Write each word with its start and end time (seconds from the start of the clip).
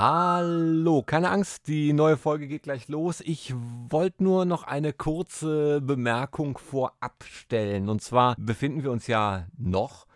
Hallo, 0.00 1.02
keine 1.02 1.28
Angst, 1.28 1.66
die 1.66 1.92
neue 1.92 2.16
Folge 2.16 2.46
geht 2.46 2.62
gleich 2.62 2.86
los. 2.86 3.20
Ich 3.20 3.52
wollte 3.88 4.22
nur 4.22 4.44
noch 4.44 4.62
eine 4.62 4.92
kurze 4.92 5.80
Bemerkung 5.80 6.56
vorab 6.56 7.24
stellen. 7.24 7.88
Und 7.88 8.00
zwar 8.00 8.36
befinden 8.38 8.84
wir 8.84 8.92
uns 8.92 9.08
ja 9.08 9.48
noch 9.58 10.06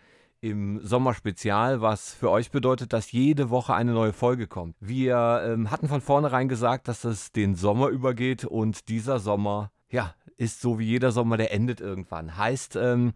im 0.41 0.79
Sommerspezial, 0.87 1.81
was 1.81 2.15
für 2.15 2.31
euch 2.31 2.53
bedeutet, 2.53 2.93
dass 2.93 3.11
jede 3.11 3.51
Woche 3.51 3.75
eine 3.75 3.91
neue 3.91 4.13
Folge 4.13 4.47
kommt. 4.47 4.77
Wir 4.79 5.43
ähm, 5.45 5.73
hatten 5.73 5.89
von 5.89 6.01
vornherein 6.01 6.47
gesagt, 6.47 6.87
dass 6.87 7.03
es 7.03 7.33
den 7.33 7.57
Sommer 7.57 7.89
übergeht 7.89 8.45
und 8.45 8.89
dieser 8.89 9.19
Sommer, 9.19 9.73
ja, 9.91 10.15
ist 10.37 10.61
so 10.61 10.79
wie 10.79 10.87
jeder 10.87 11.11
Sommer, 11.11 11.37
der 11.39 11.53
endet 11.53 11.81
irgendwann. 11.81 12.37
Heißt, 12.37 12.77
ähm, 12.77 13.15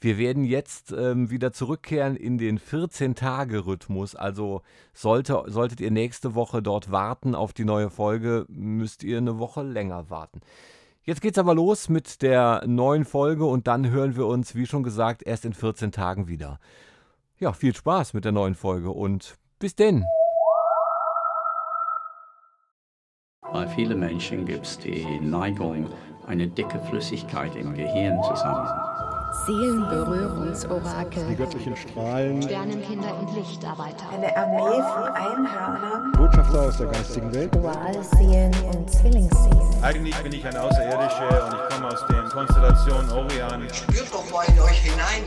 wir 0.00 0.18
werden 0.18 0.44
jetzt 0.44 0.92
ähm, 0.92 1.30
wieder 1.30 1.52
zurückkehren 1.52 2.16
in 2.16 2.38
den 2.38 2.58
14-Tage-Rhythmus. 2.58 4.14
Also 4.14 4.62
sollte, 4.92 5.44
solltet 5.46 5.80
ihr 5.80 5.90
nächste 5.90 6.34
Woche 6.34 6.62
dort 6.62 6.92
warten 6.92 7.34
auf 7.34 7.52
die 7.52 7.64
neue 7.64 7.90
Folge, 7.90 8.46
müsst 8.48 9.02
ihr 9.02 9.18
eine 9.18 9.38
Woche 9.38 9.62
länger 9.62 10.08
warten. 10.10 10.40
Jetzt 11.02 11.22
geht's 11.22 11.38
aber 11.38 11.54
los 11.54 11.88
mit 11.88 12.22
der 12.22 12.64
neuen 12.66 13.04
Folge 13.04 13.44
und 13.46 13.66
dann 13.66 13.88
hören 13.90 14.14
wir 14.14 14.26
uns, 14.26 14.54
wie 14.54 14.66
schon 14.66 14.82
gesagt, 14.82 15.22
erst 15.24 15.44
in 15.44 15.54
14 15.54 15.90
Tagen 15.90 16.28
wieder. 16.28 16.60
Ja, 17.38 17.52
viel 17.52 17.74
Spaß 17.74 18.14
mit 18.14 18.24
der 18.24 18.32
neuen 18.32 18.54
Folge 18.54 18.90
und 18.90 19.38
bis 19.58 19.74
denn. 19.74 20.04
Bei 23.52 23.66
vielen 23.66 23.98
Menschen 23.98 24.44
gibt 24.44 24.66
es 24.66 24.78
die 24.78 25.18
Neigung, 25.20 25.88
eine 26.26 26.46
dicke 26.46 26.78
Flüssigkeit 26.78 27.56
im 27.56 27.72
Gehirn 27.74 28.22
zu 28.22 28.36
sammeln. 28.36 28.87
Seelenberührungsorakel. 29.46 31.26
Die 31.28 31.36
göttlichen 31.36 31.76
Strahlen. 31.76 32.42
Sternenkinder 32.42 33.16
und 33.18 33.32
Lichtarbeiter. 33.34 34.04
Eine 34.12 34.36
Armee 34.36 34.82
von 34.82 35.04
Einhörnern. 35.14 36.12
Botschafter 36.12 36.62
aus 36.62 36.76
der 36.78 36.86
geistigen 36.88 37.32
Welt. 37.32 37.54
Dualseelen 37.54 38.52
und 38.74 38.90
Zwillingsseelen. 38.90 39.82
Eigentlich 39.82 40.16
bin 40.16 40.32
ich 40.32 40.44
ein 40.46 40.56
Außerirdischer 40.56 41.46
und 41.46 41.54
ich 41.54 41.68
komme 41.74 41.86
aus 41.88 42.04
der 42.08 42.22
Konstellation 42.24 43.08
Orion. 43.10 43.68
Spürt 43.72 44.12
doch 44.12 44.28
mal 44.32 44.44
in 44.48 44.60
euch 44.60 44.80
hinein. 44.80 45.22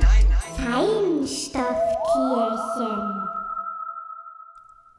Feinstoffkirchen. 0.55 3.27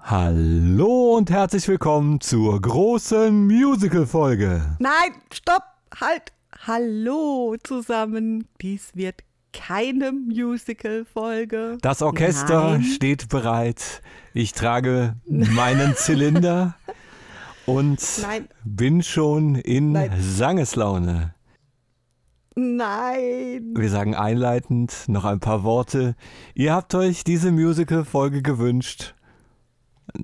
Hallo 0.00 1.14
und 1.16 1.30
herzlich 1.30 1.68
willkommen 1.68 2.20
zur 2.20 2.60
großen 2.60 3.46
Musical-Folge. 3.46 4.76
Nein, 4.80 5.12
stopp, 5.32 5.62
halt. 6.00 6.32
Hallo 6.64 7.56
zusammen. 7.60 8.46
Dies 8.60 8.94
wird 8.94 9.24
keine 9.52 10.12
Musical-Folge. 10.12 11.78
Das 11.82 12.02
Orchester 12.02 12.74
Nein. 12.74 12.84
steht 12.84 13.28
bereit. 13.28 14.00
Ich 14.32 14.52
trage 14.52 15.16
meinen 15.26 15.94
Zylinder 15.96 16.76
und 17.66 18.00
Nein. 18.22 18.48
bin 18.64 19.02
schon 19.02 19.56
in 19.56 19.90
Nein. 19.90 20.12
Sangeslaune. 20.20 21.34
Nein. 22.54 23.74
Wir 23.76 23.88
sagen 23.90 24.14
einleitend 24.14 25.08
noch 25.08 25.24
ein 25.24 25.40
paar 25.40 25.64
Worte. 25.64 26.14
Ihr 26.54 26.72
habt 26.74 26.94
euch 26.94 27.24
diese 27.24 27.50
Musical-Folge 27.50 28.40
gewünscht. 28.40 29.16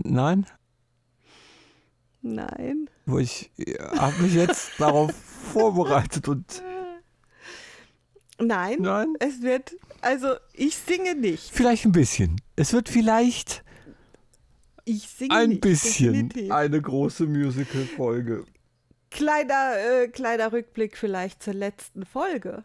Nein? 0.04 0.46
Nein. 2.22 2.88
Wo 3.08 3.18
ich 3.18 3.50
habe 3.96 4.22
mich 4.22 4.34
jetzt 4.34 4.72
darauf 4.78 5.12
vorbereitet 5.52 6.28
und 6.28 6.62
Nein. 8.40 8.76
Nein? 8.80 9.14
Es 9.18 9.42
wird, 9.42 9.74
also 10.00 10.34
ich 10.52 10.76
singe 10.76 11.14
nicht. 11.16 11.50
vielleicht 11.52 11.84
ein 11.86 11.92
bisschen. 11.92 12.40
Es 12.54 12.72
wird 12.72 12.88
vielleicht 12.88 13.64
Ich 14.84 15.08
singe 15.08 15.34
ein 15.34 15.48
nicht. 15.48 15.60
bisschen 15.62 16.28
definitiv. 16.28 16.52
eine 16.52 16.80
große 16.80 17.26
Musical-Folge. 17.26 18.44
Kleiner, 19.10 19.72
äh, 19.78 20.08
kleiner 20.08 20.52
Rückblick 20.52 20.96
vielleicht 20.96 21.42
zur 21.42 21.54
letzten 21.54 22.04
Folge. 22.04 22.62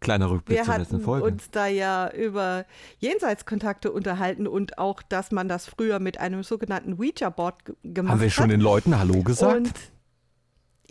Kleiner 0.00 0.30
Rückblick 0.30 0.58
Wir 0.58 0.64
zur 0.64 0.72
hatten 0.74 0.82
letzten 0.82 1.00
Folge. 1.00 1.26
uns 1.26 1.50
da 1.50 1.66
ja 1.66 2.10
über 2.12 2.64
Jenseitskontakte 2.98 3.90
unterhalten 3.90 4.46
und 4.46 4.78
auch, 4.78 5.02
dass 5.02 5.32
man 5.32 5.48
das 5.48 5.66
früher 5.66 5.98
mit 5.98 6.18
einem 6.20 6.42
sogenannten 6.44 6.94
Ouija-Board 7.00 7.64
ge- 7.64 7.74
gemacht 7.82 8.12
Haben 8.12 8.20
wir 8.20 8.30
schon 8.30 8.44
hat. 8.44 8.50
den 8.52 8.60
Leuten 8.60 8.98
Hallo 8.98 9.22
gesagt? 9.22 9.56
Und 9.56 9.72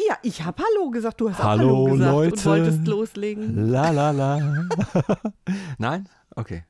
ja, 0.07 0.16
ich 0.23 0.44
habe 0.44 0.62
Hallo 0.62 0.91
gesagt, 0.91 1.22
du 1.22 1.29
hast 1.31 1.41
Hallo, 1.41 1.85
Hallo 1.85 1.85
gesagt 1.94 2.12
Leute. 2.12 2.34
und 2.35 2.45
wolltest 2.45 2.88
loslegen. 2.88 3.69
La 3.69 3.90
la 3.91 4.12
la. 4.12 4.66
Nein? 5.78 6.07
Okay. 6.35 6.63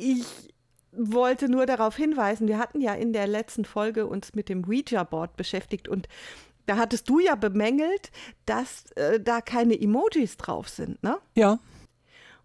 Ich 0.00 0.24
wollte 0.92 1.48
nur 1.48 1.66
darauf 1.66 1.96
hinweisen, 1.96 2.46
wir 2.48 2.58
hatten 2.58 2.80
ja 2.80 2.94
in 2.94 3.12
der 3.12 3.26
letzten 3.26 3.64
Folge 3.64 4.06
uns 4.06 4.34
mit 4.34 4.48
dem 4.48 4.64
Ouija-Board 4.64 5.36
beschäftigt 5.36 5.88
und 5.88 6.08
da 6.66 6.76
hattest 6.76 7.08
du 7.08 7.18
ja 7.20 7.34
bemängelt, 7.34 8.10
dass 8.46 8.90
äh, 8.92 9.20
da 9.20 9.40
keine 9.40 9.80
Emojis 9.80 10.36
drauf 10.36 10.68
sind, 10.68 11.02
ne? 11.02 11.18
Ja. 11.34 11.58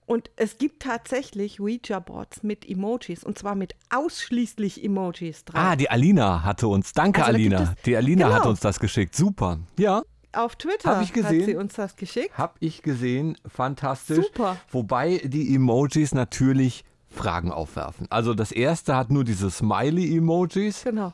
Und 0.05 0.31
es 0.37 0.57
gibt 0.57 0.81
tatsächlich 0.81 1.59
Ouija-Boards 1.59 2.41
mit 2.41 2.67
Emojis 2.67 3.23
und 3.23 3.37
zwar 3.37 3.53
mit 3.53 3.75
ausschließlich 3.91 4.83
Emojis 4.83 5.45
drauf. 5.45 5.61
Ah, 5.61 5.75
die 5.75 5.89
Alina 5.91 6.43
hatte 6.43 6.67
uns. 6.67 6.93
Danke, 6.93 7.21
Also 7.23 7.35
Alina. 7.35 7.75
Die 7.85 7.95
Alina 7.95 8.27
Genau. 8.27 8.39
hat 8.39 8.47
uns 8.47 8.59
das 8.59 8.79
geschickt. 8.79 9.15
Super. 9.15 9.59
Ja, 9.77 10.01
Auf 10.33 10.55
Twitter 10.55 10.95
Hab 10.95 11.01
ich 11.03 11.09
hat 11.09 11.13
gesehen. 11.15 11.45
sie 11.45 11.55
uns 11.55 11.73
das 11.75 11.95
geschickt. 11.95 12.35
hab 12.37 12.55
ich 12.59 12.81
gesehen. 12.81 13.37
Fantastisch. 13.47 14.25
Super. 14.25 14.57
Wobei 14.71 15.21
die 15.23 15.53
Emojis 15.55 16.13
natürlich 16.15 16.83
Fragen 17.07 17.51
aufwerfen. 17.51 18.07
Also 18.09 18.33
das 18.33 18.51
erste 18.51 18.95
hat 18.95 19.11
nur 19.11 19.23
diese 19.23 19.49
Smiley-Emojis. 19.51 20.83
Genau. 20.85 21.13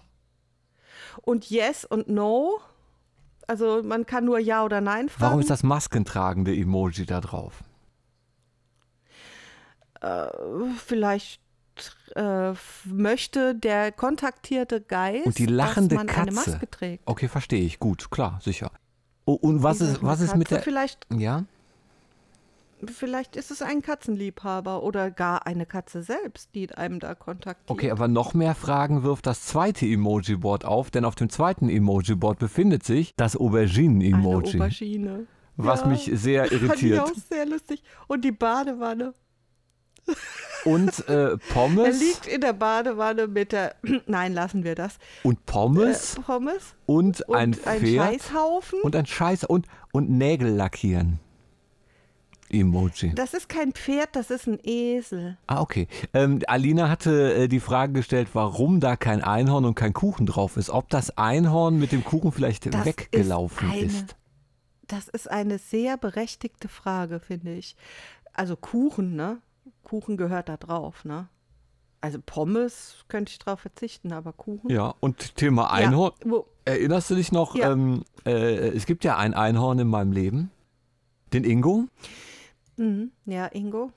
Und 1.21 1.49
Yes 1.49 1.83
und 1.85 2.07
No, 2.09 2.59
also 3.47 3.81
man 3.83 4.05
kann 4.05 4.25
nur 4.25 4.39
Ja 4.39 4.63
oder 4.63 4.81
Nein 4.81 5.09
fragen. 5.09 5.21
Warum 5.21 5.39
ist 5.39 5.49
das 5.49 5.63
maskentragende 5.63 6.55
Emoji 6.55 7.05
da 7.05 7.21
drauf? 7.21 7.63
Vielleicht 10.77 11.41
äh, 12.15 12.53
möchte 12.85 13.55
der 13.55 13.91
kontaktierte 13.91 14.81
Geist, 14.81 15.25
Und 15.25 15.37
die 15.39 15.45
lachende 15.45 15.95
dass 15.95 15.97
man 15.97 16.07
Katze. 16.07 16.21
eine 16.21 16.31
Maske 16.31 16.69
trägt. 16.69 17.03
Okay, 17.07 17.27
verstehe 17.27 17.63
ich. 17.63 17.79
Gut, 17.79 18.11
klar, 18.11 18.39
sicher. 18.41 18.71
Oh, 19.25 19.33
und 19.33 19.63
was 19.63 19.79
Die 19.79 19.85
ist, 19.85 20.03
was 20.03 20.21
ist 20.21 20.35
mit 20.35 20.51
der... 20.51 20.61
Vielleicht, 20.61 21.07
Ja? 21.11 21.43
Vielleicht 22.91 23.35
ist 23.35 23.51
es 23.51 23.61
ein 23.61 23.81
Katzenliebhaber 23.81 24.83
oder 24.83 25.11
gar 25.11 25.45
eine 25.47 25.65
Katze 25.65 26.01
selbst, 26.03 26.49
die 26.55 26.71
einem 26.73 26.99
da 26.99 27.15
kontaktiert. 27.15 27.69
Okay, 27.69 27.91
aber 27.91 28.07
noch 28.07 28.33
mehr 28.33 28.55
Fragen 28.55 29.03
wirft 29.03 29.25
das 29.25 29.45
zweite 29.45 29.85
Emoji-Board 29.85 30.65
auf, 30.65 30.91
denn 30.91 31.05
auf 31.05 31.15
dem 31.15 31.29
zweiten 31.29 31.69
Emoji-Board 31.69 32.39
befindet 32.39 32.83
sich 32.83 33.13
das 33.15 33.35
Auberginen-Emoji, 33.37 34.55
Aubergine. 34.57 35.27
was 35.57 35.81
Ja. 35.81 35.87
mich 35.87 36.09
sehr 36.13 36.45
Fand 36.47 36.53
ich 36.53 36.61
irritiert. 36.63 36.99
auch 36.99 37.11
sehr 37.29 37.45
lustig. 37.45 37.83
Und 38.07 38.25
die 38.25 38.31
Badewanne. 38.31 39.13
Und 40.65 41.07
äh, 41.09 41.31
Er 41.31 41.37
Pommes 41.37 41.99
liegt 41.99 42.27
in 42.27 42.41
der 42.41 42.53
Badewanne 42.53 43.27
mit 43.27 43.51
der. 43.51 43.75
Nein, 44.07 44.33
lassen 44.33 44.63
wir 44.63 44.75
das. 44.75 44.97
und 45.23 45.45
Pommes 45.45 46.15
Äh, 46.17 46.21
Pommes. 46.21 46.75
und, 46.85 47.21
Und 47.21 47.35
ein 47.35 47.55
ein 47.65 47.79
Pferd 47.79 48.13
Scheißhaufen. 48.21 48.81
und 48.81 48.95
ein 48.95 49.05
Scheiß 49.05 49.43
und, 49.45 49.65
und 49.91 50.09
Nägel 50.09 50.49
lackieren. 50.49 51.19
Emoji. 52.59 53.13
Das 53.15 53.33
ist 53.33 53.49
kein 53.49 53.71
Pferd, 53.73 54.09
das 54.15 54.31
ist 54.31 54.47
ein 54.47 54.59
Esel. 54.63 55.37
Ah, 55.47 55.61
okay. 55.61 55.87
Ähm, 56.13 56.41
Alina 56.47 56.89
hatte 56.89 57.33
äh, 57.33 57.47
die 57.47 57.59
Frage 57.59 57.93
gestellt, 57.93 58.29
warum 58.33 58.79
da 58.79 58.95
kein 58.95 59.21
Einhorn 59.21 59.65
und 59.65 59.75
kein 59.75 59.93
Kuchen 59.93 60.25
drauf 60.25 60.57
ist. 60.57 60.69
Ob 60.69 60.89
das 60.89 61.17
Einhorn 61.17 61.77
mit 61.79 61.91
dem 61.91 62.03
Kuchen 62.03 62.31
vielleicht 62.31 62.73
Das 62.73 62.85
weggelaufen 62.85 63.69
ist. 63.69 63.75
Eine, 63.75 63.85
ist. 63.85 64.15
Das 64.87 65.07
ist 65.07 65.29
eine 65.29 65.57
sehr 65.57 65.97
berechtigte 65.97 66.67
Frage, 66.67 67.19
finde 67.19 67.53
ich. 67.53 67.75
Also 68.33 68.55
Kuchen, 68.55 69.15
ne? 69.15 69.37
Kuchen 69.83 70.17
gehört 70.17 70.49
da 70.49 70.57
drauf, 70.57 71.05
ne? 71.05 71.27
Also 72.01 72.19
Pommes 72.23 73.03
könnte 73.07 73.31
ich 73.31 73.39
drauf 73.39 73.61
verzichten, 73.61 74.11
aber 74.11 74.31
Kuchen. 74.31 74.69
Ja, 74.69 74.93
und 74.99 75.35
Thema 75.35 75.71
Einhorn. 75.71 76.11
Ja, 76.23 76.31
wo, 76.31 76.45
Erinnerst 76.65 77.11
du 77.11 77.15
dich 77.15 77.31
noch? 77.31 77.55
Ja. 77.55 77.71
Ähm, 77.71 78.03
äh, 78.25 78.69
es 78.69 78.87
gibt 78.87 79.03
ja 79.03 79.17
ein 79.17 79.35
Einhorn 79.35 79.79
in 79.79 79.87
meinem 79.87 80.11
Leben. 80.11 80.51
Den 81.31 81.43
Ingo. 81.43 81.85
Mhm, 82.77 83.11
ja, 83.25 83.47
Ingo. 83.47 83.91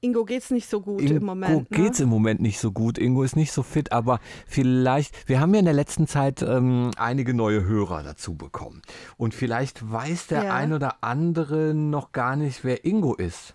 Ingo 0.00 0.26
geht's 0.26 0.50
nicht 0.50 0.68
so 0.68 0.82
gut 0.82 1.00
Ingo 1.00 1.14
im 1.16 1.24
Moment. 1.24 1.70
Ne? 1.70 1.76
geht's 1.78 1.98
im 1.98 2.10
Moment 2.10 2.40
nicht 2.42 2.58
so 2.60 2.72
gut. 2.72 2.98
Ingo 2.98 3.22
ist 3.22 3.36
nicht 3.36 3.52
so 3.52 3.62
fit, 3.62 3.90
aber 3.90 4.20
vielleicht, 4.46 5.26
wir 5.28 5.40
haben 5.40 5.54
ja 5.54 5.60
in 5.60 5.64
der 5.64 5.72
letzten 5.72 6.06
Zeit 6.06 6.42
ähm, 6.42 6.90
einige 6.98 7.32
neue 7.32 7.64
Hörer 7.64 8.02
dazu 8.02 8.34
bekommen. 8.36 8.82
Und 9.16 9.32
vielleicht 9.32 9.90
weiß 9.90 10.26
der 10.26 10.44
Ja. 10.44 10.54
ein 10.54 10.74
oder 10.74 11.02
andere 11.02 11.72
noch 11.72 12.12
gar 12.12 12.36
nicht, 12.36 12.64
wer 12.64 12.84
Ingo 12.84 13.14
ist. 13.14 13.54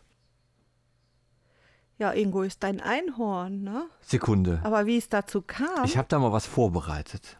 Ja, 1.99 2.13
Ingo 2.13 2.41
ist 2.43 2.63
ein 2.65 2.79
Einhorn, 2.79 3.61
ne? 3.61 3.83
Sekunde. 4.01 4.59
Aber 4.63 4.85
wie 4.87 4.97
es 4.97 5.09
dazu 5.09 5.41
kam, 5.43 5.83
Ich 5.83 5.97
habe 5.97 6.07
da 6.07 6.17
mal 6.17 6.31
was 6.31 6.47
vorbereitet. 6.47 7.37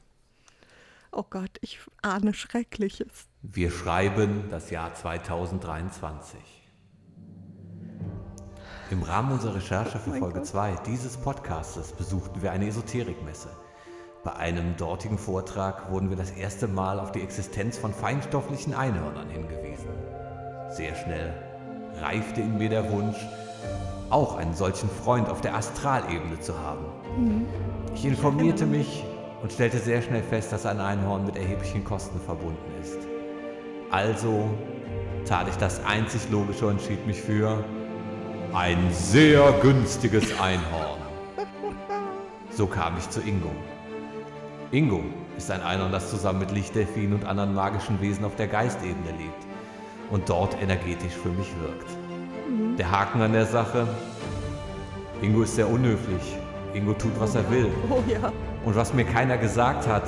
oh 1.12 1.24
Gott, 1.28 1.58
ich 1.62 1.80
ahne 2.04 2.34
Schreckliches. 2.36 3.08
Wir 3.42 3.72
schreiben 3.72 4.44
das 4.52 4.70
Jahr 4.70 4.94
2023. 4.94 6.40
Im 8.92 9.04
Rahmen 9.04 9.34
unserer 9.34 9.54
Recherche 9.54 10.00
für 10.00 10.10
Mein 10.10 10.20
Folge 10.20 10.40
Gott. 10.40 10.48
2 10.48 10.74
dieses 10.88 11.16
Podcastes 11.16 11.92
besuchten 11.92 12.42
wir 12.42 12.52
eine 12.52 12.68
Esoterikmesse. 12.68 13.50
Bei 14.24 14.34
einem 14.34 14.78
dortigen 14.78 15.20
Vortrag 15.20 15.92
wurden 15.92 16.10
wir 16.10 16.18
das 16.18 16.32
erste 16.32 16.68
Mal 16.68 17.00
auf 17.00 17.12
die 17.12 17.22
Existenz 17.22 17.78
von 17.78 17.94
feinstofflichen 17.94 18.74
Einhörnern 18.74 19.30
hingewiesen. 19.30 19.90
Sehr 20.72 20.96
schnell 20.96 21.36
reifte 22.02 22.42
in 22.42 22.58
mir 22.58 22.70
der 22.70 22.92
Wunsch, 22.92 23.18
auch 24.10 24.38
einen 24.38 24.56
solchen 24.56 24.90
Freund 24.90 25.30
auf 25.30 25.42
der 25.42 25.54
Astralebene 25.54 26.40
zu 26.40 26.58
haben. 26.58 27.46
Ich 27.94 28.06
informierte 28.06 28.66
mich 28.66 29.06
und 29.44 29.52
stellte 29.52 29.78
sehr 29.78 30.02
schnell 30.02 30.24
fest, 30.24 30.52
dass 30.52 30.66
ein 30.66 30.80
Einhorn 30.80 31.28
mit 31.28 31.36
erheblichen 31.36 31.84
Kosten 31.84 32.20
verbunden 32.20 32.72
ist. 32.82 32.98
Also 33.92 34.50
tat 35.26 35.48
ich 35.48 35.58
das 35.58 35.80
einzig 35.86 36.28
Logische 36.32 36.66
und 36.66 36.80
entschied 36.80 37.06
mich 37.06 37.22
für 37.22 37.64
ein 38.54 38.92
sehr 38.92 39.52
günstiges 39.62 40.32
Einhorn. 40.40 41.00
So 42.52 42.66
kam 42.66 42.98
ich 42.98 43.10
zu 43.10 43.22
Ingo. 43.22 43.52
Ingo 44.72 45.04
ist 45.38 45.52
ein 45.52 45.62
Einhorn, 45.62 45.92
das 45.92 46.10
zusammen 46.10 46.40
mit 46.40 46.52
Lichtdelfinen 46.52 47.14
und 47.14 47.26
anderen 47.26 47.54
magischen 47.54 48.02
Wesen 48.02 48.26
auf 48.26 48.36
der 48.36 48.48
Geistebene 48.48 49.12
lebt 49.18 49.46
und 50.10 50.28
dort 50.30 50.60
energetisch 50.62 51.14
für 51.14 51.30
mich 51.30 51.48
wirkt. 51.62 52.78
Der 52.78 52.90
Haken 52.90 53.22
an 53.22 53.34
der 53.34 53.46
Sache, 53.46 53.88
Ingo 55.22 55.44
ist 55.44 55.56
sehr 55.56 55.70
unhöflich. 55.70 56.38
Ingo 56.74 56.94
tut, 56.94 57.20
was 57.20 57.36
er 57.36 57.50
will. 57.52 57.70
Oh 57.90 58.04
ja. 58.08 58.32
Und 58.66 58.76
was 58.76 58.94
mir 58.94 59.06
keiner 59.06 59.38
gesagt 59.38 59.88
hat, 59.88 60.04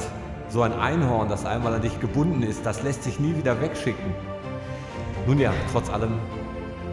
so 0.49 0.63
ein 0.63 0.73
Einhorn, 0.73 1.29
das 1.29 1.45
einmal 1.45 1.73
an 1.75 1.81
dich 1.81 1.99
gebunden 1.99 2.43
ist, 2.43 2.65
das 2.65 2.83
lässt 2.83 3.03
sich 3.03 3.19
nie 3.19 3.35
wieder 3.37 3.61
wegschicken. 3.61 4.13
Nun 5.27 5.39
ja, 5.39 5.53
trotz 5.71 5.89
allem 5.89 6.19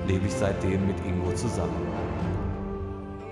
lebe 0.08 0.26
ich 0.26 0.32
seitdem 0.32 0.86
mit 0.86 0.96
Ingo 1.06 1.32
zusammen. 1.32 1.86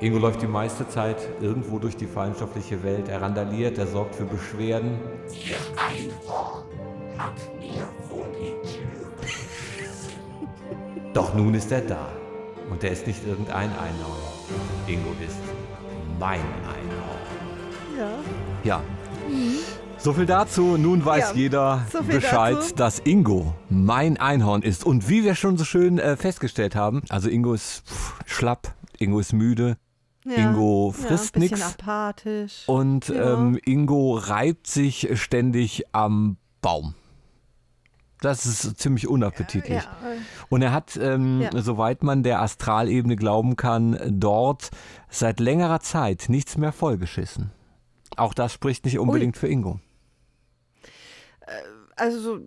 Ingo 0.00 0.18
läuft 0.18 0.42
die 0.42 0.46
meiste 0.46 0.86
Zeit 0.88 1.16
irgendwo 1.40 1.78
durch 1.78 1.96
die 1.96 2.06
feinstoffliche 2.06 2.82
Welt, 2.82 3.08
er 3.08 3.22
randaliert, 3.22 3.78
er 3.78 3.86
sorgt 3.86 4.14
für 4.14 4.26
Beschwerden. 4.26 4.98
Doch 11.14 11.34
nun 11.34 11.54
ist 11.54 11.72
er 11.72 11.80
da. 11.80 12.08
Und 12.70 12.84
er 12.84 12.90
ist 12.90 13.06
nicht 13.06 13.26
irgendein 13.26 13.70
Einhorn. 13.70 14.18
Ingo 14.86 15.12
ist 15.24 15.38
mein 16.18 16.40
Einhorn. 16.40 17.16
Ja. 17.96 18.10
Ja. 18.64 18.95
So 20.06 20.12
viel 20.12 20.26
dazu. 20.26 20.76
Nun 20.78 21.04
weiß 21.04 21.30
Ja, 21.30 21.34
jeder 21.34 21.84
so 21.92 22.00
Bescheid, 22.00 22.54
dazu. 22.58 22.74
dass 22.76 23.00
Ingo 23.00 23.54
mein 23.68 24.16
Einhorn 24.18 24.62
ist. 24.62 24.84
Und 24.86 25.08
wie 25.08 25.24
wir 25.24 25.34
schon 25.34 25.56
so 25.56 25.64
schön 25.64 25.98
äh, 25.98 26.16
festgestellt 26.16 26.76
haben, 26.76 27.02
also 27.08 27.28
Ingo 27.28 27.54
ist 27.54 27.84
pff, 27.88 28.14
schlapp, 28.24 28.72
Ingo 29.00 29.18
ist 29.18 29.32
müde, 29.32 29.76
ja. 30.24 30.34
Ingo 30.36 30.94
ja, 30.96 31.08
frisst 31.08 31.32
bisschen 31.32 31.58
nix. 31.58 31.74
apathisch. 31.80 32.62
und 32.68 33.08
Ja. 33.08 33.34
ähm, 33.34 33.58
Ingo 33.64 34.14
reibt 34.14 34.68
sich 34.68 35.08
ständig 35.20 35.82
am 35.90 36.36
Baum. 36.60 36.94
Das 38.20 38.46
ist 38.46 38.78
ziemlich 38.78 39.08
unappetitlich. 39.08 39.82
ja, 39.82 39.90
Und 40.50 40.62
er 40.62 40.70
hat, 40.70 40.96
ähm, 41.02 41.40
Ja. 41.40 41.50
soweit 41.60 42.04
man 42.04 42.22
der 42.22 42.40
Astralebene 42.42 43.16
glauben 43.16 43.56
kann, 43.56 43.98
dort 44.08 44.70
seit 45.10 45.40
längerer 45.40 45.80
Zeit 45.80 46.26
nichts 46.28 46.56
mehr 46.56 46.70
vollgeschissen. 46.70 47.50
Auch 48.16 48.34
das 48.34 48.52
spricht 48.52 48.84
nicht 48.84 49.00
unbedingt 49.00 49.36
für 49.36 49.48
Ingo. 49.48 49.80
Also 51.96 52.20
so 52.20 52.40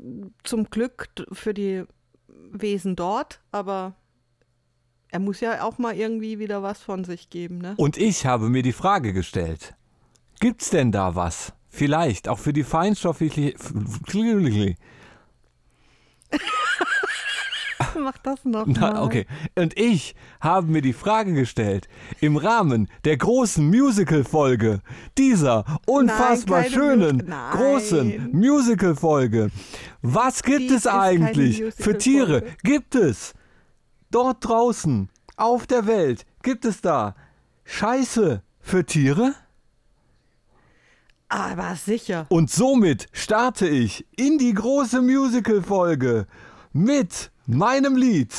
zum 0.43 0.69
Glück 0.69 1.07
für 1.31 1.53
die 1.53 1.83
Wesen 2.51 2.95
dort, 2.95 3.39
aber 3.51 3.95
er 5.09 5.19
muss 5.19 5.39
ja 5.39 5.63
auch 5.63 5.77
mal 5.77 5.95
irgendwie 5.95 6.39
wieder 6.39 6.61
was 6.63 6.81
von 6.81 7.03
sich 7.03 7.29
geben, 7.29 7.59
ne? 7.59 7.73
Und 7.77 7.97
ich 7.97 8.25
habe 8.25 8.49
mir 8.49 8.63
die 8.63 8.73
Frage 8.73 9.13
gestellt, 9.13 9.75
gibt's 10.39 10.69
denn 10.69 10.91
da 10.91 11.15
was? 11.15 11.53
Vielleicht 11.69 12.27
auch 12.27 12.39
für 12.39 12.53
die 12.53 12.63
feinstoffliche... 12.63 13.55
Mach 17.99 18.17
das 18.19 18.45
noch 18.45 18.65
Na, 18.67 18.93
mal. 18.93 19.03
okay. 19.03 19.25
Und 19.55 19.77
ich 19.79 20.15
habe 20.41 20.67
mir 20.67 20.81
die 20.81 20.93
Frage 20.93 21.33
gestellt, 21.33 21.87
im 22.21 22.37
Rahmen 22.37 22.89
der 23.05 23.17
großen 23.17 23.65
Musical-Folge, 23.67 24.81
dieser 25.17 25.65
unfassbar 25.87 26.61
keine 26.63 26.73
schönen, 26.73 27.17
Mus- 27.17 27.25
Nein. 27.27 27.51
großen 27.51 28.31
Musical-Folge, 28.31 29.49
was 30.01 30.43
gibt 30.43 30.61
Dies 30.61 30.71
es 30.73 30.87
eigentlich 30.87 31.63
für 31.75 31.97
Tiere? 31.97 32.43
Gibt 32.63 32.95
es 32.95 33.33
dort 34.11 34.45
draußen 34.47 35.09
auf 35.37 35.67
der 35.67 35.85
Welt, 35.87 36.25
gibt 36.43 36.65
es 36.65 36.81
da 36.81 37.15
Scheiße 37.65 38.41
für 38.61 38.85
Tiere? 38.85 39.33
Aber 41.31 41.75
sicher. 41.75 42.25
Und 42.29 42.49
somit 42.49 43.05
starte 43.11 43.67
ich 43.67 44.05
in 44.17 44.39
die 44.39 44.53
große 44.53 45.01
Musical-Folge 45.01 46.25
mit 46.73 47.31
meinem 47.49 47.95
Lied 47.95 48.33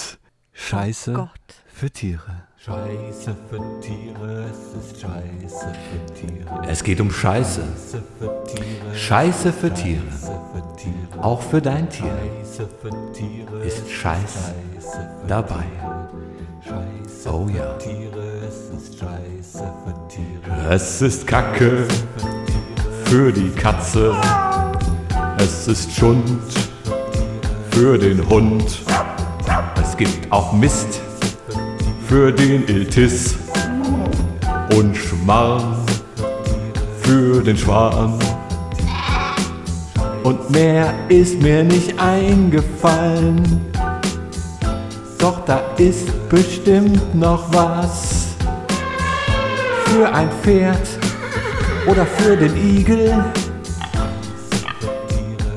Scheiße 0.52 1.12
Gott. 1.12 1.30
für 1.66 1.90
Tiere. 1.90 2.44
Scheiße 2.58 3.36
für 3.48 3.80
Tiere, 3.80 4.44
es 4.50 4.92
ist 4.92 5.00
Scheiße 5.00 5.72
für 5.72 6.14
Tiere. 6.14 6.62
Es 6.68 6.84
geht 6.84 7.00
um 7.00 7.10
Scheiße. 7.10 7.62
Scheiße 8.94 9.52
für 9.52 9.72
Tiere. 9.74 10.02
Auch 11.20 11.42
für 11.42 11.60
dein 11.60 11.88
Tier 11.88 12.12
ist 13.64 13.90
Scheiße 13.90 14.54
dabei. 15.26 15.64
Oh 17.26 17.48
ja. 17.48 17.76
Es 20.70 21.02
ist 21.02 21.26
Kacke 21.26 21.88
für 23.04 23.32
die 23.32 23.50
Katze. 23.50 24.14
Es 25.38 25.66
ist 25.66 25.90
Schund 25.92 26.40
für 27.72 27.98
den 27.98 28.28
Hund. 28.28 28.82
Es 29.82 29.96
gibt 29.96 30.30
auch 30.30 30.52
Mist 30.52 31.00
für 32.06 32.32
den 32.32 32.66
Iltis. 32.66 33.36
Und 34.76 34.96
Schmarrn 34.96 35.76
für 37.02 37.42
den 37.42 37.56
Schwan. 37.56 38.18
Und 40.22 40.50
mehr 40.50 40.94
ist 41.08 41.42
mir 41.42 41.64
nicht 41.64 41.98
eingefallen. 41.98 43.60
Doch 45.18 45.44
da 45.44 45.60
ist 45.76 46.06
bestimmt 46.28 47.14
noch 47.14 47.52
was 47.52 48.26
für 49.86 50.12
ein 50.12 50.30
Pferd 50.42 50.88
oder 51.86 52.06
für 52.06 52.36
den 52.36 52.56
Igel. 52.56 53.24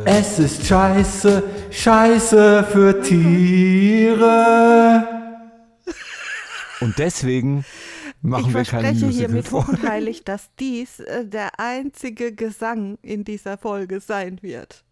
Es 0.06 0.40
ist 0.40 0.66
Scheiße, 0.66 1.44
Scheiße 1.74 2.66
für 2.72 3.02
Tiere. 3.02 5.08
Und 6.82 7.00
deswegen 7.00 7.66
machen 8.22 8.50
ich 8.50 8.54
wir 8.54 8.64
keine 8.64 8.84
verspreche 8.84 9.06
Musical 9.06 9.28
hiermit 9.28 9.48
vor. 9.48 9.64
hoch 9.64 9.70
und 9.70 9.88
heilig, 9.88 10.24
dass 10.24 10.50
dies 10.60 11.00
äh, 11.00 11.26
der 11.26 11.60
einzige 11.60 12.34
Gesang 12.34 12.98
in 13.02 13.24
dieser 13.24 13.58
Folge 13.58 14.02
sein 14.02 14.40
wird. 14.44 14.84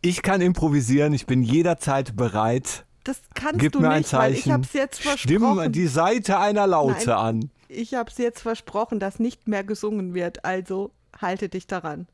Ich 0.00 0.22
kann 0.22 0.40
improvisieren, 0.40 1.12
ich 1.12 1.26
bin 1.26 1.42
jederzeit 1.42 2.16
bereit. 2.16 2.86
Das 3.04 3.20
kannst 3.34 3.60
Gib 3.60 3.72
du 3.72 3.80
mir 3.80 3.90
ein 3.90 3.98
nicht, 3.98 4.12
weil 4.14 4.32
ich 4.32 4.40
Zeichen. 4.44 4.52
habe 4.52 4.62
es 4.64 4.72
jetzt 4.72 5.02
Stimm 5.18 5.42
versprochen. 5.42 5.72
die 5.72 5.86
Seite 5.88 6.38
einer 6.38 6.66
Laute 6.66 7.10
Nein. 7.10 7.18
an. 7.18 7.50
Ich 7.68 7.94
habe 7.94 8.10
es 8.10 8.18
jetzt 8.18 8.40
versprochen, 8.40 8.98
dass 8.98 9.18
nicht 9.18 9.46
mehr 9.46 9.64
gesungen 9.64 10.14
wird. 10.14 10.44
Also 10.44 10.90
halte 11.20 11.48
dich 11.48 11.66
daran. 11.66 12.06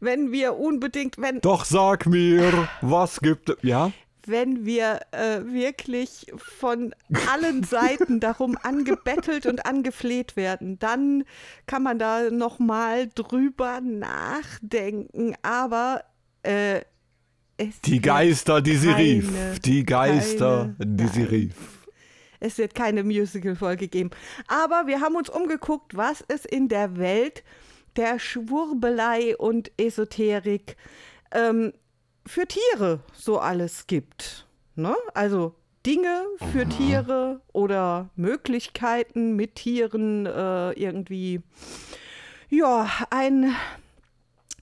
Wenn 0.00 0.32
wir 0.32 0.56
unbedingt, 0.56 1.18
wenn, 1.18 1.40
Doch 1.40 1.64
sag 1.64 2.06
mir, 2.06 2.68
was 2.80 3.20
gibt 3.20 3.50
es? 3.50 3.56
Ja? 3.62 3.92
wenn 4.26 4.66
wir 4.66 5.00
äh, 5.12 5.40
wirklich 5.46 6.26
von 6.36 6.94
allen 7.32 7.62
Seiten 7.64 8.20
darum 8.20 8.58
angebettelt 8.62 9.46
und 9.46 9.64
angefleht 9.64 10.36
werden, 10.36 10.78
dann 10.78 11.24
kann 11.66 11.82
man 11.82 11.98
da 11.98 12.28
noch 12.30 12.58
mal 12.58 13.08
drüber 13.14 13.80
nachdenken. 13.80 15.34
Aber 15.42 16.04
äh, 16.42 16.82
Die 17.86 18.02
Geister, 18.02 18.60
die 18.60 18.76
sie 18.76 18.88
keine- 18.88 18.98
rief. 18.98 19.60
Die 19.60 19.84
Geister, 19.86 20.74
keine- 20.78 20.94
die 20.96 21.06
sie 21.06 21.20
nein. 21.20 21.28
rief. 21.30 21.54
Es 22.40 22.58
wird 22.58 22.74
keine 22.74 23.02
Musical-Folge 23.04 23.88
geben. 23.88 24.10
Aber 24.46 24.86
wir 24.86 25.00
haben 25.00 25.16
uns 25.16 25.30
umgeguckt, 25.30 25.96
was 25.96 26.22
es 26.28 26.44
in 26.44 26.68
der 26.68 26.98
Welt 26.98 27.42
der 27.98 28.18
Schwurbelei 28.18 29.36
und 29.36 29.72
Esoterik 29.76 30.76
ähm, 31.32 31.72
für 32.24 32.46
Tiere 32.46 33.00
so 33.12 33.38
alles 33.38 33.86
gibt. 33.88 34.46
Ne? 34.76 34.94
Also 35.14 35.54
Dinge 35.84 36.22
für 36.52 36.68
Tiere 36.68 37.40
oder 37.52 38.10
Möglichkeiten 38.14 39.34
mit 39.34 39.56
Tieren 39.56 40.26
äh, 40.26 40.72
irgendwie, 40.72 41.40
ja, 42.48 42.88
ein 43.10 43.54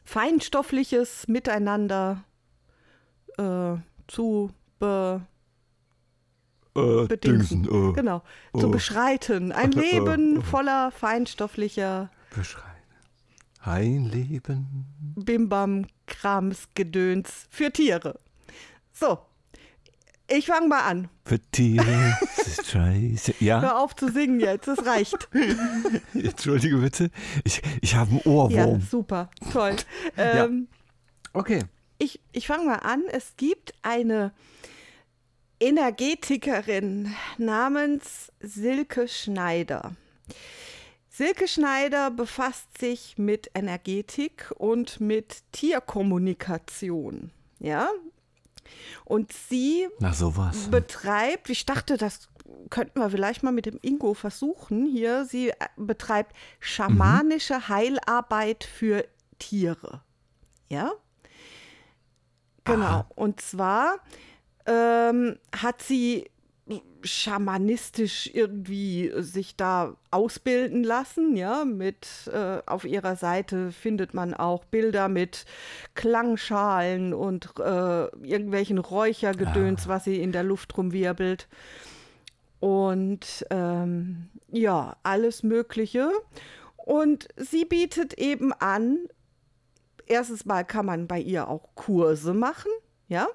feinstoffliches 0.05 1.29
Miteinander 1.29 2.25
äh, 3.39 3.77
zu 4.09 4.51
be 4.79 5.27
Äh, 6.75 7.07
bedingsen. 7.07 7.65
Dingsen, 7.65 7.91
äh, 7.91 7.93
genau, 7.95 8.23
zu 8.55 8.69
äh. 8.69 8.71
beschreiten. 8.71 9.53
Ein 9.53 9.73
Leben 9.73 10.39
äh. 10.39 10.43
voller 10.43 10.91
feinstofflicher 10.91 12.11
Beschreien. 12.35 12.76
Ein 13.67 14.05
Leben. 14.05 14.87
Bimbam, 15.17 15.87
Krams, 16.07 16.69
Gedöns 16.75 17.47
für 17.51 17.73
Tiere. 17.73 18.21
So, 18.93 19.19
ich 20.29 20.47
fange 20.47 20.69
mal 20.69 20.81
an. 20.83 21.09
Für 21.25 21.41
Tiere. 21.51 22.17
Ist 22.37 22.67
scheiße. 22.71 23.35
Ja, 23.41 23.61
Hör 23.61 23.79
auf 23.81 23.97
zu 23.97 24.09
singen 24.11 24.39
jetzt, 24.41 24.69
es 24.69 24.87
reicht. 24.87 25.29
entschuldige 26.15 26.77
bitte. 26.79 27.11
Ich, 27.45 27.61
ich 27.81 27.95
habe 27.97 28.11
einen 28.11 28.21
Ja, 28.21 28.31
Ohrwurm. 28.31 28.81
super, 28.81 29.31
toll. 29.53 29.77
Ähm, 30.17 30.69
Okay. 31.33 31.65
Ich, 31.99 32.21
ich 32.33 32.47
fange 32.47 32.65
mal 32.67 32.77
an. 32.77 33.03
Es 33.11 33.35
gibt 33.37 33.75
eine 33.83 34.33
Energetikerin 35.61 37.15
namens 37.37 38.33
Silke 38.41 39.07
Schneider. 39.09 39.95
Silke 41.17 41.49
Schneider 41.49 42.11
befasst 42.11 42.77
sich 42.77 43.17
mit 43.17 43.51
Energetik 43.55 44.53
und 44.59 45.01
mit 45.01 45.51
Tierkommunikation. 45.53 47.31
Ja? 47.59 47.89
Und 49.07 49.33
sie 49.33 49.89
betreibt, 50.71 51.49
ich 51.49 51.65
dachte, 51.65 51.97
das 51.97 52.29
könnten 52.69 53.01
wir 53.01 53.09
vielleicht 53.09 53.43
mal 53.43 53.53
mit 53.53 53.65
dem 53.65 53.79
Ingo 53.81 54.13
versuchen 54.13 54.85
hier. 54.85 55.25
Sie 55.25 55.49
äh, 55.49 55.55
betreibt 55.79 56.37
schamanische 56.61 57.71
Heilarbeit 57.71 58.65
für 58.65 59.07
Tiere. 59.39 60.03
Ja? 60.69 60.93
Genau. 62.65 62.85
Aha. 62.85 63.07
Und 63.15 63.41
zwar 63.41 64.01
ähm, 64.67 65.39
hat 65.57 65.81
sie 65.81 66.29
schamanistisch 67.03 68.29
irgendwie 68.33 69.13
sich 69.19 69.55
da 69.57 69.97
ausbilden 70.11 70.83
lassen, 70.83 71.37
ja, 71.37 71.65
mit 71.65 72.29
äh, 72.33 72.61
auf 72.67 72.85
ihrer 72.85 73.15
Seite 73.15 73.71
findet 73.71 74.15
man 74.15 74.35
auch 74.35 74.65
Bilder 74.65 75.09
mit 75.09 75.45
Klangschalen 75.95 77.15
und 77.15 77.55
äh, 77.59 78.07
irgendwelchen 78.27 78.79
Räuchergedöns, 78.79 79.87
was 79.87 80.05
sie 80.05 80.21
in 80.21 80.33
der 80.33 80.43
Luft 80.43 80.77
rumwirbelt. 80.77 81.49
Und 82.59 83.47
ähm, 83.51 84.29
ja, 84.51 84.97
alles 85.05 85.45
Mögliche. 85.45 86.11
Und 86.77 87.29
sie 87.37 87.65
bietet 87.65 88.15
eben 88.15 88.53
an, 88.53 88.99
erstens 90.07 90.47
mal 90.47 90.65
kann 90.65 90.87
man 90.87 91.07
bei 91.07 91.21
ihr 91.21 91.49
auch 91.49 91.69
Kurse 91.77 92.35
machen, 92.35 92.71
ja. 93.07 93.29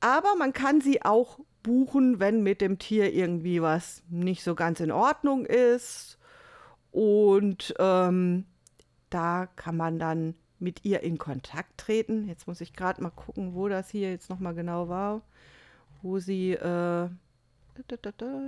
Aber 0.00 0.34
man 0.36 0.52
kann 0.52 0.80
sie 0.80 1.02
auch 1.02 1.40
buchen, 1.62 2.20
wenn 2.20 2.42
mit 2.42 2.60
dem 2.60 2.78
Tier 2.78 3.12
irgendwie 3.12 3.62
was 3.62 4.02
nicht 4.08 4.42
so 4.42 4.54
ganz 4.54 4.80
in 4.80 4.90
Ordnung 4.90 5.46
ist. 5.46 6.18
Und 6.90 7.74
ähm, 7.78 8.46
da 9.10 9.46
kann 9.56 9.76
man 9.76 9.98
dann 9.98 10.34
mit 10.58 10.84
ihr 10.84 11.02
in 11.02 11.18
Kontakt 11.18 11.78
treten. 11.78 12.28
Jetzt 12.28 12.46
muss 12.46 12.60
ich 12.60 12.72
gerade 12.72 13.02
mal 13.02 13.10
gucken, 13.10 13.54
wo 13.54 13.68
das 13.68 13.90
hier 13.90 14.10
jetzt 14.10 14.30
nochmal 14.30 14.54
genau 14.54 14.88
war. 14.88 15.22
Wo 16.02 16.18
sie, 16.18 16.52
äh, 16.52 17.08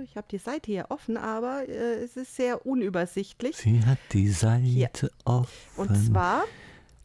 ich 0.03 0.17
habe 0.17 0.27
die 0.29 0.37
Seite 0.37 0.71
hier 0.71 0.87
offen, 0.89 1.17
aber 1.17 1.67
äh, 1.67 2.03
es 2.03 2.17
ist 2.17 2.35
sehr 2.35 2.65
unübersichtlich. 2.65 3.57
Sie 3.57 3.83
hat 3.85 3.99
die 4.11 4.29
Seite 4.29 5.11
offen. 5.25 5.77
Und 5.77 5.95
zwar, 5.95 6.43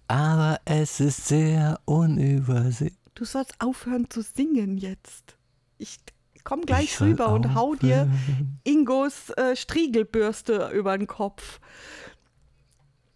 aber 0.09 0.61
es 0.65 1.01
ist 1.01 1.27
sehr 1.27 1.81
unübersichtlich. 1.85 2.99
du 3.15 3.25
sollst 3.25 3.61
aufhören 3.61 4.09
zu 4.11 4.23
singen 4.23 4.79
jetzt. 4.79 5.38
Ich 5.79 5.99
komme 6.45 6.63
gleich 6.65 6.95
Ich 6.95 7.01
rüber 7.01 7.29
und 7.29 7.55
hau 7.55 7.75
dir. 7.75 8.09
Ingos 8.65 9.31
äh, 9.31 9.57
Striegelbürste 9.57 10.71
über 10.75 10.97
den 10.97 11.07
Kopf. 11.07 11.61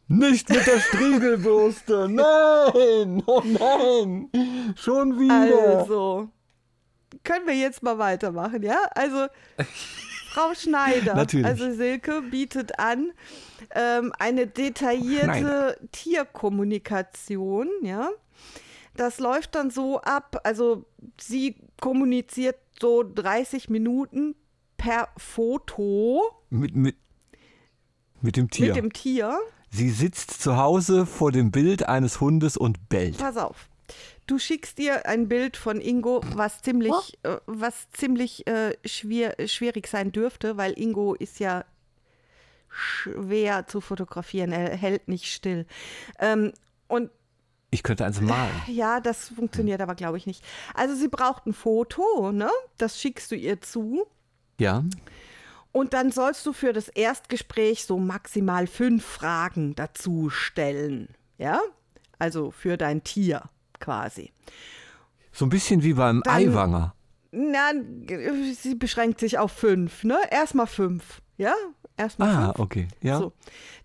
Nicht 0.08 0.50
mit 0.50 0.66
der 0.66 0.78
Striegelbürste. 0.80 2.08
Nein. 2.10 3.22
Oh 3.26 3.42
nein. 3.44 4.28
Schon 4.76 5.18
wieder. 5.18 5.78
Also, 5.78 6.28
können 7.24 7.46
wir 7.46 7.54
jetzt 7.54 7.82
mal 7.82 7.98
weitermachen, 7.98 8.62
ja? 8.62 8.78
Also, 8.94 9.26
Frau 10.32 10.54
Schneider, 10.58 11.14
Natürlich. 11.14 11.46
also 11.46 11.72
Silke 11.72 12.20
bietet 12.22 12.78
an, 12.78 13.12
ähm, 13.74 14.12
eine 14.18 14.46
detaillierte 14.46 15.24
Schneider. 15.24 15.76
Tierkommunikation, 15.92 17.68
ja? 17.82 18.10
Das 18.96 19.18
läuft 19.18 19.54
dann 19.54 19.70
so 19.70 20.00
ab, 20.00 20.40
also 20.44 20.84
sie 21.20 21.56
kommuniziert 21.80 22.56
so 22.80 23.02
30 23.02 23.70
Minuten 23.70 24.34
per 24.76 25.08
Foto 25.16 26.22
Mit, 26.50 26.74
mit, 26.74 26.96
mit 28.20 28.36
dem 28.36 28.50
Tier. 28.50 28.68
mit 28.68 28.76
dem 28.76 28.92
Tier. 28.92 29.38
Sie 29.70 29.88
sitzt 29.90 30.42
zu 30.42 30.56
Hause 30.56 31.06
vor 31.06 31.32
dem 31.32 31.50
Bild 31.50 31.88
eines 31.88 32.20
Hundes 32.20 32.56
und 32.56 32.88
bellt. 32.90 33.18
Pass 33.18 33.36
auf. 33.38 33.68
Du 34.26 34.38
schickst 34.38 34.78
dir 34.78 35.06
ein 35.06 35.28
Bild 35.28 35.56
von 35.56 35.80
Ingo, 35.80 36.20
was 36.34 36.62
ziemlich, 36.62 37.18
äh, 37.22 37.38
was 37.46 37.90
ziemlich 37.90 38.46
äh, 38.46 38.76
schwer, 38.84 39.34
schwierig 39.46 39.86
sein 39.86 40.12
dürfte, 40.12 40.56
weil 40.56 40.78
Ingo 40.78 41.14
ist 41.14 41.40
ja 41.40 41.64
schwer 42.68 43.66
zu 43.66 43.80
fotografieren. 43.80 44.52
Er 44.52 44.76
hält 44.76 45.08
nicht 45.08 45.26
still. 45.26 45.66
Ähm, 46.18 46.52
und 46.88 47.10
Ich 47.74 47.82
könnte 47.82 48.04
eins 48.04 48.20
malen. 48.20 48.52
ja, 48.68 49.00
das 49.00 49.30
funktioniert 49.30 49.80
aber, 49.80 49.94
glaube 49.94 50.18
ich, 50.18 50.26
nicht. 50.26 50.44
Also 50.74 50.94
sie 50.94 51.08
braucht 51.08 51.46
ein 51.46 51.54
Foto, 51.54 52.30
ne? 52.30 52.50
Das 52.78 53.00
schickst 53.00 53.30
du 53.30 53.34
ihr 53.34 53.60
zu. 53.62 54.06
Ja. 54.60 54.84
Und 55.72 55.94
dann 55.94 56.12
sollst 56.12 56.44
du 56.44 56.52
für 56.52 56.74
das 56.74 56.88
Erstgespräch 56.88 57.86
so 57.86 57.98
maximal 57.98 58.66
fünf 58.66 59.04
Fragen 59.04 59.74
dazu 59.74 60.28
stellen. 60.28 61.08
Ja? 61.38 61.60
Also 62.18 62.50
für 62.50 62.76
dein 62.76 63.02
Tier 63.04 63.42
quasi. 63.80 64.32
So 65.32 65.46
ein 65.46 65.48
bisschen 65.48 65.82
wie 65.82 65.94
beim 65.94 66.20
Dann- 66.24 66.34
Eiwanger. 66.34 66.94
Na, 67.30 67.70
sie 68.54 68.74
beschränkt 68.74 69.18
sich 69.18 69.38
auf 69.38 69.50
fünf, 69.52 70.04
ne? 70.04 70.18
Erstmal 70.30 70.66
fünf, 70.66 71.22
ja? 71.38 71.54
Erstmal 71.96 72.28
Ah, 72.30 72.46
fünf. 72.46 72.58
okay. 72.58 72.88
Ja. 73.00 73.18
So. 73.18 73.32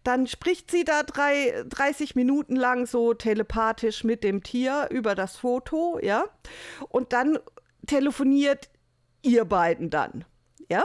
Dann 0.04 0.28
spricht 0.28 0.72
sie 0.72 0.84
da 0.86 1.04
drei, 1.04 1.64
30 1.70 2.16
Minuten 2.16 2.56
lang 2.56 2.86
so 2.86 3.14
telepathisch 3.14 4.04
mit 4.04 4.24
dem 4.24 4.44
Tier 4.44 4.88
über 4.92 5.14
das 5.16 5.36
Foto, 5.38 6.00
ja? 6.02 6.26
Und 6.90 7.14
dann 7.14 7.38
telefoniert 7.86 8.70
ihr 9.22 9.46
beiden 9.46 9.90
dann, 9.90 10.26
ja? 10.70 10.84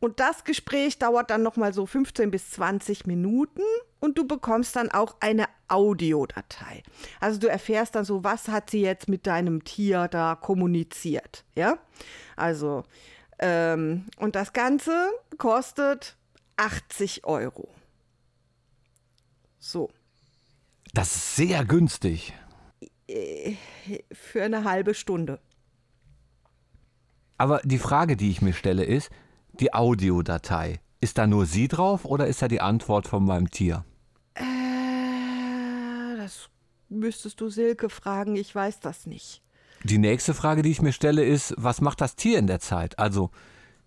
Und 0.00 0.18
das 0.18 0.42
Gespräch 0.42 0.98
dauert 0.98 1.30
dann 1.30 1.44
nochmal 1.44 1.72
so 1.72 1.86
15 1.86 2.32
bis 2.32 2.50
20 2.50 3.06
Minuten 3.06 3.62
und 4.00 4.18
du 4.18 4.26
bekommst 4.26 4.74
dann 4.74 4.90
auch 4.90 5.14
eine 5.20 5.44
Audiodatei. 5.68 6.82
Also 7.20 7.38
du 7.38 7.48
erfährst 7.48 7.94
dann 7.94 8.04
so, 8.04 8.24
was 8.24 8.48
hat 8.48 8.68
sie 8.70 8.80
jetzt 8.82 9.08
mit 9.08 9.28
deinem 9.28 9.62
Tier 9.62 10.08
da 10.08 10.34
kommuniziert, 10.34 11.44
ja? 11.54 11.78
Also, 12.34 12.82
ähm, 13.38 14.06
und 14.18 14.34
das 14.34 14.52
Ganze 14.52 15.10
kostet 15.38 16.16
80 16.56 17.24
Euro. 17.24 17.68
So, 19.58 19.90
Das 20.94 21.14
ist 21.14 21.36
sehr 21.36 21.64
günstig. 21.64 22.32
für 24.12 24.42
eine 24.42 24.64
halbe 24.64 24.94
Stunde. 24.94 25.38
Aber 27.38 27.60
die 27.64 27.78
Frage, 27.78 28.16
die 28.16 28.30
ich 28.30 28.40
mir 28.42 28.52
stelle, 28.54 28.84
ist, 28.84 29.10
die 29.52 29.74
Audiodatei. 29.74 30.80
Ist 31.00 31.18
da 31.18 31.26
nur 31.26 31.46
sie 31.46 31.68
drauf 31.68 32.04
oder 32.04 32.26
ist 32.28 32.40
da 32.42 32.48
die 32.48 32.60
Antwort 32.60 33.08
von 33.08 33.24
meinem 33.24 33.50
Tier? 33.50 33.84
Äh, 34.34 36.16
das 36.16 36.48
müsstest 36.88 37.40
du 37.40 37.48
Silke 37.48 37.90
fragen, 37.90 38.36
ich 38.36 38.54
weiß 38.54 38.80
das 38.80 39.06
nicht. 39.06 39.42
Die 39.82 39.98
nächste 39.98 40.32
Frage, 40.32 40.62
die 40.62 40.70
ich 40.70 40.80
mir 40.80 40.92
stelle, 40.92 41.24
ist, 41.24 41.54
was 41.58 41.80
macht 41.80 42.00
das 42.00 42.14
Tier 42.14 42.38
in 42.38 42.46
der 42.46 42.60
Zeit? 42.60 42.98
Also, 43.00 43.30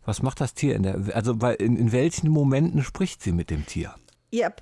was 0.05 0.21
macht 0.21 0.39
das 0.39 0.53
Tier 0.53 0.75
in 0.75 0.83
der, 0.83 1.15
also 1.15 1.33
in, 1.33 1.75
in 1.75 1.91
welchen 1.91 2.29
Momenten 2.29 2.83
spricht 2.83 3.21
sie 3.21 3.31
mit 3.31 3.49
dem 3.49 3.65
Tier? 3.65 3.95
Ja, 4.31 4.53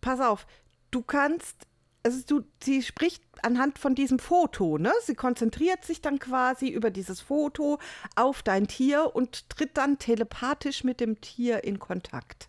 pass 0.00 0.20
auf, 0.20 0.46
du 0.90 1.02
kannst, 1.02 1.56
also 2.02 2.20
du, 2.26 2.44
sie 2.62 2.82
spricht 2.82 3.22
anhand 3.42 3.78
von 3.78 3.94
diesem 3.94 4.18
Foto, 4.18 4.78
ne? 4.78 4.92
Sie 5.04 5.14
konzentriert 5.14 5.84
sich 5.84 6.00
dann 6.00 6.18
quasi 6.18 6.68
über 6.68 6.90
dieses 6.90 7.20
Foto 7.20 7.78
auf 8.14 8.42
dein 8.42 8.66
Tier 8.66 9.14
und 9.14 9.50
tritt 9.50 9.76
dann 9.76 9.98
telepathisch 9.98 10.84
mit 10.84 11.00
dem 11.00 11.20
Tier 11.20 11.64
in 11.64 11.78
Kontakt. 11.78 12.48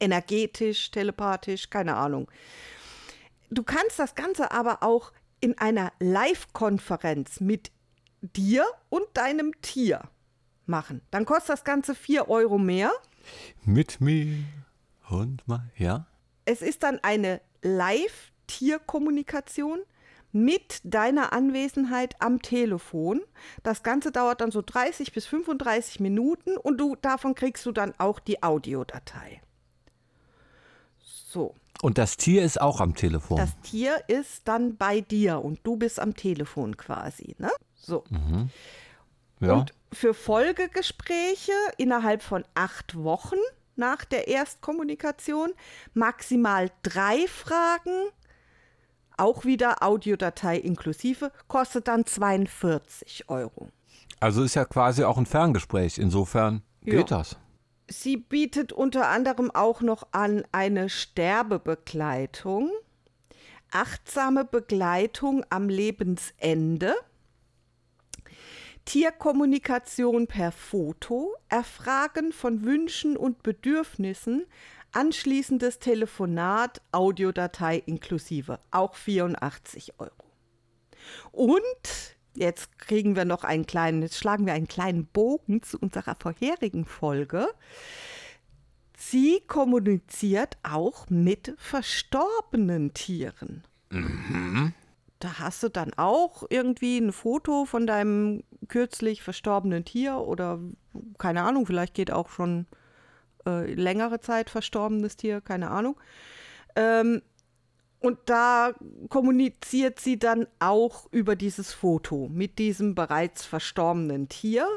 Energetisch, 0.00 0.90
telepathisch, 0.90 1.70
keine 1.70 1.96
Ahnung. 1.96 2.30
Du 3.50 3.62
kannst 3.62 3.98
das 3.98 4.14
Ganze 4.14 4.50
aber 4.50 4.82
auch 4.82 5.12
in 5.40 5.56
einer 5.58 5.92
Live-Konferenz 6.00 7.40
mit 7.40 7.70
dir 8.20 8.64
und 8.88 9.06
deinem 9.14 9.52
Tier 9.62 10.02
machen. 10.68 11.00
Dann 11.10 11.24
kostet 11.24 11.50
das 11.50 11.64
Ganze 11.64 11.94
4 11.94 12.28
Euro 12.28 12.58
mehr. 12.58 12.90
Mit 13.64 14.00
mir 14.00 14.44
und 15.08 15.46
mal, 15.48 15.70
ja? 15.76 16.06
Es 16.44 16.62
ist 16.62 16.82
dann 16.82 16.98
eine 17.02 17.40
Live-Tierkommunikation 17.62 19.80
mit 20.32 20.80
deiner 20.84 21.32
Anwesenheit 21.32 22.20
am 22.20 22.42
Telefon. 22.42 23.22
Das 23.62 23.82
Ganze 23.82 24.12
dauert 24.12 24.40
dann 24.40 24.50
so 24.50 24.62
30 24.62 25.12
bis 25.12 25.26
35 25.26 26.00
Minuten 26.00 26.56
und 26.56 26.78
du, 26.78 26.96
davon 26.96 27.34
kriegst 27.34 27.66
du 27.66 27.72
dann 27.72 27.92
auch 27.98 28.20
die 28.20 28.42
Audiodatei. 28.42 29.42
So. 30.98 31.54
Und 31.80 31.98
das 31.98 32.16
Tier 32.16 32.42
ist 32.42 32.60
auch 32.60 32.80
am 32.80 32.94
Telefon. 32.94 33.36
Das 33.36 33.58
Tier 33.62 34.02
ist 34.08 34.48
dann 34.48 34.76
bei 34.76 35.00
dir 35.00 35.44
und 35.44 35.60
du 35.62 35.76
bist 35.76 36.00
am 36.00 36.14
Telefon 36.14 36.76
quasi. 36.76 37.36
Ne? 37.38 37.50
So. 37.74 38.04
ja. 39.40 39.54
Und 39.54 39.72
für 39.92 40.14
Folgegespräche 40.14 41.52
innerhalb 41.76 42.22
von 42.22 42.44
acht 42.54 42.96
Wochen 43.02 43.36
nach 43.76 44.04
der 44.04 44.28
Erstkommunikation 44.28 45.52
maximal 45.94 46.70
drei 46.82 47.26
Fragen, 47.28 48.10
auch 49.16 49.44
wieder 49.44 49.82
Audiodatei 49.82 50.58
inklusive, 50.58 51.32
kostet 51.46 51.88
dann 51.88 52.04
42 52.04 53.28
Euro. 53.28 53.68
Also 54.20 54.42
ist 54.42 54.54
ja 54.54 54.64
quasi 54.64 55.04
auch 55.04 55.16
ein 55.16 55.26
Ferngespräch. 55.26 55.98
Insofern 55.98 56.62
geht 56.82 57.10
das. 57.10 57.36
Sie 57.88 58.16
bietet 58.16 58.72
unter 58.72 59.08
anderem 59.08 59.50
auch 59.50 59.80
noch 59.80 60.08
an 60.12 60.44
eine 60.52 60.90
Sterbebegleitung, 60.90 62.70
achtsame 63.70 64.44
Begleitung 64.44 65.44
am 65.48 65.68
Lebensende, 65.68 66.94
Tierkommunikation 68.88 70.28
per 70.28 70.50
Foto, 70.50 71.36
Erfragen 71.50 72.32
von 72.32 72.64
Wünschen 72.64 73.18
und 73.18 73.42
Bedürfnissen, 73.42 74.46
anschließendes 74.92 75.78
Telefonat, 75.78 76.80
Audiodatei 76.90 77.82
inklusive, 77.84 78.60
auch 78.70 78.94
84 78.94 80.00
Euro. 80.00 80.24
Und 81.32 82.16
jetzt 82.34 82.78
kriegen 82.78 83.14
wir 83.14 83.26
noch 83.26 83.44
einen 83.44 83.66
kleinen, 83.66 84.00
jetzt 84.00 84.16
schlagen 84.16 84.46
wir 84.46 84.54
einen 84.54 84.68
kleinen 84.68 85.04
Bogen 85.04 85.62
zu 85.62 85.76
unserer 85.78 86.16
vorherigen 86.18 86.86
Folge. 86.86 87.46
Sie 88.96 89.42
kommuniziert 89.46 90.56
auch 90.62 91.10
mit 91.10 91.54
verstorbenen 91.58 92.94
Tieren. 92.94 93.64
Da 95.18 95.40
hast 95.40 95.62
du 95.62 95.68
dann 95.68 95.92
auch 95.94 96.44
irgendwie 96.48 96.98
ein 96.98 97.12
Foto 97.12 97.64
von 97.64 97.86
deinem 97.86 98.44
kürzlich 98.68 99.22
verstorbenen 99.22 99.84
Tier 99.84 100.18
oder 100.18 100.60
keine 101.18 101.42
Ahnung, 101.42 101.66
vielleicht 101.66 101.94
geht 101.94 102.12
auch 102.12 102.28
schon 102.28 102.66
äh, 103.46 103.72
längere 103.72 104.20
Zeit 104.20 104.50
verstorbenes 104.50 105.16
Tier, 105.16 105.40
keine 105.40 105.70
Ahnung. 105.70 105.98
Ähm, 106.76 107.22
und 108.00 108.18
da 108.26 108.74
kommuniziert 109.08 109.98
sie 109.98 110.18
dann 110.18 110.46
auch 110.60 111.06
über 111.10 111.34
dieses 111.34 111.72
Foto 111.72 112.28
mit 112.28 112.58
diesem 112.58 112.94
bereits 112.94 113.44
verstorbenen 113.44 114.28
Tier. 114.28 114.68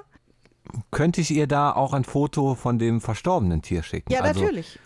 Könnte 0.90 1.22
ich 1.22 1.32
ihr 1.32 1.48
da 1.48 1.72
auch 1.72 1.94
ein 1.94 2.04
Foto 2.04 2.56
von 2.56 2.80
dem 2.80 3.00
verstorbenen 3.00 3.62
Tier 3.62 3.84
schicken? 3.84 4.12
Ja, 4.12 4.22
also 4.22 4.42
natürlich. 4.42 4.80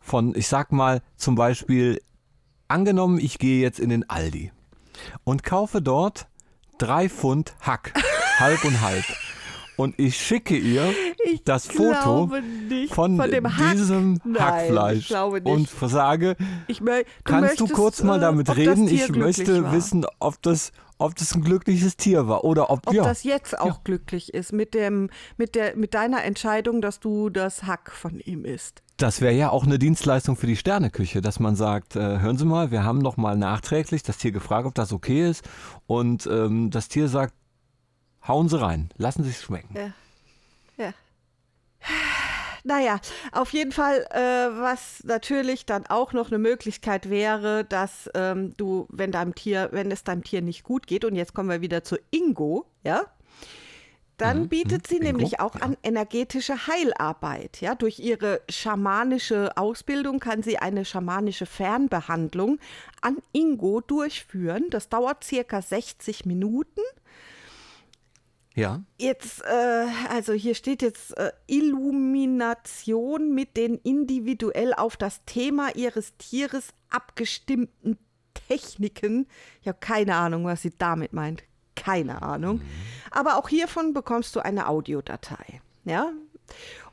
Von, 0.00 0.34
ich 0.34 0.48
sag 0.48 0.72
mal, 0.72 1.02
zum 1.16 1.34
Beispiel, 1.34 2.00
angenommen, 2.68 3.18
ich 3.18 3.38
gehe 3.38 3.60
jetzt 3.60 3.80
in 3.80 3.90
den 3.90 4.08
Aldi 4.08 4.52
und 5.24 5.42
kaufe 5.42 5.82
dort 5.82 6.26
drei 6.78 7.08
Pfund 7.08 7.54
Hack, 7.60 7.92
halb 8.38 8.64
und 8.64 8.80
halb. 8.80 9.04
Und 9.76 9.98
ich 9.98 10.16
schicke 10.16 10.56
ihr 10.56 10.92
Ich 11.24 11.42
das 11.44 11.66
Foto 11.66 12.30
von, 12.90 13.16
Von 13.16 13.30
dem 13.30 13.56
Hack? 13.56 13.72
diesem 13.72 14.20
Nein, 14.24 14.42
Hackfleisch 14.42 15.10
und 15.10 15.68
sage, 15.68 16.36
Ich 16.66 16.80
mö 16.80 17.02
du 17.02 17.04
kannst 17.24 17.60
du 17.60 17.64
möchtest, 17.64 17.72
kurz 17.72 18.02
mal 18.02 18.18
äh, 18.18 18.20
damit 18.20 18.56
reden? 18.56 18.88
Ich 18.88 19.10
möchte 19.10 19.64
war. 19.64 19.72
wissen, 19.72 20.06
ob 20.20 20.40
das, 20.42 20.72
ob 20.98 21.16
das 21.16 21.34
ein 21.34 21.42
glückliches 21.42 21.96
Tier 21.96 22.28
war 22.28 22.44
oder 22.44 22.70
ob, 22.70 22.86
ob 22.86 22.94
ja. 22.94 23.02
das 23.02 23.24
jetzt 23.24 23.58
auch 23.58 23.82
glücklich 23.84 24.32
ist 24.32 24.52
mit 24.52 24.74
dem 24.74 25.10
mit 25.36 25.54
der 25.54 25.76
mit 25.76 25.94
deiner 25.94 26.22
Entscheidung, 26.24 26.80
dass 26.80 27.00
du 27.00 27.30
das 27.30 27.64
Hack 27.64 27.90
von 27.90 28.20
ihm 28.20 28.44
isst. 28.44 28.82
Das 28.96 29.20
wäre 29.20 29.34
ja 29.34 29.50
auch 29.50 29.64
eine 29.64 29.80
Dienstleistung 29.80 30.36
für 30.36 30.46
die 30.46 30.56
Sterneküche, 30.56 31.20
dass 31.20 31.40
man 31.40 31.56
sagt, 31.56 31.96
äh, 31.96 32.20
hören 32.20 32.38
Sie 32.38 32.44
mal, 32.44 32.70
wir 32.70 32.84
haben 32.84 32.98
noch 32.98 33.16
mal 33.16 33.36
nachträglich 33.36 34.04
das 34.04 34.18
Tier 34.18 34.30
gefragt, 34.30 34.66
ob 34.66 34.74
das 34.74 34.92
okay 34.92 35.28
ist 35.28 35.42
und 35.88 36.28
ähm, 36.28 36.70
das 36.70 36.88
Tier 36.88 37.08
sagt, 37.08 37.34
hauen 38.26 38.48
Sie 38.48 38.60
rein, 38.60 38.90
lassen 38.96 39.24
Sie 39.24 39.30
es 39.30 39.42
schmecken. 39.42 39.74
Ja. 39.76 39.92
Ja. 40.76 40.92
Naja, 42.66 42.98
auf 43.32 43.52
jeden 43.52 43.72
Fall, 43.72 44.06
äh, 44.10 44.18
was 44.58 45.04
natürlich 45.04 45.66
dann 45.66 45.86
auch 45.86 46.14
noch 46.14 46.28
eine 46.28 46.38
Möglichkeit 46.38 47.10
wäre, 47.10 47.64
dass 47.64 48.10
ähm, 48.14 48.56
du, 48.56 48.86
wenn 48.88 49.12
deinem 49.12 49.34
Tier, 49.34 49.68
wenn 49.72 49.90
es 49.90 50.02
deinem 50.02 50.24
Tier 50.24 50.40
nicht 50.40 50.64
gut 50.64 50.86
geht, 50.86 51.04
und 51.04 51.14
jetzt 51.14 51.34
kommen 51.34 51.50
wir 51.50 51.60
wieder 51.60 51.84
zu 51.84 51.98
Ingo, 52.10 52.64
ja, 52.82 53.04
dann 54.16 54.48
bietet 54.48 54.86
sie 54.86 54.96
Ingo, 54.96 55.06
nämlich 55.06 55.40
auch 55.40 55.56
an 55.56 55.76
energetische 55.82 56.66
Heilarbeit. 56.66 57.60
Ja, 57.60 57.74
durch 57.74 57.98
ihre 57.98 58.40
schamanische 58.48 59.56
Ausbildung 59.56 60.20
kann 60.20 60.42
sie 60.42 60.58
eine 60.58 60.84
schamanische 60.84 61.46
Fernbehandlung 61.46 62.58
an 63.00 63.18
Ingo 63.32 63.80
durchführen. 63.80 64.70
Das 64.70 64.88
dauert 64.88 65.24
circa 65.24 65.60
60 65.60 66.26
Minuten. 66.26 66.80
Ja. 68.54 68.82
Jetzt, 68.98 69.42
äh, 69.42 69.86
also 70.08 70.32
hier 70.32 70.54
steht 70.54 70.80
jetzt 70.80 71.16
äh, 71.16 71.32
Illumination 71.46 73.34
mit 73.34 73.56
den 73.56 73.78
individuell 73.78 74.72
auf 74.74 74.96
das 74.96 75.24
Thema 75.24 75.74
ihres 75.74 76.16
Tieres 76.18 76.68
abgestimmten 76.88 77.98
Techniken. 78.48 79.26
Ich 79.60 79.68
habe 79.68 79.78
keine 79.80 80.14
Ahnung, 80.14 80.44
was 80.44 80.62
sie 80.62 80.72
damit 80.76 81.12
meint. 81.12 81.42
Keine 81.74 82.22
Ahnung. 82.22 82.60
Aber 83.10 83.36
auch 83.36 83.48
hiervon 83.48 83.92
bekommst 83.92 84.36
du 84.36 84.40
eine 84.40 84.68
Audiodatei. 84.68 85.60
Ja. 85.84 86.12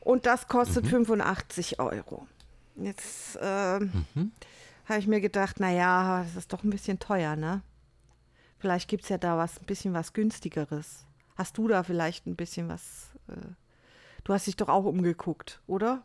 Und 0.00 0.26
das 0.26 0.48
kostet 0.48 0.86
85 0.86 1.78
Euro. 1.78 2.26
Jetzt 2.74 3.38
ähm, 3.40 4.06
habe 4.86 4.98
ich 4.98 5.06
mir 5.06 5.20
gedacht, 5.20 5.60
naja, 5.60 6.24
das 6.24 6.36
ist 6.36 6.52
doch 6.52 6.64
ein 6.64 6.70
bisschen 6.70 6.98
teuer, 6.98 7.36
ne? 7.36 7.62
Vielleicht 8.58 8.88
gibt 8.88 9.04
es 9.04 9.08
ja 9.08 9.18
da 9.18 9.36
was, 9.36 9.58
ein 9.58 9.66
bisschen 9.66 9.92
was 9.94 10.12
günstigeres. 10.12 11.04
Hast 11.36 11.58
du 11.58 11.68
da 11.68 11.82
vielleicht 11.82 12.26
ein 12.26 12.36
bisschen 12.36 12.68
was? 12.68 13.10
Äh, 13.28 13.34
du 14.24 14.32
hast 14.32 14.46
dich 14.46 14.56
doch 14.56 14.68
auch 14.68 14.84
umgeguckt, 14.84 15.60
oder? 15.66 16.02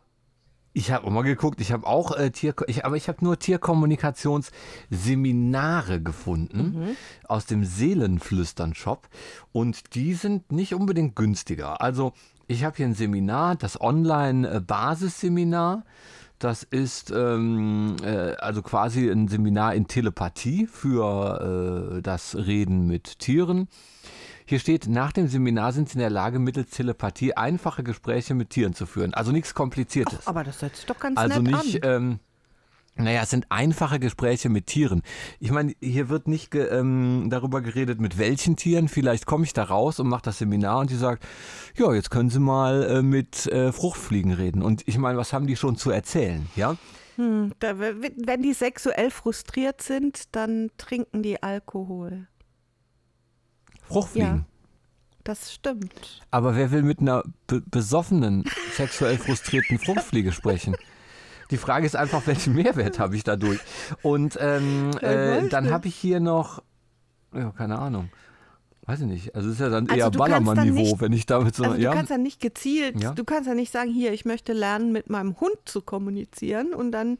Ich 0.74 0.92
habe 0.92 1.06
immer 1.06 1.22
geguckt, 1.22 1.60
ich 1.60 1.72
habe 1.72 1.86
auch 1.86 2.16
äh, 2.16 2.30
Tier, 2.30 2.54
ich, 2.66 2.84
aber 2.84 2.96
ich 2.96 3.08
habe 3.08 3.24
nur 3.24 3.38
Tierkommunikationsseminare 3.38 6.00
gefunden 6.00 6.96
aus 7.26 7.46
dem 7.46 7.64
Seelenflüstern-Shop 7.64 9.08
und 9.50 9.94
die 9.94 10.14
sind 10.14 10.52
nicht 10.52 10.74
unbedingt 10.74 11.16
günstiger. 11.16 11.80
Also 11.80 12.12
ich 12.46 12.64
habe 12.64 12.76
hier 12.76 12.86
ein 12.86 12.94
Seminar, 12.94 13.56
das 13.56 13.80
Online-Basisseminar. 13.80 15.84
Das 16.38 16.62
ist 16.62 17.10
ähm, 17.10 17.96
äh, 18.04 18.36
also 18.36 18.62
quasi 18.62 19.10
ein 19.10 19.26
Seminar 19.26 19.74
in 19.74 19.88
Telepathie 19.88 20.68
für 20.68 21.96
äh, 21.96 22.02
das 22.02 22.36
Reden 22.36 22.86
mit 22.86 23.18
Tieren. 23.18 23.66
Hier 24.48 24.58
steht, 24.58 24.86
nach 24.88 25.12
dem 25.12 25.28
Seminar 25.28 25.72
sind 25.72 25.90
Sie 25.90 25.96
in 25.96 26.00
der 26.00 26.08
Lage, 26.08 26.38
mittels 26.38 26.70
Telepathie 26.70 27.34
einfache 27.34 27.82
Gespräche 27.82 28.32
mit 28.32 28.48
Tieren 28.48 28.72
zu 28.72 28.86
führen. 28.86 29.12
Also 29.12 29.30
nichts 29.30 29.52
Kompliziertes. 29.52 30.26
Aber 30.26 30.42
das 30.42 30.62
hört 30.62 30.74
sich 30.74 30.86
doch 30.86 30.98
ganz 30.98 31.18
Also 31.18 31.42
nett 31.42 31.64
nicht, 31.66 31.84
an. 31.84 31.90
ähm, 31.90 32.18
naja, 32.96 33.20
es 33.24 33.28
sind 33.30 33.44
einfache 33.50 34.00
Gespräche 34.00 34.48
mit 34.48 34.66
Tieren. 34.66 35.02
Ich 35.38 35.50
meine, 35.50 35.74
hier 35.82 36.08
wird 36.08 36.28
nicht 36.28 36.50
ge, 36.50 36.66
ähm, 36.66 37.26
darüber 37.28 37.60
geredet, 37.60 38.00
mit 38.00 38.16
welchen 38.16 38.56
Tieren. 38.56 38.88
Vielleicht 38.88 39.26
komme 39.26 39.44
ich 39.44 39.52
da 39.52 39.64
raus 39.64 40.00
und 40.00 40.08
mache 40.08 40.22
das 40.22 40.38
Seminar 40.38 40.78
und 40.78 40.88
die 40.90 40.96
sagt, 40.96 41.24
ja, 41.76 41.92
jetzt 41.92 42.10
können 42.10 42.30
Sie 42.30 42.40
mal 42.40 42.84
äh, 42.84 43.02
mit 43.02 43.46
äh, 43.48 43.70
Fruchtfliegen 43.70 44.32
reden. 44.32 44.62
Und 44.62 44.82
ich 44.88 44.96
meine, 44.96 45.18
was 45.18 45.34
haben 45.34 45.46
die 45.46 45.56
schon 45.56 45.76
zu 45.76 45.90
erzählen? 45.90 46.46
Ja, 46.56 46.74
Da, 47.18 47.78
w- 47.78 48.10
wenn 48.16 48.42
die 48.42 48.54
sexuell 48.54 49.10
frustriert 49.10 49.82
sind, 49.82 50.34
dann 50.34 50.70
trinken 50.78 51.22
die 51.22 51.42
Alkohol. 51.42 52.28
Fruchtfliegen. 53.88 54.28
Ja. 54.28 54.44
Das 55.24 55.52
stimmt. 55.52 56.22
Aber 56.30 56.56
wer 56.56 56.70
will 56.70 56.82
mit 56.82 57.00
einer 57.00 57.22
be 57.46 57.60
besoffenen, 57.60 58.44
sexuell 58.72 59.18
frustrierten 59.18 59.78
Fruchtfliege 59.78 60.32
sprechen? 60.32 60.74
Die 61.50 61.56
Frage 61.56 61.86
ist 61.86 61.96
einfach, 61.96 62.26
welchen 62.26 62.54
Mehrwert 62.54 62.98
habe 62.98 63.16
ich 63.16 63.24
dadurch? 63.24 63.58
Und 64.02 64.38
ähm, 64.40 64.90
äh, 65.00 65.48
dann 65.48 65.70
habe 65.70 65.88
ich 65.88 65.96
hier 65.96 66.20
noch, 66.20 66.62
ja, 67.34 67.50
keine 67.52 67.78
Ahnung. 67.78 68.10
Weiß 68.86 69.00
ich 69.00 69.06
nicht. 69.06 69.34
Also 69.34 69.48
es 69.48 69.54
ist 69.56 69.60
ja 69.60 69.68
dann 69.68 69.86
Also 69.90 70.00
eher 70.00 70.10
Ballermann-Niveau, 70.10 70.98
wenn 71.00 71.12
ich 71.12 71.26
damit 71.26 71.54
so. 71.54 71.64
Also 71.64 71.76
du 71.76 71.82
ja, 71.82 71.92
kannst 71.92 72.10
ja 72.10 72.16
nicht 72.16 72.40
gezielt, 72.40 72.98
Ja. 72.98 73.12
du 73.12 73.22
kannst 73.24 73.46
ja 73.46 73.54
nicht 73.54 73.70
sagen, 73.70 73.92
hier, 73.92 74.14
ich 74.14 74.24
möchte 74.24 74.54
lernen, 74.54 74.92
mit 74.92 75.10
meinem 75.10 75.38
Hund 75.40 75.56
zu 75.66 75.82
kommunizieren 75.82 76.72
und 76.72 76.92
dann, 76.92 77.18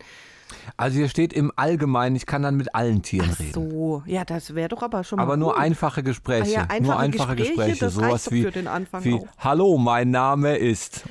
also 0.76 0.96
hier 0.98 1.08
steht 1.08 1.32
im 1.32 1.52
Allgemeinen, 1.56 2.16
ich 2.16 2.26
kann 2.26 2.42
dann 2.42 2.56
mit 2.56 2.74
allen 2.74 3.02
Tieren 3.02 3.30
ach 3.32 3.38
reden. 3.40 3.52
so, 3.52 4.02
ja, 4.06 4.24
das 4.24 4.54
wäre 4.54 4.68
doch 4.68 4.82
aber 4.82 5.04
schon 5.04 5.16
mal 5.18 5.22
Aber 5.22 5.36
nur 5.36 5.52
gut. 5.54 5.60
einfache 5.62 6.02
Gespräche. 6.02 6.42
Ah 6.42 6.52
ja, 6.52 6.60
einfache 6.62 6.82
nur 6.82 6.98
einfache 6.98 7.36
Gespräche, 7.36 7.70
Gespräche. 7.70 7.90
sowas 7.90 8.30
wie, 8.30 8.42
für 8.42 8.50
den 8.50 8.66
Anfang 8.68 9.04
wie. 9.04 9.20
Hallo, 9.38 9.76
mein 9.78 10.10
Name 10.10 10.56
ist. 10.56 11.04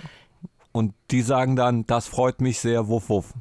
Und 0.72 0.94
die 1.12 1.22
sagen 1.22 1.56
dann, 1.56 1.86
das 1.88 2.08
freut 2.08 2.40
mich 2.42 2.60
sehr, 2.60 2.88
wuff, 2.88 3.10
wuff. 3.10 3.34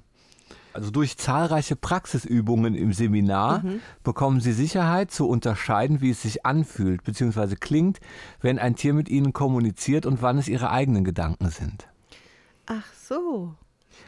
Also 0.73 0.91
durch 0.91 1.17
zahlreiche 1.17 1.75
Praxisübungen 1.75 2.75
im 2.75 2.93
Seminar 2.93 3.63
Mhm. 3.63 3.81
bekommen 4.03 4.41
Sie 4.41 4.53
Sicherheit 4.53 5.11
zu 5.11 5.27
unterscheiden, 5.27 6.03
wie 6.03 6.11
es 6.11 6.21
sich 6.21 6.45
anfühlt 6.45 7.03
bzw. 7.03 7.57
klingt, 7.57 7.99
wenn 8.43 8.59
ein 8.59 8.77
Tier 8.77 8.93
mit 8.93 9.09
Ihnen 9.09 9.33
kommuniziert 9.33 10.05
und 10.05 10.21
wann 10.21 10.37
es 10.37 10.49
Ihre 10.49 10.71
eigenen 10.71 11.03
Gedanken 11.05 11.49
sind. 11.49 11.89
Ach 12.67 12.85
so. 13.09 13.55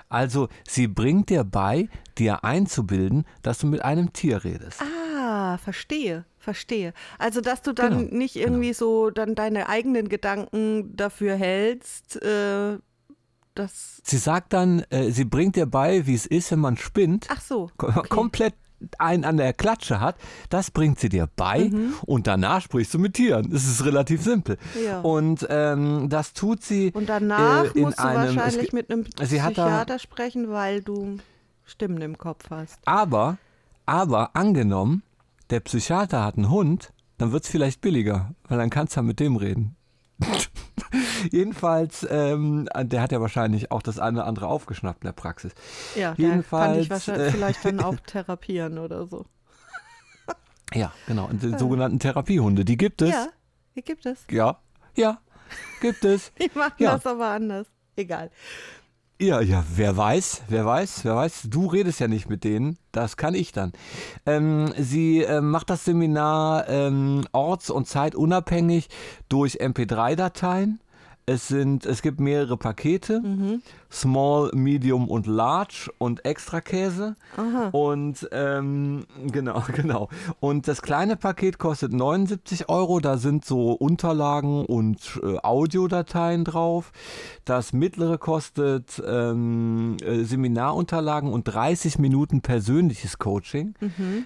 Also, 0.08 0.48
sie 0.66 0.88
bringt 0.88 1.30
dir 1.30 1.44
bei, 1.44 1.88
dir 2.16 2.44
einzubilden, 2.44 3.24
dass 3.42 3.58
du 3.58 3.66
mit 3.66 3.82
einem 3.82 4.12
Tier 4.12 4.44
redest. 4.44 4.80
Ah, 4.80 5.58
verstehe, 5.58 6.24
verstehe. 6.38 6.92
Also, 7.18 7.40
dass 7.40 7.62
du 7.62 7.72
dann 7.72 7.98
Genau, 7.98 8.16
nicht 8.16 8.36
irgendwie 8.36 8.72
so 8.72 9.10
dann 9.10 9.34
deine 9.34 9.68
eigenen 9.68 10.08
Gedanken 10.08 10.96
dafür 10.96 11.36
hältst, 11.36 12.22
äh, 12.22 12.78
dass. 13.54 14.00
Sie 14.04 14.18
sagt 14.18 14.52
dann, 14.52 14.80
äh, 14.90 15.10
sie 15.10 15.24
bringt 15.24 15.56
dir 15.56 15.66
bei, 15.66 16.06
wie 16.06 16.14
es 16.14 16.26
ist, 16.26 16.50
wenn 16.52 16.60
man 16.60 16.76
spinnt. 16.76 17.26
Ach 17.30 17.40
so. 17.40 17.70
okay. 17.78 18.08
komplett 18.08 18.54
einen 18.98 19.24
an 19.24 19.36
der 19.36 19.52
Klatsche 19.52 20.00
hat, 20.00 20.16
das 20.50 20.70
bringt 20.70 20.98
sie 21.00 21.08
dir 21.08 21.28
bei 21.36 21.68
Mhm. 21.70 21.94
und 22.06 22.26
danach 22.26 22.62
sprichst 22.62 22.94
du 22.94 22.98
mit 22.98 23.14
Tieren. 23.14 23.50
Das 23.50 23.66
ist 23.66 23.84
relativ 23.84 24.22
simpel. 24.22 24.56
Ja. 24.84 25.00
Und 25.00 25.46
ähm, 25.50 26.08
das 26.08 26.32
tut 26.32 26.62
sie 26.62 26.92
Und 26.92 27.08
danach 27.08 27.64
äh, 27.64 27.78
in 27.78 27.82
musst 27.84 27.98
du 27.98 28.04
einem, 28.04 28.30
es 28.30 28.36
wahrscheinlich 28.36 28.70
gi- 28.70 28.76
mit 28.76 28.90
einem 28.90 29.04
hat 29.04 29.18
da- 29.20 29.24
Psychiater 29.24 29.98
sprechen, 29.98 30.50
weil 30.50 30.82
du 30.82 31.18
Stimmen 31.64 32.00
im 32.02 32.16
Kopf 32.18 32.50
hast. 32.50 32.78
Aber, 32.84 33.38
aber 33.86 34.34
angenommen, 34.36 35.02
der 35.50 35.60
Psychiater 35.60 36.24
hat 36.24 36.36
einen 36.36 36.50
Hund, 36.50 36.92
dann 37.18 37.32
wird 37.32 37.44
es 37.44 37.50
vielleicht 37.50 37.80
billiger, 37.80 38.30
weil 38.48 38.58
dann 38.58 38.70
kannst 38.70 38.94
du 38.96 39.00
ja 39.00 39.02
mit 39.02 39.18
dem 39.18 39.36
reden. 39.36 39.74
Jedenfalls, 41.30 42.06
ähm, 42.10 42.68
der 42.74 43.02
hat 43.02 43.12
ja 43.12 43.20
wahrscheinlich 43.20 43.70
auch 43.70 43.82
das 43.82 43.98
eine 43.98 44.18
oder 44.18 44.26
andere 44.26 44.46
aufgeschnappt 44.46 45.02
in 45.02 45.08
der 45.08 45.12
Praxis. 45.12 45.52
Ja, 45.94 46.14
kann 46.14 46.24
Jedenfalls, 46.24 46.78
dich 46.78 46.90
wahrscheinlich 46.90 47.28
äh, 47.28 47.30
vielleicht 47.30 47.64
dann 47.64 47.80
auch 47.80 47.96
therapieren 48.06 48.78
oder 48.78 49.06
so. 49.06 49.26
Ja, 50.74 50.92
genau. 51.06 51.26
Und 51.26 51.42
die 51.42 51.56
sogenannten 51.56 51.98
Therapiehunde, 51.98 52.64
die 52.64 52.76
gibt 52.76 53.00
es. 53.02 53.10
Ja, 53.10 53.28
die 53.74 53.82
gibt 53.82 54.04
es. 54.06 54.26
Ja, 54.30 54.58
ja, 54.94 55.18
gibt 55.80 56.04
es. 56.04 56.32
Die 56.38 56.50
machen 56.54 56.74
Ja. 56.78 56.92
das 56.92 57.06
aber 57.06 57.28
anders. 57.28 57.66
Egal. 57.96 58.30
Ja, 59.20 59.40
ja, 59.40 59.64
wer 59.74 59.96
weiß, 59.96 60.42
wer 60.46 60.64
weiß, 60.64 61.04
wer 61.04 61.16
weiß. 61.16 61.48
Du 61.50 61.66
redest 61.66 61.98
ja 61.98 62.06
nicht 62.06 62.28
mit 62.28 62.44
denen, 62.44 62.78
das 62.92 63.16
kann 63.16 63.34
ich 63.34 63.50
dann. 63.50 63.72
Ähm, 64.26 64.72
sie 64.78 65.22
ähm, 65.22 65.50
macht 65.50 65.70
das 65.70 65.84
Seminar 65.84 66.68
ähm, 66.68 67.24
orts- 67.32 67.70
und 67.70 67.88
zeitunabhängig 67.88 68.88
durch 69.28 69.60
MP3-Dateien. 69.60 70.78
Es, 71.26 71.48
sind, 71.48 71.84
es 71.84 72.00
gibt 72.00 72.20
mehrere 72.20 72.56
Pakete, 72.56 73.20
Small, 73.90 74.50
Medium 74.54 75.08
und 75.08 75.26
Large 75.26 75.90
und 75.98 76.24
Extrakäse. 76.24 77.16
Und 77.72 78.28
ähm, 78.32 79.06
genau, 79.26 79.62
genau. 79.74 80.08
Und 80.40 80.68
das 80.68 80.82
kleine 80.82 81.16
Paket 81.16 81.58
kostet 81.58 81.92
79 81.92 82.68
Euro. 82.68 83.00
Da 83.00 83.16
sind 83.16 83.44
so 83.44 83.72
Unterlagen 83.72 84.64
und 84.66 85.20
äh, 85.22 85.38
Audiodateien 85.38 86.44
drauf. 86.44 86.92
Das 87.44 87.72
mittlere 87.72 88.18
kostet 88.18 89.02
ähm, 89.06 89.96
äh, 90.02 90.24
Seminarunterlagen 90.24 91.32
und 91.32 91.44
30 91.44 91.98
Minuten 91.98 92.42
persönliches 92.42 93.18
Coaching. 93.18 93.74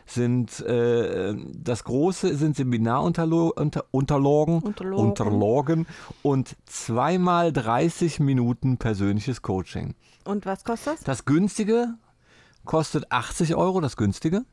Sind 0.07 0.61
äh, 0.61 1.35
das 1.55 1.85
große 1.85 2.37
sind 2.37 2.57
Seminarunterlagen 2.57 3.53
unter, 3.53 3.85
Unterlagen. 3.91 4.63
Unterlagen 4.63 5.87
und 6.23 6.57
zweimal 6.67 7.53
30 7.53 8.21
Minuten 8.21 8.79
persönliches 8.79 9.43
Coaching. 9.43 9.52
Und 10.25 10.47
was 10.47 10.65
kostet 10.65 10.95
das? 10.95 11.01
Das 11.05 11.25
günstige 11.25 11.95
kostet 12.65 13.11
80 13.11 13.55
Euro, 13.57 13.81
das 13.81 13.97
günstige. 13.97 14.45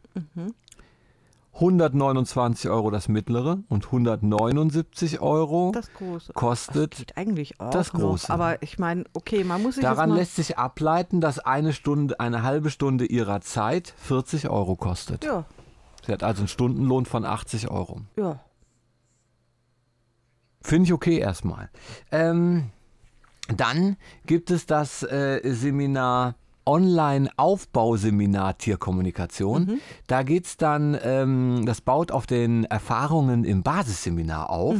129 1.53 2.69
Euro 2.69 2.89
das 2.89 3.07
mittlere 3.09 3.59
und 3.67 3.85
179 3.87 5.19
Euro 5.19 5.71
Das 5.73 5.91
große. 5.93 6.33
kostet. 6.33 6.95
Geht 6.97 7.17
eigentlich 7.17 7.59
auch 7.59 7.71
das 7.71 7.91
noch. 7.93 7.99
Große. 8.01 8.31
Aber 8.31 8.61
ich 8.63 8.79
meine, 8.79 9.03
okay, 9.13 9.43
man 9.43 9.61
muss 9.61 9.75
sich 9.75 9.83
Daran 9.83 10.09
jetzt 10.09 10.13
mal, 10.13 10.19
lässt 10.19 10.35
sich 10.37 10.57
ableiten, 10.57 11.19
dass 11.21 11.39
eine 11.39 11.73
Stunde, 11.73 12.19
eine 12.19 12.43
halbe 12.43 12.69
Stunde 12.69 13.05
ihrer 13.05 13.41
Zeit 13.41 13.93
40 13.97 14.49
Euro 14.49 14.75
kostet. 14.75 15.25
Ja, 15.25 15.45
Sie 16.05 16.13
hat 16.13 16.23
also 16.23 16.41
einen 16.41 16.47
Stundenlohn 16.47 17.05
von 17.05 17.25
80 17.25 17.69
Euro. 17.69 18.01
ja. 18.15 18.39
Finde 20.61 20.87
ich 20.87 20.93
okay 20.93 21.17
erstmal. 21.17 21.69
Ähm, 22.11 22.69
dann 23.55 23.97
gibt 24.25 24.51
es 24.51 24.65
das 24.65 25.03
äh, 25.03 25.41
Seminar 25.43 26.35
Online-Aufbauseminar 26.65 28.57
Tierkommunikation. 28.57 29.79
Da 30.07 30.23
geht 30.23 30.45
es 30.45 30.57
dann, 30.57 30.97
ähm, 31.03 31.63
das 31.65 31.81
baut 31.81 32.11
auf 32.11 32.27
den 32.27 32.65
Erfahrungen 32.65 33.43
im 33.43 33.63
Basisseminar 33.63 34.49
auf. 34.49 34.75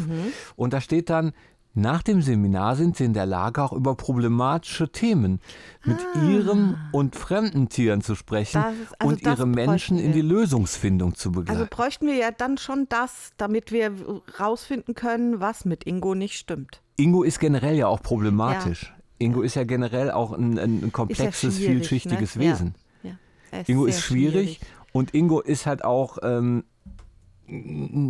Und 0.55 0.73
da 0.73 0.81
steht 0.81 1.09
dann, 1.09 1.31
nach 1.75 2.01
dem 2.03 2.21
Seminar 2.21 2.75
sind 2.75 2.97
sie 2.97 3.05
in 3.05 3.13
der 3.13 3.25
Lage, 3.25 3.63
auch 3.63 3.73
über 3.73 3.95
problematische 3.95 4.91
Themen 4.91 5.39
mit 5.85 5.97
ihrem 6.27 6.75
und 6.91 7.15
fremden 7.15 7.69
Tieren 7.69 8.01
zu 8.01 8.15
sprechen 8.15 8.59
ist- 8.61 8.99
also 8.99 9.11
und 9.13 9.21
ihre 9.21 9.45
Menschen 9.45 9.97
bräuchten 9.97 9.99
in 9.99 10.11
die 10.11 10.17
wir. 10.23 10.23
Lösungsfindung 10.23 11.15
zu 11.15 11.31
begleiten. 11.31 11.59
Also 11.61 11.67
bräuchten 11.69 12.07
wir 12.07 12.15
ja 12.15 12.31
dann 12.31 12.57
schon 12.57 12.87
das, 12.89 13.31
damit 13.37 13.71
wir 13.71 13.93
rausfinden 14.39 14.95
können, 14.95 15.39
was 15.39 15.63
mit 15.63 15.85
Ingo 15.85 16.15
nicht 16.15 16.37
stimmt. 16.37 16.81
Ingo 16.99 17.23
ist 17.23 17.39
generell 17.39 17.75
ja 17.75 17.87
auch 17.87 18.01
problematisch. 18.01 18.93
Ingo 19.17 19.41
ist 19.41 19.55
ja 19.55 19.63
generell 19.63 20.11
auch 20.11 20.33
ein, 20.33 20.57
ein 20.57 20.91
komplexes, 20.91 21.55
schwierig, 21.55 21.87
vielschichtiges 21.87 22.35
ne? 22.35 22.41
Wesen. 22.43 22.75
Ja. 23.03 23.11
Er 23.51 23.67
Ingo 23.67 23.85
ist 23.85 24.01
schwierig, 24.01 24.59
und 24.91 25.13
Ingo 25.13 25.39
ist 25.39 25.65
halt 25.65 25.83
auch, 25.83 26.17
ähm, 26.23 26.63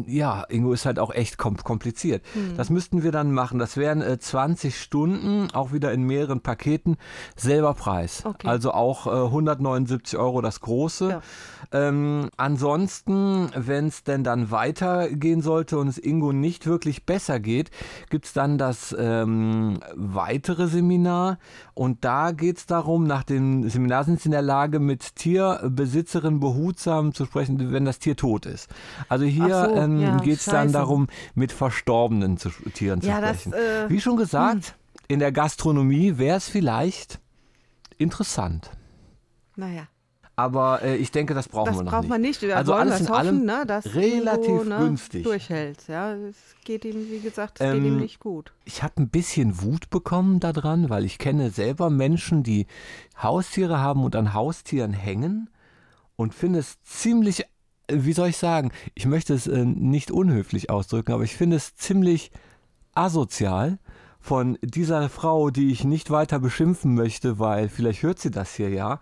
ja, 0.07 0.43
Ingo 0.49 0.73
ist 0.73 0.85
halt 0.85 0.99
auch 0.99 1.13
echt 1.13 1.37
kom 1.37 1.57
kompliziert. 1.57 2.23
Hm. 2.33 2.57
Das 2.57 2.69
müssten 2.69 3.03
wir 3.03 3.11
dann 3.11 3.31
machen. 3.31 3.59
Das 3.59 3.77
wären 3.77 4.01
äh, 4.01 4.19
20 4.19 4.79
Stunden, 4.79 5.49
auch 5.53 5.71
wieder 5.71 5.91
in 5.91 6.03
mehreren 6.03 6.41
Paketen, 6.41 6.97
selber 7.35 7.73
Preis. 7.73 8.25
Okay. 8.25 8.47
Also 8.47 8.71
auch 8.71 9.07
äh, 9.07 9.25
179 9.25 10.17
Euro 10.17 10.41
das 10.41 10.61
große. 10.61 11.09
Ja. 11.09 11.21
Ähm, 11.71 12.29
ansonsten, 12.37 13.49
wenn 13.55 13.87
es 13.87 14.03
denn 14.03 14.23
dann 14.23 14.51
weitergehen 14.51 15.41
sollte 15.41 15.77
und 15.77 15.87
es 15.87 15.97
Ingo 15.97 16.33
nicht 16.33 16.65
wirklich 16.65 17.05
besser 17.05 17.39
geht, 17.39 17.71
gibt 18.09 18.25
es 18.25 18.33
dann 18.33 18.57
das 18.57 18.95
ähm, 18.97 19.79
weitere 19.95 20.67
Seminar. 20.67 21.37
Und 21.73 22.03
da 22.03 22.31
geht 22.31 22.57
es 22.57 22.65
darum, 22.65 23.05
nach 23.05 23.23
dem 23.23 23.69
Seminar 23.69 24.03
sind 24.03 24.19
sie 24.19 24.27
in 24.27 24.31
der 24.31 24.41
Lage, 24.41 24.79
mit 24.79 25.15
Tierbesitzerinnen 25.15 26.39
behutsam 26.39 27.13
zu 27.13 27.25
sprechen, 27.25 27.71
wenn 27.71 27.85
das 27.85 27.99
Tier 27.99 28.15
tot 28.15 28.45
ist. 28.45 28.69
Also 29.07 29.25
hier 29.29 29.65
so, 29.69 29.75
ähm, 29.75 29.99
ja, 30.01 30.17
geht 30.17 30.37
es 30.39 30.45
dann 30.45 30.71
darum, 30.71 31.07
mit 31.35 31.51
verstorbenen 31.51 32.37
zu, 32.37 32.49
Tieren 32.73 33.01
Ja, 33.01 33.15
zu 33.15 33.21
das, 33.21 33.41
sprechen. 33.41 33.53
äh, 33.53 33.89
Wie 33.89 34.01
schon 34.01 34.17
gesagt, 34.17 34.75
in 35.07 35.19
der 35.19 35.31
Gastronomie 35.31 36.17
wäre 36.17 36.37
es 36.37 36.47
vielleicht 36.49 37.19
interessant. 37.97 38.71
Naja, 39.55 39.87
Aber 40.35 40.81
äh, 40.83 40.95
ich 40.95 41.11
denke, 41.11 41.33
das 41.33 41.49
brauchen 41.49 41.65
das 41.67 41.77
wir 41.77 41.83
noch 41.83 41.91
braucht 41.91 42.03
nicht. 42.03 42.09
man 42.09 42.21
nicht. 42.21 42.41
Da 42.43 42.55
Also 42.55 42.73
alles 42.73 42.99
wir 42.99 43.07
in 43.07 43.09
hoffen, 43.09 43.19
allem 43.27 43.45
ne, 43.45 43.65
dass 43.65 43.93
relativ 43.93 44.49
Ingo, 44.49 44.63
ne, 44.63 44.77
günstig. 44.77 45.23
durchhält. 45.23 45.87
Ja, 45.89 46.13
es 46.13 46.37
geht 46.63 46.85
ihm, 46.85 47.09
wie 47.11 47.19
gesagt, 47.19 47.59
es 47.59 47.65
geht 47.71 47.81
Ähm, 47.81 47.85
ihm 47.85 47.97
nicht 47.97 48.19
gut. 48.21 48.53
Ich 48.63 48.81
habe 48.81 48.93
ein 49.01 49.09
bisschen 49.09 49.61
Wut 49.61 49.89
bekommen 49.89 50.39
daran, 50.39 50.89
weil 50.89 51.03
ich 51.03 51.17
kenne 51.17 51.49
selber 51.49 51.89
Menschen, 51.89 52.43
die 52.43 52.67
Haustiere 53.21 53.79
haben 53.79 54.03
und 54.05 54.15
an 54.15 54.33
Haustieren 54.33 54.93
hängen 54.93 55.49
und 56.15 56.33
finde 56.33 56.59
es 56.59 56.81
ziemlich, 56.83 57.43
wie 57.91 58.13
soll 58.13 58.29
ich 58.29 58.37
sagen, 58.37 58.71
ich 58.95 59.05
möchte 59.05 59.33
es 59.33 59.47
äh, 59.47 59.65
nicht 59.65 60.11
unhöflich 60.11 60.69
ausdrücken, 60.69 61.13
aber 61.13 61.23
ich 61.23 61.35
finde 61.35 61.57
es 61.57 61.75
ziemlich 61.75 62.31
asozial 62.93 63.79
von 64.21 64.57
dieser 64.61 65.07
Frau, 65.09 65.49
die 65.49 65.71
ich 65.71 65.85
nicht 65.85 66.11
weiter 66.11 66.39
beschimpfen 66.39 66.93
möchte, 66.93 67.39
weil 67.39 67.69
vielleicht 67.69 68.03
hört 68.03 68.19
sie 68.19 68.31
das 68.31 68.53
hier 68.53 68.69
ja. 68.69 68.99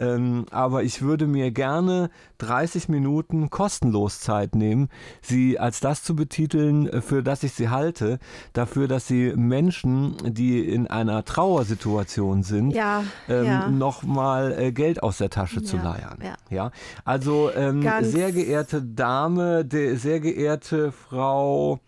Ähm, 0.00 0.46
aber 0.52 0.84
ich 0.84 1.02
würde 1.02 1.26
mir 1.26 1.50
gerne 1.50 2.10
30 2.38 2.88
Minuten 2.88 3.50
kostenlos 3.50 4.20
Zeit 4.20 4.54
nehmen, 4.54 4.90
sie 5.22 5.58
als 5.58 5.80
das 5.80 6.04
zu 6.04 6.14
betiteln, 6.14 6.86
äh, 6.86 7.00
für 7.00 7.22
das 7.24 7.42
ich 7.42 7.52
sie 7.54 7.68
halte, 7.68 8.20
dafür, 8.52 8.86
dass 8.86 9.08
sie 9.08 9.32
Menschen, 9.34 10.16
die 10.24 10.60
in 10.60 10.86
einer 10.86 11.24
Trauersituation 11.24 12.42
sind, 12.44 12.70
Ja, 12.72 13.02
ähm, 13.28 13.44
ja. 13.44 13.68
nochmal 13.68 14.52
äh, 14.56 14.70
Geld 14.70 15.02
aus 15.02 15.18
der 15.18 15.30
Tasche 15.30 15.62
zu 15.64 15.78
Ja, 15.78 15.82
leiern. 15.82 16.18
ja. 16.22 16.34
Ja, 16.50 16.70
also 17.04 17.50
ähm, 17.56 17.82
sehr 18.02 18.30
geehrte 18.30 18.82
Dame, 18.82 19.64
de, 19.64 19.96
sehr 19.96 20.20
geehrte 20.20 20.92
Frau 20.92 21.80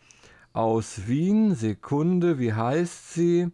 aus 0.53 1.07
Wien, 1.07 1.55
Sekunde, 1.55 2.39
wie 2.39 2.53
heißt 2.53 3.15
sie? 3.15 3.51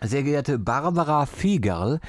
Sehr 0.00 0.22
geehrte 0.22 0.60
Barbara 0.60 1.26
Fiegerl, 1.26 2.00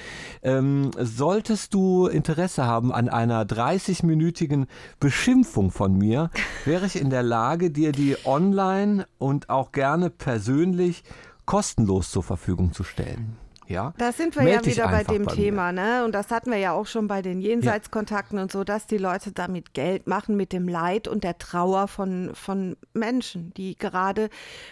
ähm, 0.43 0.91
solltest 0.95 1.73
du 1.73 2.05
Interesse 2.05 2.65
haben 2.67 2.93
an 2.93 3.10
einer 3.10 3.45
30-minütigen 3.45 4.67
Beschimpfung 4.99 5.71
von 5.71 5.97
mir, 5.97 6.29
wäre 6.65 6.86
ich 6.86 7.01
in 7.01 7.10
der 7.10 7.23
Lage, 7.23 7.71
dir 7.71 7.91
die 7.91 8.15
online 8.25 9.08
und 9.17 9.49
auch 9.49 9.71
gerne 9.71 10.12
persönlich 10.12 11.03
kostenlos 11.45 12.12
zur 12.12 12.21
Verfügung 12.21 12.73
zu 12.73 12.84
stellen. 12.84 13.38
Ja, 13.69 13.93
Da 13.99 14.12
sind 14.12 14.36
wir 14.36 14.43
meld 14.43 14.65
ja 14.65 14.71
wieder 14.71 14.88
bei 14.88 15.03
dem 15.03 15.21
mir. 15.21 15.27
Thema, 15.32 15.71
ne? 15.71 16.03
Und 16.03 16.13
das 16.13 16.32
hatten 16.32 16.49
wir 16.49 16.58
ja 16.58 16.71
auch 16.73 16.88
schon 16.88 17.08
bei 17.08 17.21
den 17.21 17.39
Jenseitskontakten 17.39 18.39
und 18.39 18.51
so, 18.51 18.63
dass 18.63 18.88
die 18.88 18.97
Leute 18.97 19.32
damit 19.32 19.75
Geld 19.75 20.08
machen 20.08 20.36
mit 20.36 20.53
dem 20.53 20.67
Leid 20.67 21.08
und 21.08 21.23
der 21.23 21.38
Trauer 21.38 21.88
von, 21.88 22.32
von 22.34 22.77
Menschen, 22.93 23.53
die 23.53 23.77
gerade 23.77 24.29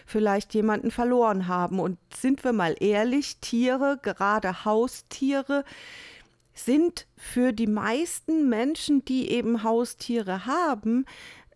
vielleicht 0.08 0.56
jemanden 0.56 0.90
verloren 0.90 1.48
haben. 1.48 1.80
Und 1.80 2.00
sind 2.12 2.44
wir 2.44 2.54
mal 2.54 2.76
ehrlich, 2.80 3.38
Tiere, 3.40 4.00
gerade 4.02 4.66
Haustiere, 4.66 5.64
sind 6.56 7.06
für 7.16 7.54
die 7.54 7.68
meisten 7.68 8.50
Menschen, 8.50 9.06
die 9.06 9.30
eben 9.30 9.64
Haustiere 9.64 10.48
haben, 10.48 11.06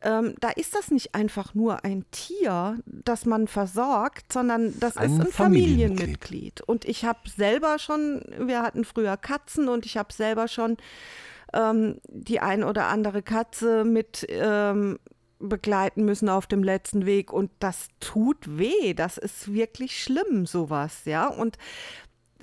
ähm, 0.03 0.35
da 0.39 0.49
ist 0.49 0.75
das 0.75 0.89
nicht 0.91 1.13
einfach 1.13 1.53
nur 1.53 1.85
ein 1.85 2.05
Tier, 2.11 2.79
das 2.85 3.25
man 3.25 3.47
versorgt, 3.47 4.33
sondern 4.33 4.79
das 4.79 4.97
Ein 4.97 5.11
ist 5.11 5.19
ein 5.19 5.27
Familienmitglied. 5.27 5.97
Familienmitglied. 5.97 6.61
Und 6.61 6.85
ich 6.85 7.05
habe 7.05 7.19
selber 7.29 7.77
schon, 7.79 8.23
wir 8.37 8.61
hatten 8.61 8.83
früher 8.83 9.17
Katzen 9.17 9.69
und 9.69 9.85
ich 9.85 9.97
habe 9.97 10.11
selber 10.11 10.47
schon 10.47 10.77
ähm, 11.53 11.99
die 12.07 12.39
ein 12.39 12.63
oder 12.63 12.87
andere 12.87 13.21
Katze 13.21 13.83
mit 13.83 14.25
ähm, 14.29 14.97
begleiten 15.39 16.05
müssen 16.05 16.29
auf 16.29 16.47
dem 16.47 16.63
letzten 16.63 17.05
Weg 17.05 17.33
und 17.33 17.51
das 17.59 17.87
tut 17.99 18.57
weh, 18.57 18.93
das 18.93 19.17
ist 19.17 19.53
wirklich 19.53 20.01
schlimm, 20.01 20.45
sowas, 20.45 21.05
ja. 21.05 21.27
Und 21.27 21.57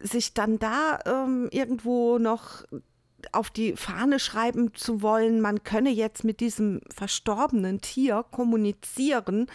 sich 0.01 0.35
dann 0.35 0.59
da 0.59 0.99
ähm, 1.07 1.49
irgendwo 1.51 2.19
noch 2.19 2.65
auf 3.33 3.51
die 3.51 3.75
Fahne 3.77 4.19
schreiben 4.19 4.75
zu 4.75 5.03
wollen, 5.03 5.41
man 5.41 5.65
könne 5.65 5.91
jetzt 5.91 6.25
mit 6.25 6.41
diesem 6.41 6.81
verstorbenen 6.95 7.81
Tier 7.81 8.25
kommunizieren 8.31 9.47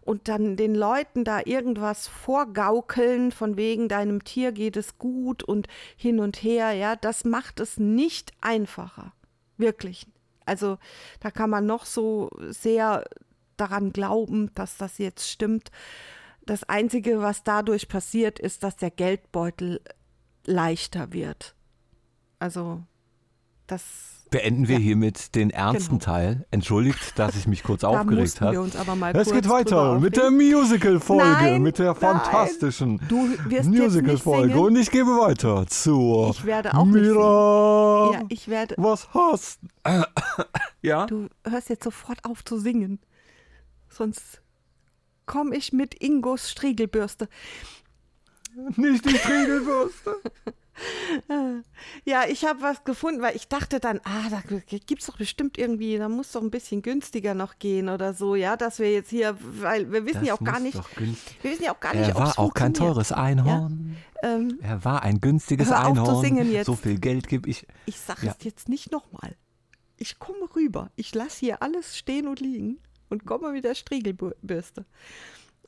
und 0.00 0.28
dann 0.28 0.56
den 0.56 0.74
Leuten 0.74 1.24
da 1.24 1.40
irgendwas 1.44 2.08
vorgaukeln, 2.08 3.30
von 3.30 3.56
wegen 3.56 3.88
deinem 3.88 4.24
Tier 4.24 4.52
geht 4.52 4.76
es 4.76 4.98
gut 4.98 5.42
und 5.42 5.68
hin 5.96 6.18
und 6.18 6.42
her, 6.42 6.72
ja, 6.72 6.96
das 6.96 7.24
macht 7.24 7.60
es 7.60 7.78
nicht 7.78 8.32
einfacher. 8.40 9.12
Wirklich. 9.56 10.06
Also 10.44 10.78
da 11.20 11.30
kann 11.30 11.50
man 11.50 11.66
noch 11.66 11.84
so 11.84 12.30
sehr 12.48 13.04
daran 13.56 13.92
glauben, 13.92 14.50
dass 14.54 14.76
das 14.76 14.98
jetzt 14.98 15.28
stimmt. 15.30 15.70
Das 16.44 16.64
Einzige, 16.64 17.22
was 17.22 17.44
dadurch 17.44 17.88
passiert, 17.88 18.40
ist, 18.40 18.64
dass 18.64 18.76
der 18.76 18.90
Geldbeutel 18.90 19.80
leichter 20.44 21.12
wird. 21.12 21.54
Also 22.40 22.82
das 23.66 23.82
Beenden 24.30 24.66
wir 24.66 24.76
Ja. 24.76 24.80
hiermit 24.80 25.34
den 25.34 25.50
ernsten 25.50 25.98
Genau. 25.98 26.04
Teil. 26.04 26.46
Entschuldigt, 26.50 27.18
dass 27.18 27.36
ich 27.36 27.46
mich 27.46 27.62
kurz 27.62 27.80
da 27.82 27.88
aufgeregt 27.88 28.40
habe. 28.40 28.52
wir 28.52 28.62
uns 28.62 28.76
aber 28.76 28.96
mal 28.96 29.14
Es 29.14 29.24
kurz 29.28 29.36
geht 29.42 29.48
weiter 29.50 30.00
mit 30.00 30.16
der. 30.16 30.30
Musical-Folge, 30.30 31.58
mit 31.58 31.78
der 31.78 31.94
fantastischen 31.94 32.98
Musical-Folge. 33.64 34.58
Und 34.58 34.76
ich 34.76 34.90
gebe 34.90 35.10
weiter 35.18 35.66
zur 35.66 36.30
Ich 36.30 36.46
werde 36.46 36.72
auch 36.74 36.86
nicht 36.86 37.02
Mira. 37.02 38.10
Ja, 38.14 38.22
ich 38.30 38.48
werde. 38.48 38.74
Was 38.78 39.12
hast 39.12 39.60
Ja? 40.82 41.04
Du 41.06 41.28
hörst 41.46 41.68
jetzt 41.68 41.84
sofort 41.84 42.24
auf 42.24 42.42
zu 42.42 42.58
singen. 42.58 43.00
Sonst 43.90 44.40
komme 45.26 45.54
ich 45.56 45.74
mit 45.74 45.94
Ingos 46.02 46.50
Striegelbürste. 46.50 47.28
Nicht 48.76 49.04
die 49.04 49.16
Striegelbürste. 49.18 50.16
Ja, 52.04 52.24
ich 52.28 52.44
habe 52.44 52.60
was 52.62 52.84
gefunden, 52.84 53.20
weil 53.22 53.36
ich 53.36 53.48
dachte 53.48 53.80
dann, 53.80 54.00
ah, 54.04 54.28
da 54.30 54.42
gibt 54.86 55.00
es 55.02 55.06
doch 55.06 55.16
bestimmt 55.18 55.58
irgendwie, 55.58 55.98
da 55.98 56.08
muss 56.08 56.32
doch 56.32 56.42
ein 56.42 56.50
bisschen 56.50 56.82
günstiger 56.82 57.34
noch 57.34 57.58
gehen 57.58 57.88
oder 57.88 58.14
so, 58.14 58.34
ja, 58.34 58.56
dass 58.56 58.78
wir 58.78 58.90
jetzt 58.92 59.10
hier, 59.10 59.36
weil 59.40 59.90
wir 59.92 60.04
wissen 60.04 60.20
Das 60.20 60.28
ja 60.28 60.34
auch 60.34 60.42
gar 60.44 60.60
nicht, 60.60 60.78
wir 61.42 61.50
wissen 61.50 61.64
ja 61.64 61.74
auch 61.74 61.80
gar 61.80 61.94
nicht, 61.94 62.08
Er 62.08 62.14
war 62.14 62.38
auch 62.38 62.54
kein 62.54 62.74
teures 62.74 63.12
Einhorn. 63.12 63.96
Ähm, 64.22 64.58
Er 64.62 64.84
war 64.84 65.02
ein 65.02 65.20
günstiges 65.20 65.68
Hör 65.70 65.78
auf 65.88 65.94
zu 65.94 66.00
Einhorn. 66.00 66.24
singen 66.24 66.52
jetzt. 66.52 66.66
So 66.66 66.76
viel 66.76 66.98
Geld 66.98 67.28
gebe 67.28 67.48
ich. 67.50 67.66
ich 67.86 67.98
sage 67.98 68.26
Ja. 68.26 68.34
es 68.38 68.44
jetzt 68.44 68.68
nicht 68.68 68.92
nochmal. 68.92 69.36
Ich 69.96 70.18
komme 70.18 70.48
rüber, 70.56 70.90
ich 70.96 71.14
lasse 71.14 71.40
hier 71.40 71.62
alles 71.62 71.96
stehen 71.98 72.26
und 72.28 72.40
liegen 72.40 72.78
und 73.08 73.24
komme 73.26 73.52
mit 73.52 73.64
der 73.64 73.74
Striegelbürste. 73.74 74.84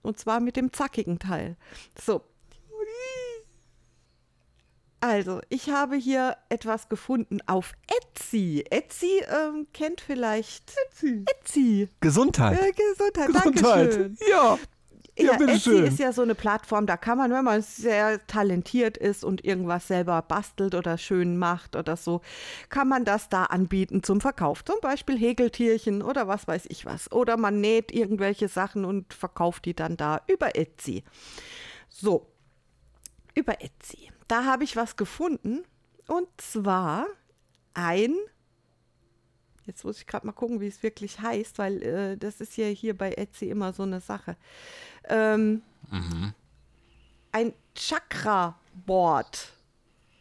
Und 0.03 0.19
zwar 0.19 0.41
mit 0.41 0.57
dem 0.57 0.73
zackigen 0.73 1.19
Teil. 1.19 1.57
So. 2.01 2.23
Also, 5.07 5.43
ich 5.51 5.69
habe 5.69 5.97
hier 5.97 6.35
etwas 6.49 6.89
gefunden 6.89 7.41
auf 7.47 7.73
Etsy. 8.01 8.65
Etsy 8.71 9.21
ähm, 9.29 9.67
kennt 9.75 10.01
vielleicht 10.01 10.73
Etsy. 10.89 11.27
Etsy. 11.27 11.89
Gesundheit. 12.01 12.59
Äh, 12.59 12.73
Gesundheit. 12.73 13.27
Gesundheit. 13.27 13.75
Dankeschön. 13.75 14.17
Ja. 14.31 14.59
Ja, 15.19 15.25
Ja, 15.33 15.37
bitteschön. 15.37 15.85
Etsy 15.85 15.89
ist 15.93 15.99
ja 15.99 16.11
so 16.11 16.23
eine 16.23 16.35
Plattform, 16.35 16.87
da 16.87 16.97
kann 16.97 17.19
man, 17.19 17.31
wenn 17.33 17.45
man 17.45 17.61
sehr 17.61 18.27
talentiert 18.27 18.97
ist 18.97 19.25
und 19.25 19.45
irgendwas 19.45 19.89
selber 19.89 20.23
bastelt 20.23 20.75
oder 20.75 20.97
schön 20.97 21.37
macht 21.37 21.77
oder 21.77 21.99
so, 21.99 22.23
kann 22.71 22.89
man 22.89 23.05
das 23.05 23.29
da 23.29 23.45
anbieten 23.45 24.03
zum 24.03 24.23
Verkauf. 24.23 24.65
Zum 24.65 24.77
Beispiel 24.81 25.19
Häkeltierchen 25.19 26.01
oder 26.01 26.29
was 26.29 26.49
weiß 26.49 26.65
ich 26.71 26.87
was. 26.87 27.13
Oder 27.13 27.37
man 27.37 27.61
näht 27.61 27.93
irgendwelche 27.93 28.49
Sachen 28.49 28.87
und 28.87 29.13
verkauft 29.13 29.67
die 29.67 29.75
dann 29.75 29.99
da 29.99 30.23
über 30.29 30.57
Etsy. 30.57 31.05
So, 31.91 32.27
über 33.35 33.63
Etsy. 33.63 34.11
Da 34.29 34.45
habe 34.45 34.65
ich 34.65 34.77
was 34.77 34.97
gefunden 34.97 35.65
und 36.07 36.29
zwar 36.39 37.07
ein 37.75 38.15
Jetzt 39.67 39.85
muss 39.85 39.99
ich 39.99 40.07
gerade 40.07 40.27
mal 40.27 40.33
gucken, 40.33 40.61
wie 40.61 40.67
es 40.67 40.83
wirklich 40.83 41.21
heißt, 41.21 41.59
weil 41.59 41.83
äh, 41.83 42.17
das 42.19 42.41
ist 42.41 42.57
ja 42.57 42.67
hier 42.67 42.97
bei 42.97 43.13
Etsy 43.13 43.49
immer 43.49 43.73
so 43.73 43.83
eine 43.83 44.01
Sache. 44.01 44.37
Ähm, 45.09 45.63
Ein 47.33 47.55
Chakra-Board 47.75 49.53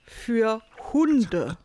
für 0.05 0.61
Hunde. 0.93 1.57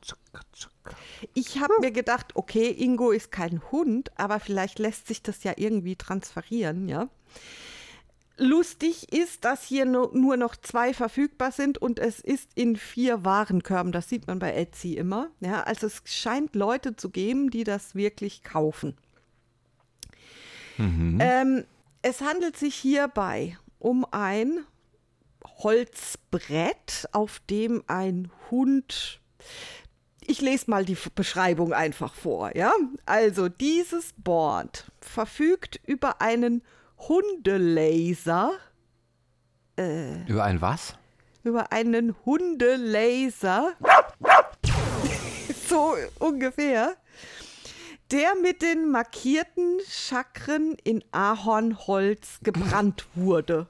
Ich 1.35 1.61
habe 1.61 1.75
mir 1.81 1.93
gedacht, 1.93 2.35
okay, 2.35 2.71
Ingo 2.71 3.11
ist 3.11 3.31
kein 3.31 3.63
Hund, 3.71 4.11
aber 4.19 4.41
vielleicht 4.41 4.79
lässt 4.79 5.07
sich 5.07 5.23
das 5.23 5.45
ja 5.45 5.53
irgendwie 5.57 5.97
transferieren, 5.97 6.89
ja. 6.89 7.09
Lustig 8.41 9.13
ist, 9.13 9.45
dass 9.45 9.65
hier 9.65 9.85
nur, 9.85 10.37
noch 10.37 10.55
zwei 10.55 10.95
verfügbar 10.95 11.51
sind 11.51 11.79
und 11.79 11.99
es 11.99 12.21
ist 12.21 12.51
in 12.55 12.77
vier 12.77 13.25
Warenkörben. 13.25 13.91
Das 13.91 14.09
sieht 14.09 14.29
man 14.29 14.39
bei 14.39 14.55
Etsy 14.55 14.95
immer. 14.95 15.31
Ja, 15.41 15.65
also 15.65 15.89
es 15.89 16.03
scheint 16.05 16.55
Leute 16.55 16.95
zu 16.95 17.11
geben, 17.11 17.51
die 17.51 17.65
das 17.65 17.97
wirklich 17.97 18.45
kaufen. 18.45 18.97
Ähm, 21.21 21.65
es 22.03 22.21
handelt 22.21 22.57
sich 22.57 22.77
hierbei 22.77 23.59
um 23.81 24.07
ein 24.13 24.65
Holzbrett, 25.45 27.09
auf 27.13 27.41
dem 27.51 27.83
ein 27.89 28.31
Hund. 28.51 29.21
Ich 30.21 30.41
lese 30.41 30.71
mal 30.71 30.85
die 30.85 30.97
Beschreibung 31.15 31.73
einfach 31.73 32.15
vor, 32.15 32.57
ja? 32.57 32.73
Also 33.07 33.49
dieses 33.49 34.13
Board 34.17 34.91
verfügt 35.01 35.81
über 35.87 36.21
einen 36.21 36.63
Hundelaser, 36.99 38.53
Über 39.77 40.45
ein 40.45 40.61
was? 40.61 40.95
über 41.45 41.73
einen 41.73 42.15
Hundelaser, 42.27 43.73
so 45.69 45.95
ungefähr, 46.19 46.97
der 48.11 48.35
mit 48.43 48.61
den 48.63 48.91
markierten 48.91 49.79
Chakren 49.89 50.77
in 50.85 51.03
Ahornholz 51.13 52.41
gebrannt 52.43 53.07
wurde. 53.15 53.67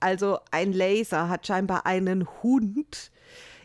Also 0.00 0.40
ein 0.50 0.72
Laser 0.72 1.28
hat 1.28 1.46
scheinbar 1.46 1.84
einen 1.86 2.26
Hund 2.42 3.10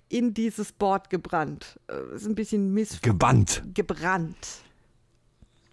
in 0.10 0.34
dieses 0.34 0.72
Board 0.74 1.10
gebrannt. 1.10 1.80
Äh, 1.88 2.16
Ist 2.16 2.26
ein 2.28 2.36
bisschen 2.36 2.74
miss 2.74 3.02
Gebannt. 3.02 3.64
gebrannt. 3.74 4.36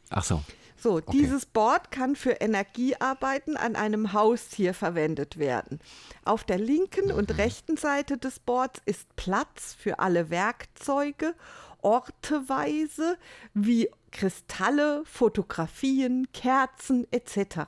Ach 0.08 0.24
so. 0.24 0.42
So, 0.82 0.98
dieses 0.98 1.46
Board 1.46 1.92
kann 1.92 2.16
für 2.16 2.32
Energiearbeiten 2.32 3.56
an 3.56 3.76
einem 3.76 4.12
Haustier 4.14 4.74
verwendet 4.74 5.38
werden. 5.38 5.78
Auf 6.24 6.42
der 6.42 6.58
linken 6.58 7.12
und 7.12 7.38
rechten 7.38 7.76
Seite 7.76 8.18
des 8.18 8.40
Boards 8.40 8.80
ist 8.84 9.14
Platz 9.14 9.76
für 9.78 10.00
alle 10.00 10.28
Werkzeuge, 10.28 11.36
orteweise 11.82 13.16
wie 13.54 13.90
Kristalle, 14.10 15.04
Fotografien, 15.04 16.26
Kerzen 16.32 17.06
etc. 17.12 17.60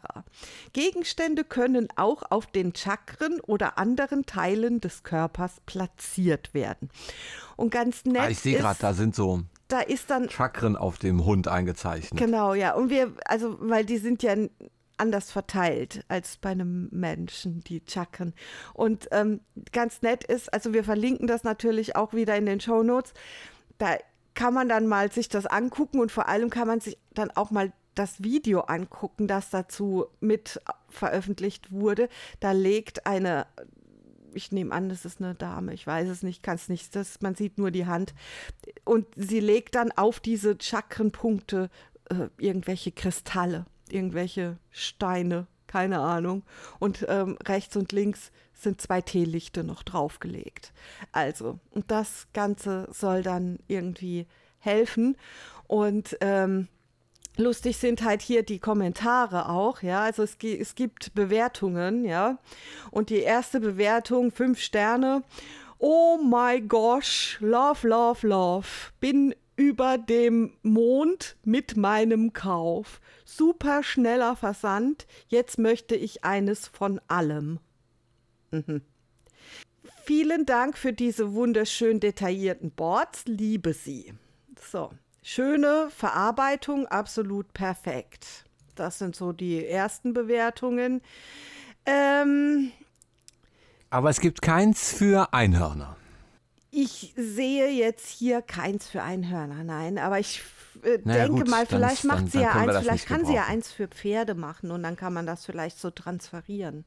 Gegenstände 0.73 1.45
können 1.45 1.87
auch 1.95 2.25
auf 2.31 2.47
den 2.47 2.75
Chakren 2.75 3.41
oder 3.41 3.79
anderen 3.79 4.27
Teilen 4.27 4.81
des 4.81 5.05
Körpers 5.05 5.61
platziert 5.67 6.53
werden. 6.53 6.91
Und 7.55 7.71
ganz 7.71 8.05
nett 8.05 8.23
Ah, 8.23 8.31
ich 8.31 8.41
sehe 8.41 8.59
gerade, 8.59 8.79
da 8.81 8.93
sind 8.93 9.15
so 9.15 9.45
da 9.69 9.81
ist 9.81 10.11
dann 10.11 10.29
Chakren 10.29 10.77
auf 10.77 10.99
dem 10.99 11.25
Hund 11.25 11.49
eingezeichnet. 11.49 12.19
Genau, 12.19 12.55
ja. 12.55 12.75
Und 12.75 12.91
wir, 12.91 13.13
also, 13.25 13.57
weil 13.61 13.85
die 13.85 13.99
sind 13.99 14.23
ja 14.23 14.35
anders 14.97 15.31
verteilt 15.31 16.05
als 16.09 16.37
bei 16.37 16.51
einem 16.51 16.89
Menschen, 16.93 17.61
die 17.61 17.83
Chakren. 17.87 18.35
Und 18.75 19.09
ähm, 19.11 19.41
ganz 19.73 20.03
nett 20.03 20.25
ist, 20.25 20.53
also 20.53 20.73
wir 20.73 20.85
verlinken 20.85 21.27
das 21.27 21.45
natürlich 21.45 21.97
auch 21.97 22.13
wieder 22.13 22.37
in 22.37 22.47
den 22.47 22.61
Show 22.61 22.83
Notes. 22.83 23.13
Da 23.79 23.97
kann 24.35 24.55
man 24.55 24.69
dann 24.69 24.87
mal 24.87 25.11
sich 25.11 25.29
das 25.29 25.47
angucken 25.47 26.01
und 26.01 26.13
vor 26.13 26.29
allem 26.29 26.51
kann 26.51 26.69
man 26.69 26.81
sich 26.81 26.99
dann 27.13 27.31
auch 27.33 27.51
mal 27.51 27.73
das 27.95 28.23
Video 28.23 28.61
angucken, 28.61 29.29
das 29.29 29.51
dazu 29.51 30.07
mit 30.21 30.61
veröffentlicht 30.89 31.71
wurde. 31.71 32.09
Da 32.41 32.53
legt 32.53 33.07
eine 33.07 33.47
ich 34.35 34.53
nehme 34.53 34.75
an, 34.75 34.89
das 34.89 35.05
ist 35.05 35.21
eine 35.21 35.35
Dame, 35.35 35.73
ich 35.73 35.87
weiß 35.87 36.09
es 36.09 36.23
nicht, 36.23 36.43
kann 36.43 36.57
es 36.57 36.69
nicht, 36.69 36.95
das, 36.95 37.21
man 37.21 37.35
sieht 37.35 37.59
nur 37.59 37.71
die 37.71 37.87
Hand. 37.87 38.15
Und 38.85 39.07
sie 39.17 39.41
legt 39.41 39.75
dann 39.75 39.93
auf 39.93 40.21
diese 40.21 40.57
Chakrenpunkte 40.61 41.71
äh, 42.11 42.29
irgendwelche 42.39 42.93
Kristalle, 42.93 43.67
irgendwelche 43.89 44.59
Steine, 44.71 45.47
keine 45.67 46.01
Ahnung. 46.01 46.43
Und 46.79 47.05
ähm, 47.09 47.39
rechts 47.47 47.77
und 47.77 47.93
links 47.93 48.31
sind 48.53 48.81
zwei 48.81 49.01
Teelichte 49.01 49.65
noch 49.65 49.83
draufgelegt. 49.83 50.73
Also, 51.13 51.59
und 51.71 51.91
das 51.91 52.29
Ganze 52.33 52.89
soll 52.93 53.23
dann 53.23 53.59
irgendwie 53.67 54.27
helfen. 54.59 55.17
Und 55.67 56.17
ähm, 56.21 56.69
lustig 57.37 57.77
sind 57.79 58.05
halt 58.05 58.23
hier 58.23 58.43
die 58.43 58.59
Kommentare 58.59 59.49
auch, 59.49 59.83
ja. 59.83 60.03
Also 60.03 60.23
es, 60.23 60.37
es 60.41 60.75
gibt 60.75 61.15
Bewertungen, 61.15 62.05
ja. 62.05 62.39
Und 62.91 63.11
die 63.11 63.21
erste 63.21 63.61
Bewertung, 63.61 64.31
fünf 64.31 64.61
Sterne. 64.61 65.23
Oh 65.79 66.19
my 66.19 66.61
gosh, 66.61 67.39
love, 67.41 67.87
love, 67.87 68.27
love. 68.27 68.93
Bin 69.01 69.35
über 69.57 69.99
dem 69.99 70.57
Mond 70.63 71.37
mit 71.45 71.77
meinem 71.77 72.33
Kauf. 72.33 73.01
Super 73.25 73.83
schneller 73.83 74.37
Versand. 74.37 75.07
Jetzt 75.29 75.59
möchte 75.59 75.95
ich 75.95 76.25
eines 76.25 76.67
von 76.69 77.01
allem. 77.09 77.61
Mhm. 78.51 78.83
Vielen 80.05 80.45
Dank 80.45 80.77
für 80.77 80.93
diese 80.93 81.33
wunderschön 81.35 82.01
detaillierten 82.01 82.71
Boards. 82.71 83.25
Liebe 83.27 83.73
sie. 83.73 84.13
So, 84.61 84.91
schöne 85.23 85.89
Verarbeitung, 85.91 86.87
absolut 86.87 87.53
perfekt. 87.55 88.45
Das 88.75 88.99
sind 88.99 89.17
so 89.17 89.33
die 89.33 89.67
ersten 89.67 90.13
Bewertungen. 90.13 91.01
Ähm, 91.87 92.73
Aber 93.95 94.11
es 94.11 94.19
gibt 94.21 94.43
keins 94.43 94.93
für 94.93 95.33
Einhörner. 95.33 95.97
ich 96.73 97.15
sehe 97.17 97.71
jetzt 97.71 98.09
hier 98.09 98.43
keins 98.43 98.89
für 98.89 99.05
Einhörner, 99.05 99.63
nein, 99.63 99.99
aber 99.99 100.19
ich 100.19 100.43
äh, 100.83 100.99
Naja, 101.05 101.27
denke 101.29 101.43
gut, 101.45 101.49
mal, 101.49 101.59
dann- 101.59 101.67
vielleicht 101.69 102.03
dann- 102.03 102.09
macht 102.09 102.27
sie 102.33 102.39
dann 102.39 102.43
ja 102.43 102.55
wir 102.55 102.61
eins, 102.75 102.79
vielleicht 102.83 103.07
kann 103.07 103.25
sie 103.25 103.35
ja 103.35 103.45
eins 103.45 103.71
für 103.71 103.87
Pferde 103.87 104.35
machen 104.35 104.73
und 104.73 104.83
dann 104.83 104.97
kann 104.97 105.13
man 105.13 105.27
das 105.27 105.45
vielleicht 105.47 105.79
so 105.79 105.91
transferieren. 105.91 106.85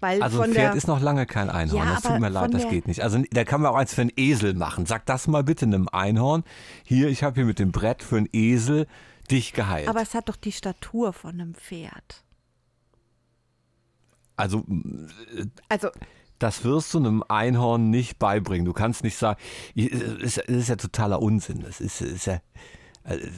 Weil 0.00 0.20
Also 0.20 0.40
ein 0.40 0.52
Pferd 0.52 0.74
ist 0.74 0.88
noch 0.88 1.00
lange 1.00 1.26
kein 1.26 1.48
Einhorn. 1.48 1.86
Ja, 1.86 1.94
das 1.94 2.02
tut 2.02 2.18
mir 2.18 2.28
leid, 2.28 2.52
das 2.52 2.68
geht 2.68 2.88
nicht. 2.88 3.04
Also 3.04 3.22
da 3.30 3.44
kann 3.44 3.60
man 3.60 3.70
auch 3.70 3.76
eins 3.76 3.94
für 3.94 4.00
einen 4.00 4.10
Esel 4.16 4.54
machen. 4.54 4.84
Sag 4.86 5.06
das 5.06 5.28
mal 5.28 5.44
bitte 5.44 5.64
einem 5.64 5.86
Einhorn. 5.88 6.42
Hier, 6.82 7.06
ich 7.08 7.22
habe 7.22 7.36
hier 7.36 7.44
mit 7.44 7.60
dem 7.60 7.70
Brett 7.70 8.02
für 8.02 8.16
einen 8.16 8.28
Esel 8.32 8.88
dich 9.30 9.52
geheilt. 9.52 9.86
aber 9.86 10.02
es 10.02 10.14
hat 10.14 10.28
doch 10.28 10.34
die 10.34 10.50
Statur 10.50 11.12
von 11.12 11.30
einem 11.40 11.54
Pferd. 11.54 12.24
also 14.36 14.64
Also 15.68 15.90
das 16.42 16.64
wirst 16.64 16.92
du 16.94 16.98
einem 16.98 17.22
Einhorn 17.28 17.90
nicht 17.90 18.18
beibringen. 18.18 18.64
Du 18.64 18.72
kannst 18.72 19.04
nicht 19.04 19.16
sagen, 19.16 19.40
es 19.74 20.38
ist, 20.38 20.68
ja 20.68 20.76
totaler 20.76 21.22
Unsinn. 21.22 21.60
Das 21.60 21.80
ist, 21.80 22.00
ist 22.00 22.26
ja, 22.26 22.40
äh, 23.04 23.14
äh, 23.14 23.30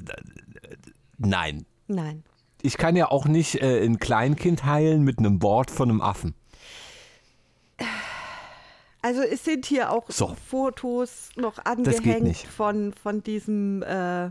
nein. 1.19 1.67
nein. 1.87 2.25
Ich 2.63 2.79
kann 2.79 2.97
ja 2.97 3.11
auch 3.11 3.27
nicht 3.27 3.61
äh, 3.61 3.85
ein 3.85 3.99
Kleinkind 3.99 4.65
heilen 4.65 5.03
mit 5.03 5.19
einem 5.19 5.39
Board 5.39 5.71
von 5.71 5.91
einem 5.91 6.01
Affen. 6.01 6.35
Also 9.03 9.21
es 9.21 9.45
sind 9.45 9.67
hier 9.67 9.91
auch 9.91 10.05
So. 10.09 10.35
Fotos 10.49 11.29
noch 11.37 11.59
angehängt 11.63 12.39
von, 12.39 12.95
von 12.95 13.23
diesem 13.23 13.83
äh, 13.83 14.31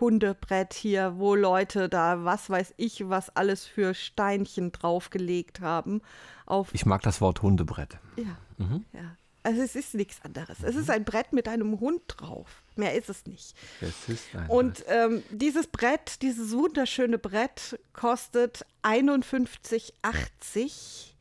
Hundebrett 0.00 0.74
hier, 0.74 1.14
wo 1.18 1.34
Leute 1.34 1.88
da, 1.88 2.24
was 2.24 2.48
weiß 2.50 2.74
ich, 2.76 3.08
was 3.08 3.34
alles 3.36 3.64
für 3.66 3.94
Steinchen 3.94 4.72
draufgelegt 4.72 5.60
haben. 5.60 6.00
Auf, 6.46 6.72
Ich 6.74 6.86
mag 6.86 7.02
das 7.02 7.20
Wort 7.20 7.42
Hundebrett. 7.42 7.98
ja, 8.16 8.36
Mhm. 8.58 8.84
ja. 8.92 9.16
Also 9.42 9.62
es 9.62 9.74
ist 9.74 9.94
nichts 9.94 10.20
anderes. 10.22 10.58
Es 10.62 10.76
ist 10.76 10.90
ein 10.90 11.02
Brett 11.06 11.32
mit 11.32 11.48
einem 11.48 11.80
Hund 11.80 12.02
drauf. 12.08 12.62
Mehr 12.76 12.94
ist 12.94 13.08
es 13.08 13.24
nicht. 13.24 13.54
Es 13.80 14.06
ist 14.06 14.36
ein 14.36 14.46
Und 14.50 14.84
ähm, 14.86 15.22
dieses 15.30 15.66
Brett, 15.66 16.20
dieses 16.20 16.52
wunderschöne 16.52 17.16
Brett 17.16 17.80
kostet 17.94 18.66
51,80. 18.82 21.14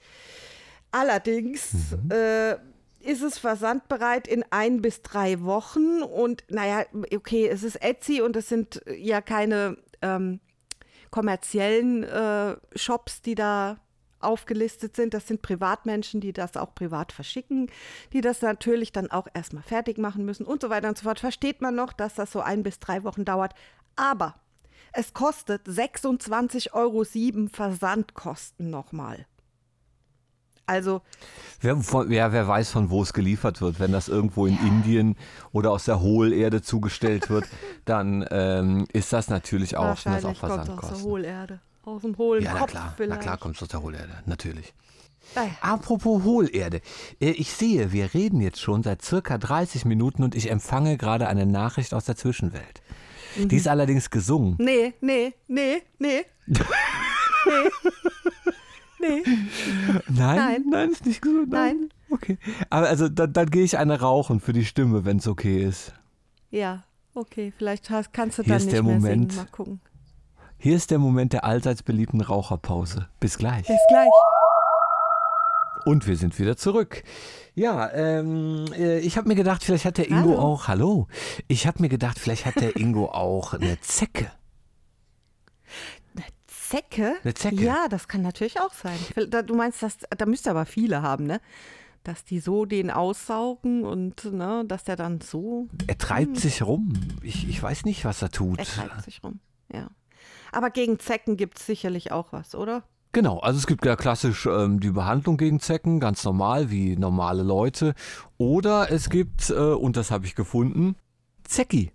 Allerdings 0.91 1.71
Mhm. 1.91 2.11
äh, 2.11 2.55
ist 3.09 3.23
es 3.23 3.39
versandbereit 3.39 4.27
in 4.27 4.45
ein 4.51 4.81
bis 4.81 5.01
drei 5.01 5.41
Wochen. 5.41 6.03
Und 6.03 6.43
naja, 6.49 6.85
okay, 7.13 7.47
es 7.47 7.63
ist 7.63 7.81
Etsy 7.81 8.21
und 8.21 8.35
es 8.35 8.49
sind 8.49 8.83
ja 8.87 9.19
keine 9.19 9.77
ähm, 10.03 10.39
kommerziellen 11.09 12.03
äh, 12.03 12.55
Shops, 12.75 13.23
die 13.23 13.33
da 13.33 13.79
aufgelistet 14.19 14.95
sind. 14.95 15.15
Das 15.15 15.27
sind 15.27 15.41
Privatmenschen, 15.41 16.21
die 16.21 16.33
das 16.33 16.55
auch 16.55 16.75
privat 16.75 17.11
verschicken, 17.11 17.71
die 18.13 18.21
das 18.21 18.43
natürlich 18.43 18.91
dann 18.91 19.09
auch 19.09 19.27
erstmal 19.33 19.63
fertig 19.63 19.97
machen 19.97 20.23
müssen 20.23 20.45
und 20.45 20.61
so 20.61 20.69
weiter 20.69 20.89
und 20.89 20.97
so 20.97 21.05
fort. 21.05 21.19
Versteht 21.19 21.61
man 21.61 21.73
noch, 21.73 21.93
dass 21.93 22.13
das 22.13 22.31
so 22.31 22.41
ein 22.41 22.61
bis 22.61 22.79
drei 22.79 23.03
Wochen 23.03 23.25
dauert. 23.25 23.55
Aber 23.95 24.35
es 24.93 25.13
kostet 25.15 25.67
26,07 25.67 26.73
Euro 26.73 27.03
Versandkosten 27.51 28.69
nochmal. 28.69 29.25
Also, 30.69 31.01
Wer, 31.61 31.75
von, 31.77 32.09
ja, 32.09 32.31
wer 32.31 32.47
weiß, 32.47 32.71
von 32.71 32.89
wo 32.89 33.01
es 33.03 33.11
geliefert 33.11 33.59
wird. 33.59 33.81
Wenn 33.81 33.91
das 33.91 34.07
irgendwo 34.07 34.45
in 34.45 34.57
Indien 34.65 35.17
oder 35.51 35.71
aus 35.71 35.83
der 35.83 35.99
Hohlerde 35.99 36.61
zugestellt 36.61 37.29
wird, 37.29 37.45
dann 37.83 38.25
ähm, 38.31 38.87
ist 38.93 39.11
das 39.11 39.27
natürlich 39.27 39.75
auch, 39.75 39.97
sind 39.97 40.13
das 40.15 40.23
auch 40.23 40.31
es 40.31 40.35
aus 40.35 40.39
der 40.49 40.55
Versandkosten. 40.57 41.03
Hohlerde. 41.03 41.59
Aus 41.83 42.01
dem 42.03 42.17
hohlen 42.17 42.43
Ja, 42.43 42.53
na 42.53 42.59
Kopf 42.59 42.71
klar, 42.71 42.85
na 42.87 42.93
vielleicht. 42.95 43.21
klar 43.23 43.37
kommt 43.37 43.55
es 43.57 43.61
aus 43.63 43.67
der 43.67 43.81
Hohlerde, 43.81 44.13
natürlich. 44.25 44.73
Ah 45.35 45.43
ja. 45.43 45.49
Apropos 45.59 46.23
Hohlerde. 46.23 46.79
Äh, 47.19 47.31
Ich 47.31 47.51
sehe, 47.51 47.91
wir 47.91 48.13
reden 48.13 48.39
jetzt 48.39 48.61
schon 48.61 48.81
seit 48.83 49.01
circa 49.01 49.37
30 49.37 49.83
Minuten 49.83 50.23
und 50.23 50.35
ich 50.35 50.49
empfange 50.49 50.97
gerade 50.97 51.27
eine 51.27 51.45
Nachricht 51.45 51.93
aus 51.93 52.05
der 52.05 52.15
Zwischenwelt. 52.15 52.81
Mhm. 53.35 53.49
Die 53.49 53.57
ist 53.57 53.67
allerdings 53.67 54.09
gesungen. 54.09 54.55
Nee, 54.59 54.93
nee, 55.01 55.33
nee, 55.47 55.81
nee. 55.97 56.25
nee. 56.47 56.59
Nee. 59.01 59.23
Nein, 60.09 60.65
Nein. 60.69 60.89
ist 60.91 61.05
nicht 61.05 61.21
gesungen. 61.21 61.49
Nein. 61.49 61.89
Okay. 62.09 62.37
Aber 62.69 62.87
also 62.89 63.07
dann, 63.07 63.31
dann 63.33 63.49
gehe 63.49 63.63
ich 63.63 63.77
eine 63.77 63.99
rauchen 64.01 64.39
für 64.39 64.53
die 64.53 64.65
Stimme, 64.65 65.05
wenn 65.05 65.17
es 65.17 65.27
okay 65.27 65.63
ist. 65.63 65.93
Ja, 66.51 66.83
okay, 67.13 67.53
vielleicht 67.57 67.89
hast, 67.89 68.13
kannst 68.13 68.39
du 68.39 68.43
Hier 68.43 68.53
dann 68.57 68.63
nicht 68.65 68.73
mehr 68.73 68.83
Moment. 68.83 69.31
singen. 69.31 69.45
Mal 69.45 69.51
gucken. 69.51 69.81
Hier 70.57 70.75
ist 70.75 70.91
der 70.91 70.99
Moment 70.99 71.31
der 71.33 71.45
allseits 71.45 71.83
beliebten 71.83 72.19
Raucherpause. 72.21 73.07
Bis 73.19 73.37
gleich. 73.37 73.67
Bis 73.67 73.77
gleich. 73.89 74.09
Und 75.85 76.05
wir 76.07 76.17
sind 76.17 76.37
wieder 76.37 76.57
zurück. 76.57 77.03
Ja, 77.55 77.89
ähm, 77.93 78.65
äh, 78.77 78.99
ich 78.99 79.17
habe 79.17 79.29
mir 79.29 79.35
gedacht, 79.35 79.63
vielleicht 79.63 79.85
hat 79.85 79.97
der 79.97 80.09
Ingo 80.09 80.31
Hallo. 80.31 80.37
auch, 80.39 80.67
hallo, 80.67 81.07
ich 81.47 81.65
habe 81.67 81.81
mir 81.81 81.89
gedacht, 81.89 82.19
vielleicht 82.19 82.45
hat 82.45 82.59
der 82.59 82.75
Ingo 82.75 83.05
auch 83.11 83.53
eine 83.53 83.79
Zecke. 83.79 84.29
Zecke? 86.69 87.15
Eine 87.23 87.33
Zecke. 87.33 87.63
Ja, 87.63 87.87
das 87.89 88.07
kann 88.07 88.21
natürlich 88.21 88.59
auch 88.59 88.73
sein. 88.73 88.97
Du 89.45 89.55
meinst, 89.55 89.81
dass, 89.81 89.97
da 90.15 90.25
müsste 90.25 90.51
aber 90.51 90.65
viele 90.65 91.01
haben, 91.01 91.25
ne? 91.25 91.41
Dass 92.03 92.23
die 92.23 92.39
so 92.39 92.65
den 92.65 92.91
aussaugen 92.91 93.83
und 93.83 94.23
ne, 94.25 94.63
dass 94.67 94.83
der 94.83 94.95
dann 94.95 95.19
so, 95.19 95.67
Er 95.87 95.97
treibt 95.97 96.37
sich 96.37 96.61
rum. 96.61 96.93
Ich, 97.23 97.49
ich 97.49 97.61
weiß 97.61 97.85
nicht, 97.85 98.05
was 98.05 98.21
er 98.21 98.29
tut. 98.29 98.59
er 98.59 98.65
treibt 98.65 99.03
sich 99.03 99.21
rum. 99.23 99.39
Ja. 99.73 99.89
Aber 100.51 100.69
gegen 100.69 100.99
Zecken 100.99 101.37
gibt 101.37 101.59
es 101.59 101.65
sicherlich 101.65 102.11
auch 102.11 102.31
was, 102.31 102.55
oder? 102.55 102.83
Genau, 103.11 103.39
also 103.39 103.57
es 103.57 103.65
gibt 103.65 103.85
ja 103.85 103.95
klassisch 103.95 104.45
ähm, 104.45 104.79
die 104.79 104.91
Behandlung 104.91 105.37
gegen 105.37 105.59
Zecken, 105.59 105.99
ganz 105.99 106.23
normal, 106.23 106.69
wie 106.69 106.95
normale 106.95 107.41
Leute. 107.41 107.95
Oder 108.37 108.91
es 108.91 109.09
gibt, 109.09 109.49
äh, 109.49 109.53
und 109.55 109.97
das 109.97 110.11
habe 110.11 110.27
ich 110.27 110.35
gefunden, 110.35 110.95
Zecki. 111.43 111.91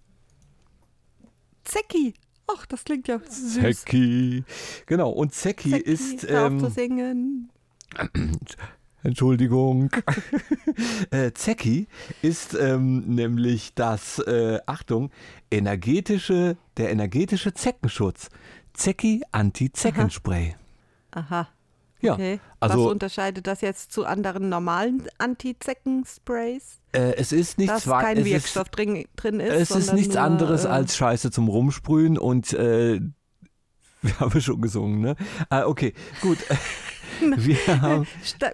Zecki. 1.62 2.14
Ach, 2.46 2.66
das 2.66 2.84
klingt 2.84 3.08
ja 3.08 3.18
süß. 3.18 3.54
Zecki. 3.60 4.44
Genau, 4.86 5.10
und 5.10 5.32
Zecki, 5.32 5.70
Zecki, 5.70 5.90
ist. 5.90 6.30
auf 6.30 6.58
zu 6.58 6.66
Ähm, 6.66 6.70
singen. 6.70 7.50
Entschuldigung. 9.02 9.90
äh, 11.10 11.32
Zecki 11.32 11.88
ist 12.22 12.54
ähm, 12.54 13.00
nämlich 13.14 13.74
das, 13.74 14.18
äh, 14.20 14.60
Achtung, 14.66 15.10
energetische, 15.50 16.56
der 16.78 16.90
energetische 16.90 17.52
Zeckenschutz. 17.52 18.30
Zecki 18.72 19.22
Anti-Zeckenspray. 19.30 20.56
Aha. 21.12 21.48
Ja, 22.04 22.14
Okay. 22.14 22.40
was 22.60 22.70
also 22.70 22.90
unterscheidet 22.90 23.46
das 23.46 23.60
jetzt 23.60 23.92
zu 23.92 24.04
anderen 24.04 24.48
normalen 24.48 25.02
Anti-Zecken-Sprays? 25.18 26.80
äh, 26.92 27.14
es 27.16 27.32
ist 27.32 27.58
nichts 27.58 27.84
Dass 27.84 28.00
kein 28.00 28.24
Wirkstoff 28.24 28.68
drin, 28.68 29.04
drin 29.16 29.40
ist. 29.40 29.54
Ist, 29.54 29.70
es 29.70 29.86
ist 29.88 29.92
nichts 29.94 30.14
nur, 30.14 30.22
anderes 30.22 30.64
äh, 30.64 30.68
als 30.68 30.96
Scheiße 30.96 31.30
zum 31.30 31.48
Rumsprühen 31.48 32.18
und 32.18 32.52
äh, 32.52 33.00
wir 34.02 34.20
haben 34.20 34.40
schon 34.40 34.60
gesungen, 34.60 35.00
ne? 35.00 35.16
Ah, 35.48 35.64
okay, 35.66 35.94
gut. 36.20 36.38
Wir 37.36 37.80
haben, 37.82 38.06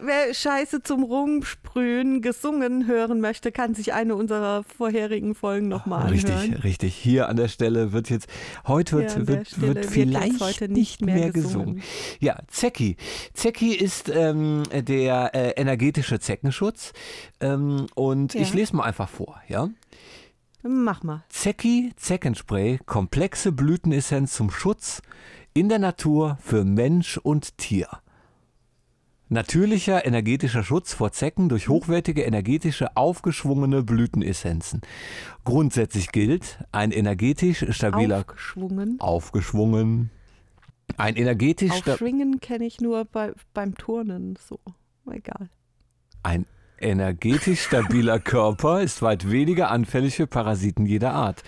Wer 0.03 0.35
Scheiße 0.35 0.83
zum 0.83 1.03
Rumsprühen 1.05 2.23
gesungen 2.23 2.87
hören 2.87 3.21
möchte, 3.21 3.53
kann 3.53 3.75
sich 3.75 3.93
eine 3.93 4.15
unserer 4.15 4.65
vorherigen 4.65 5.35
Folgen 5.35 5.69
nochmal 5.69 6.07
anhören. 6.07 6.39
richtig, 6.41 6.65
richtig. 6.65 6.95
Hier 6.95 7.29
an 7.29 7.37
der 7.37 7.49
Stelle 7.49 7.93
wird 7.93 8.11
jetzt, 8.11 8.29
heute 8.67 8.99
wird, 8.99 9.27
wird, 9.27 9.61
wird 9.61 9.87
vielleicht 9.87 10.41
heute 10.41 10.69
nicht 10.69 11.03
mehr, 11.03 11.31
gesungen. 11.31 11.83
Ja, 12.21 12.39
Zecki. 12.49 12.97
Zecki 13.35 13.75
ist 13.75 14.09
ähm, 14.09 14.63
der 14.73 15.35
äh, 15.35 15.51
energetische 15.61 16.19
Zeckenschutz. 16.21 16.93
Ähm, 17.41 17.87
und 17.95 18.35
Ja. 18.35 18.41
ich 18.43 18.55
lese 18.55 18.77
mal 18.77 18.85
einfach 18.85 19.09
vor, 19.09 19.41
ja? 19.49 19.69
Mach 20.63 21.03
mal. 21.03 21.25
Zecki 21.31 21.93
Zeckenspray, 21.97 22.81
komplexe 22.85 23.51
Blütenessenz 23.53 24.35
zum 24.35 24.51
Schutz 24.51 25.01
in 25.55 25.69
der 25.69 25.79
Natur 25.79 26.39
für 26.43 26.65
Mensch 26.65 27.17
und 27.19 27.57
Tier. 27.59 27.89
Natürlicher 29.33 30.05
energetischer 30.05 30.65
Schutz 30.65 30.93
vor 30.93 31.13
Zecken 31.13 31.49
durch 31.49 31.69
hochwertige 31.69 32.23
energetische 32.23 32.97
aufgeschwungene 32.97 33.85
Blütenessenzen. 33.85 34.81
Grundsätzlich 35.45 36.11
gilt, 36.11 36.59
ein 36.73 36.91
energetisch 36.91 37.65
stabiler 37.71 38.19
Aufgeschwungen. 38.19 38.99
aufgeschwungen. 38.99 40.11
Ein 40.97 41.15
energetisch 41.15 41.71
Aufschwingen 41.71 42.41
kenne 42.41 42.65
ich 42.65 42.81
nur 42.81 43.05
bei, 43.05 43.33
beim 43.55 43.77
Turnen. 43.77 44.37
So, 44.49 44.59
egal. 45.09 45.49
Ein 46.25 46.45
energetisch 46.81 47.63
stabiler 47.63 48.19
Körper 48.19 48.83
ist 48.83 49.01
weit 49.01 49.31
weniger 49.31 49.71
anfällig 49.71 50.17
für 50.17 50.27
Parasiten 50.27 50.87
jeder 50.87 51.13
Art. 51.13 51.45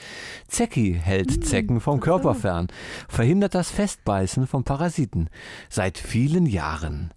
Zecki 0.47 1.01
hält 1.03 1.45
Zecken 1.45 1.81
vom 1.81 1.99
Körper 1.99 2.37
fern, 2.37 2.69
verhindert 3.09 3.57
das 3.57 3.73
Festbeißen 3.73 4.47
von 4.47 4.63
Parasiten. 4.63 5.31
Seit 5.69 5.99
vielen 5.99 6.47
Jahren 6.47 7.13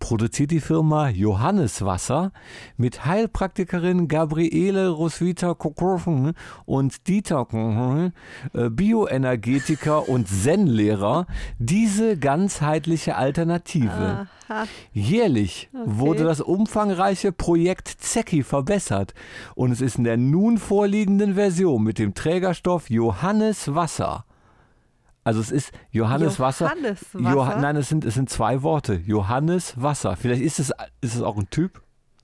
produziert 0.00 0.50
die 0.50 0.60
Firma 0.60 1.08
Johanneswasser 1.08 2.32
mit 2.76 3.04
Heilpraktikerin 3.04 4.08
Gabriele 4.08 4.88
Roswitha 4.88 5.54
Kokofen 5.54 6.32
und 6.66 7.06
Dieter 7.06 7.46
äh, 8.52 8.68
Bioenergetiker 8.70 10.08
und 10.08 10.26
Zen-Lehrer 10.26 11.26
diese 11.60 12.18
ganzheitliche 12.18 13.14
Alternative. 13.14 14.26
Aha. 14.48 14.66
Jährlich 14.92 15.68
wurde 15.72 16.24
das 16.24 16.40
umfangreiche 16.40 17.30
Projekt 17.30 17.86
Zecki 17.86 18.42
verbessert 18.42 19.14
und 19.54 19.70
es 19.70 19.80
ist 19.80 19.98
in 19.98 20.04
der 20.04 20.16
nun 20.16 20.58
vorliegenden 20.58 21.34
Version 21.34 21.84
mit 21.84 21.98
dem 22.00 22.14
Trägerstoff 22.14 22.90
Johanneswasser. 22.90 24.24
Also 25.24 25.40
es 25.40 25.50
ist 25.50 25.72
Johanneswasser. 25.90 26.66
Johanneswasser? 26.66 27.30
Joha 27.30 27.56
Nein, 27.60 27.76
es 27.76 27.88
sind, 27.88 28.04
es 28.04 28.14
sind 28.14 28.30
zwei 28.30 28.62
Worte. 28.62 28.94
Johanneswasser. 28.94 30.16
Vielleicht 30.16 30.42
ist 30.42 30.58
es, 30.58 30.72
ist 31.00 31.14
es 31.14 31.22
auch 31.22 31.36
ein 31.36 31.50
Typ, 31.50 31.82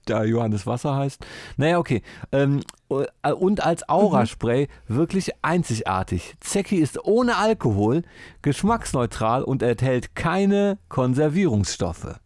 der 0.09 0.25
Johannes 0.25 0.67
Wasser 0.67 0.97
heißt. 0.97 1.25
Naja, 1.57 1.79
okay. 1.79 2.03
Ähm, 2.33 2.61
äh, 3.23 3.33
und 3.33 3.65
als 3.65 3.89
Auraspray 3.89 4.69
wirklich 4.89 5.33
einzigartig. 5.43 6.35
Zecki 6.41 6.77
ist 6.77 7.05
ohne 7.05 7.37
Alkohol, 7.37 8.03
geschmacksneutral 8.43 9.43
und 9.43 9.63
enthält 9.63 10.15
keine 10.15 10.79
Konservierungsstoffe. 10.89 12.19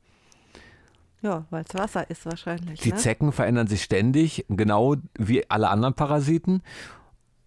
Ja, 1.23 1.45
weil 1.51 1.65
es 1.69 1.75
Wasser 1.75 2.09
ist 2.09 2.25
wahrscheinlich. 2.25 2.81
Die 2.81 2.93
ne? 2.93 2.97
Zecken 2.97 3.33
verändern 3.33 3.67
sich 3.67 3.83
ständig, 3.83 4.47
genau 4.49 4.97
wie 5.19 5.49
alle 5.51 5.69
anderen 5.69 5.95
Parasiten. 5.95 6.63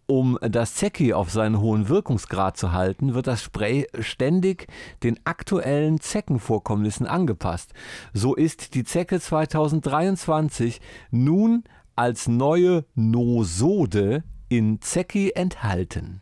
Um 0.05 0.37
das 0.41 0.75
Zecki 0.75 1.13
auf 1.13 1.31
seinen 1.31 1.59
hohen 1.59 1.87
Wirkungsgrad 1.87 2.57
zu 2.57 2.73
halten, 2.73 3.13
wird 3.13 3.27
das 3.27 3.41
Spray 3.41 3.87
ständig 3.99 4.67
den 5.01 5.19
aktuellen 5.23 5.99
Zeckenvorkommnissen 5.99 7.07
angepasst. 7.07 7.73
So 8.13 8.35
ist 8.35 8.75
die 8.75 8.83
Zecke 8.83 9.19
2023 9.19 10.81
nun 11.11 11.63
als 11.95 12.27
neue 12.27 12.85
Nosode 12.95 14.23
in 14.49 14.81
Zecki 14.81 15.31
enthalten. 15.31 16.21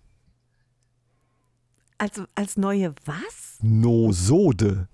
Also 1.97 2.25
als 2.35 2.57
neue 2.57 2.93
was? 3.05 3.57
Nosode. 3.61 4.87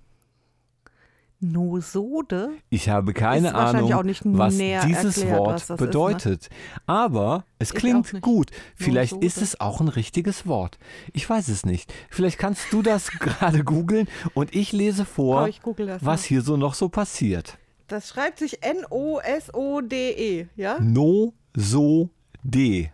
Nosode? 1.39 2.49
Ich 2.69 2.89
habe 2.89 3.13
keine 3.13 3.53
Ahnung, 3.53 3.91
was 4.25 4.57
dieses 4.57 5.17
erklärt, 5.17 5.37
Wort 5.39 5.53
was 5.53 5.67
das 5.67 5.75
ist, 5.75 5.81
ne? 5.81 5.87
bedeutet. 5.87 6.49
Aber 6.87 7.45
es 7.59 7.73
klingt 7.73 8.21
gut. 8.21 8.49
Vielleicht 8.75 9.13
Nosode. 9.13 9.25
ist 9.27 9.41
es 9.41 9.59
auch 9.59 9.79
ein 9.79 9.87
richtiges 9.87 10.47
Wort. 10.47 10.79
Ich 11.13 11.29
weiß 11.29 11.47
es 11.49 11.65
nicht. 11.65 11.93
Vielleicht 12.09 12.39
kannst 12.39 12.73
du 12.73 12.81
das 12.81 13.11
gerade 13.19 13.63
googeln 13.63 14.07
und 14.33 14.55
ich 14.55 14.71
lese 14.71 15.05
vor, 15.05 15.47
ich 15.47 15.61
das 15.61 16.03
was 16.03 16.23
hier 16.23 16.41
so 16.41 16.57
noch 16.57 16.73
so 16.73 16.89
passiert. 16.89 17.57
Das 17.87 18.09
schreibt 18.09 18.39
sich 18.39 18.63
N-O-S-O-D-E, 18.63 20.47
ja? 20.55 20.77
No, 20.81 21.33
so, 21.55 22.09
de. 22.43 22.89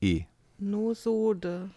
E. 0.00 0.24
Nosode. 0.58 1.70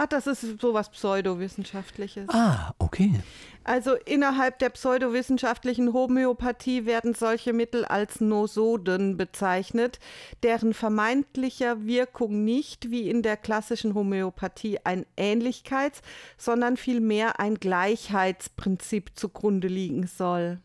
Ach, 0.00 0.06
das 0.06 0.28
ist 0.28 0.60
sowas 0.60 0.90
Pseudowissenschaftliches. 0.90 2.28
Ah, 2.28 2.72
okay. 2.78 3.20
Also 3.64 3.94
innerhalb 3.94 4.60
der 4.60 4.68
pseudowissenschaftlichen 4.68 5.92
Homöopathie 5.92 6.86
werden 6.86 7.14
solche 7.14 7.52
Mittel 7.52 7.84
als 7.84 8.20
Nosoden 8.20 9.16
bezeichnet, 9.16 9.98
deren 10.44 10.72
vermeintlicher 10.72 11.84
Wirkung 11.84 12.44
nicht 12.44 12.92
wie 12.92 13.10
in 13.10 13.22
der 13.22 13.36
klassischen 13.36 13.94
Homöopathie 13.94 14.78
ein 14.84 15.04
Ähnlichkeits-, 15.16 16.02
sondern 16.36 16.76
vielmehr 16.76 17.40
ein 17.40 17.56
Gleichheitsprinzip 17.56 19.16
zugrunde 19.16 19.66
liegen 19.66 20.06
soll. 20.06 20.60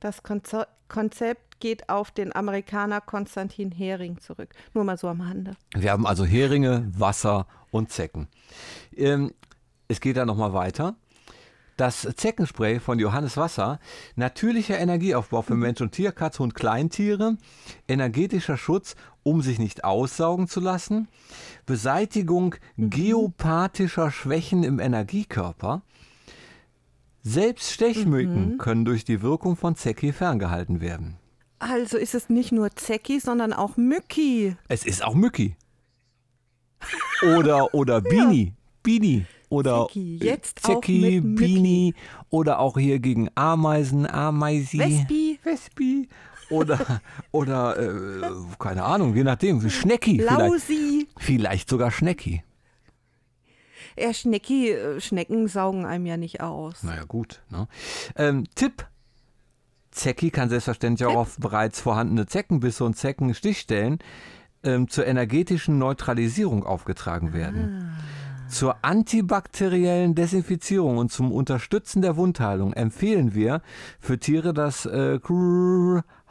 Das 0.00 0.22
Konzo 0.22 0.62
Konzept 0.88 1.60
geht 1.60 1.90
auf 1.90 2.10
den 2.10 2.34
Amerikaner 2.34 3.02
Konstantin 3.02 3.70
Hering 3.70 4.18
zurück. 4.20 4.54
Nur 4.72 4.84
mal 4.84 4.96
so 4.96 5.06
am 5.08 5.20
Rande. 5.20 5.52
Wir 5.76 5.92
haben 5.92 6.06
also 6.06 6.24
Heringe, 6.24 6.90
Wasser 6.96 7.46
und 7.70 7.90
Zecken. 7.90 8.28
Ähm, 8.96 9.32
es 9.88 10.00
geht 10.00 10.16
dann 10.16 10.26
nochmal 10.26 10.52
weiter. 10.52 10.96
Das 11.76 12.08
Zeckenspray 12.16 12.80
von 12.80 12.98
Johannes 12.98 13.36
Wasser, 13.36 13.78
natürlicher 14.16 14.78
Energieaufbau 14.78 15.42
für 15.42 15.54
Mensch 15.54 15.80
und 15.80 15.92
Tier, 15.92 16.10
Katz, 16.10 16.40
Hund, 16.40 16.54
Kleintiere, 16.54 17.36
energetischer 17.86 18.56
Schutz, 18.56 18.96
um 19.22 19.42
sich 19.42 19.60
nicht 19.60 19.84
aussaugen 19.84 20.48
zu 20.48 20.58
lassen, 20.58 21.06
Beseitigung 21.66 22.56
geopathischer 22.76 24.10
Schwächen 24.10 24.64
im 24.64 24.80
Energiekörper. 24.80 25.82
Selbst 27.22 27.70
Stechmücken 27.70 28.58
können 28.58 28.84
durch 28.84 29.04
die 29.04 29.22
Wirkung 29.22 29.54
von 29.54 29.76
Zecki 29.76 30.12
ferngehalten 30.12 30.80
werden. 30.80 31.16
Also 31.60 31.96
ist 31.96 32.14
es 32.14 32.28
nicht 32.28 32.52
nur 32.52 32.74
Zecki, 32.74 33.20
sondern 33.20 33.52
auch 33.52 33.76
Mücki. 33.76 34.56
Es 34.68 34.84
ist 34.84 35.04
auch 35.04 35.14
Mücki. 35.14 35.56
Oder, 37.36 37.74
oder 37.74 38.00
Bini. 38.02 38.52
Bini. 38.82 39.26
Oder 39.50 39.86
Zecki, 39.86 40.18
jetzt 40.22 40.68
mit 40.68 40.88
Mücki. 40.88 41.20
Bini. 41.20 41.94
Oder 42.30 42.58
auch 42.58 42.76
hier 42.76 42.98
gegen 42.98 43.30
Ameisen, 43.34 44.06
Ameisi. 44.06 44.78
Wespi. 44.78 45.38
Wespi. 45.42 46.08
Oder, 46.50 47.00
oder 47.30 47.78
äh, 47.78 48.30
keine 48.58 48.84
Ahnung, 48.84 49.14
je 49.14 49.24
nachdem. 49.24 49.68
Schnecki 49.68 50.18
vielleicht. 50.18 50.38
Lausi. 50.38 51.08
Vielleicht 51.18 51.68
sogar 51.68 51.90
Schnecki. 51.90 52.42
Ja, 53.98 54.14
Schnecki, 54.14 54.70
äh, 54.70 55.00
Schnecken 55.00 55.48
saugen 55.48 55.84
einem 55.84 56.06
ja 56.06 56.16
nicht 56.16 56.40
aus. 56.40 56.82
Naja, 56.82 57.04
gut. 57.04 57.42
Ne? 57.50 57.68
Ähm, 58.16 58.44
Tipp. 58.54 58.86
Zecki 59.90 60.30
kann 60.30 60.48
selbstverständlich 60.48 61.08
auch 61.08 61.16
auf 61.16 61.36
bereits 61.38 61.80
vorhandene 61.80 62.26
Zeckenbisse 62.26 62.84
und 62.84 62.94
Zeckenstichstellen 62.94 63.98
ähm, 64.62 64.88
zur 64.88 65.06
energetischen 65.06 65.78
Neutralisierung 65.78 66.64
aufgetragen 66.64 67.32
werden. 67.32 67.92
Zur 68.48 68.76
antibakteriellen 68.82 70.14
Desinfizierung 70.14 70.96
und 70.96 71.12
zum 71.12 71.32
Unterstützen 71.32 72.00
der 72.00 72.16
Wundheilung 72.16 72.72
empfehlen 72.72 73.34
wir 73.34 73.60
für 74.00 74.18
Tiere 74.18 74.54
das 74.54 74.86
äh, 74.86 75.20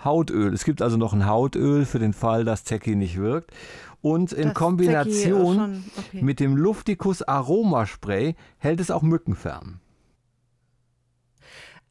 Hautöl. 0.04 0.54
Es 0.54 0.66
gibt 0.66 0.82
also 0.82 0.98
noch 0.98 1.14
ein 1.14 1.28
Hautöl 1.28 1.86
für 1.86 2.00
den 2.00 2.14
Fall, 2.14 2.44
dass 2.44 2.64
Zecki 2.64 2.96
nicht 2.96 3.18
wirkt. 3.18 3.52
Und 4.02 4.32
in 4.32 4.50
Das 4.50 4.54
Kombination 4.56 5.52
äh, 5.52 5.56
schon, 5.56 5.84
okay. 5.98 6.22
mit 6.22 6.40
dem 6.40 6.56
Lufticus 6.56 7.22
Aromaspray 7.22 8.36
hält 8.58 8.80
es 8.80 8.90
auch 8.90 9.04
Mücken 9.04 9.36
fern. 9.36 9.80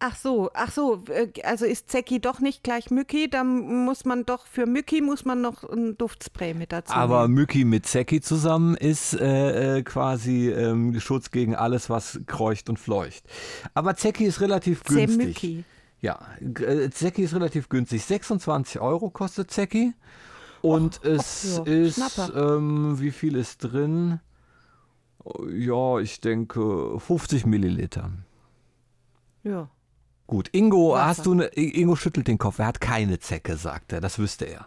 Ach 0.09 0.15
so, 0.15 0.51
ach 0.55 0.71
so, 0.71 1.03
äh, 1.09 1.33
also 1.43 1.65
ist 1.65 1.91
Zecki 1.91 2.21
doch 2.21 2.39
nicht 2.39 2.63
gleich 2.63 2.93
Mücki, 2.93 3.29
dann 3.29 3.85
muss 3.85 4.05
man 4.05 4.25
doch, 4.25 4.47
für 4.47 4.65
Mücki 4.65 5.01
muss 5.01 5.25
man 5.25 5.41
noch 5.41 5.65
ein 5.65 5.99
Duftspray 5.99 6.55
mit 6.55 6.71
dazu 6.71 6.95
Aber. 6.95 7.27
Mücki 7.27 7.65
mit 7.65 7.87
Zecki 7.87 8.21
zusammen 8.21 8.77
ist 8.77 9.15
äh, 9.15 9.79
äh, 9.79 9.83
quasi 9.83 10.49
ähm, 10.49 11.01
Schutz 11.01 11.33
gegen 11.33 11.57
alles, 11.57 11.91
was 11.91 12.21
kreucht 12.27 12.69
und 12.69 12.79
fleucht. 12.79 13.25
Aber 13.75 13.97
Zecki 13.97 14.27
ist 14.27 14.41
relativ 14.41 14.85
günstig. 14.85 15.39
Zemücki. 15.41 15.65
Ja, 16.01 16.21
äh, 16.41 16.89
Zecki 16.91 17.23
ist 17.23 17.35
relativ 17.35 17.69
günstig. 17.69 18.05
26 18.05 18.81
Euro 18.81 19.11
kostet 19.11 19.51
Zecki. 19.51 19.93
Und 20.63 21.05
es 21.05 21.57
ja, 21.57 21.65
ist, 21.65 22.33
ähm, 22.37 23.01
wie 23.01 23.11
viel 23.11 23.35
ist 23.35 23.59
drin? 23.59 24.21
Ja, 25.51 25.99
ich 25.99 26.21
denke 26.21 27.01
50 27.01 27.45
Milliliter. 27.45 28.13
Ja, 29.43 29.69
Gut, 30.27 30.49
Ingo, 30.53 30.93
Wasser. 30.93 31.07
hast 31.07 31.27
du 31.27 31.33
eine, 31.33 31.47
Ingo 31.47 31.95
schüttelt 31.97 32.27
den 32.29 32.39
Kopf. 32.39 32.59
Er 32.59 32.67
hat 32.67 32.81
keine 32.81 33.19
Zecke, 33.19 33.57
sagt 33.57 33.93
er. 33.93 34.01
Das 34.01 34.19
wüsste 34.19 34.45
er. 34.47 34.67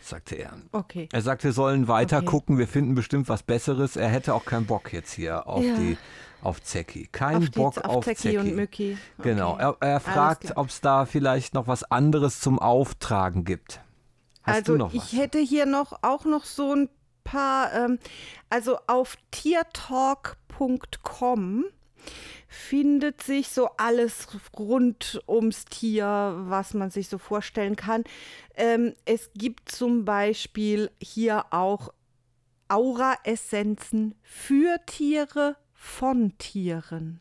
Sagte 0.00 0.34
er. 0.36 0.52
Okay. 0.72 1.08
Er 1.12 1.22
sagt, 1.22 1.44
wir 1.44 1.52
sollen 1.52 1.88
weiter 1.88 2.18
Okay. 2.18 2.26
gucken, 2.26 2.58
wir 2.58 2.68
finden 2.68 2.94
bestimmt 2.94 3.28
was 3.28 3.42
Besseres. 3.42 3.96
Er 3.96 4.08
hätte 4.08 4.34
auch 4.34 4.44
keinen 4.44 4.66
Bock 4.66 4.92
jetzt 4.92 5.12
hier 5.12 5.46
auf 5.48 5.64
Ja. 5.64 5.74
die 5.76 5.96
auf 6.42 6.62
Zecki. 6.62 7.08
Kein 7.10 7.36
Auf, 7.38 7.44
die, 7.48 7.58
Bock 7.58 7.78
auf 7.78 7.84
auf 7.96 8.04
Zecki 8.04 8.36
und 8.36 8.44
Zecki. 8.44 8.54
Mücki. 8.56 8.98
Genau. 9.22 9.52
Okay. 9.54 9.62
Er, 9.62 9.76
er 9.80 9.88
Alles 9.94 10.02
fragt, 10.02 10.56
ob 10.58 10.68
es 10.68 10.82
da 10.82 11.06
vielleicht 11.06 11.54
noch 11.54 11.66
was 11.66 11.84
anderes 11.90 12.40
zum 12.40 12.58
Auftragen 12.58 13.44
gibt. 13.46 13.80
Hast 14.42 14.56
also 14.56 14.72
du 14.74 14.78
noch 14.78 14.94
was? 14.94 15.10
ich 15.12 15.18
hätte 15.18 15.38
hier 15.38 15.64
noch 15.64 15.98
auch 16.02 16.26
noch 16.26 16.44
so 16.44 16.74
ein 16.74 16.90
paar, 17.24 17.72
ähm, 17.72 17.98
also 18.50 18.76
auf 18.86 19.16
tiertalk.com 20.58 21.64
findet 22.54 23.22
sich 23.22 23.48
so 23.48 23.68
alles 23.76 24.28
rund 24.56 25.20
ums 25.28 25.64
Tier, 25.64 26.34
was 26.46 26.72
man 26.72 26.90
sich 26.90 27.08
so 27.08 27.18
vorstellen 27.18 27.74
kann. 27.76 28.04
Ähm, 28.54 28.94
es 29.04 29.30
gibt 29.34 29.68
zum 29.70 30.04
Beispiel 30.04 30.90
hier 31.02 31.46
auch 31.50 31.92
Aura-Essenzen 32.68 34.14
für 34.22 34.78
Tiere 34.86 35.56
von 35.74 36.36
Tieren. 36.38 37.20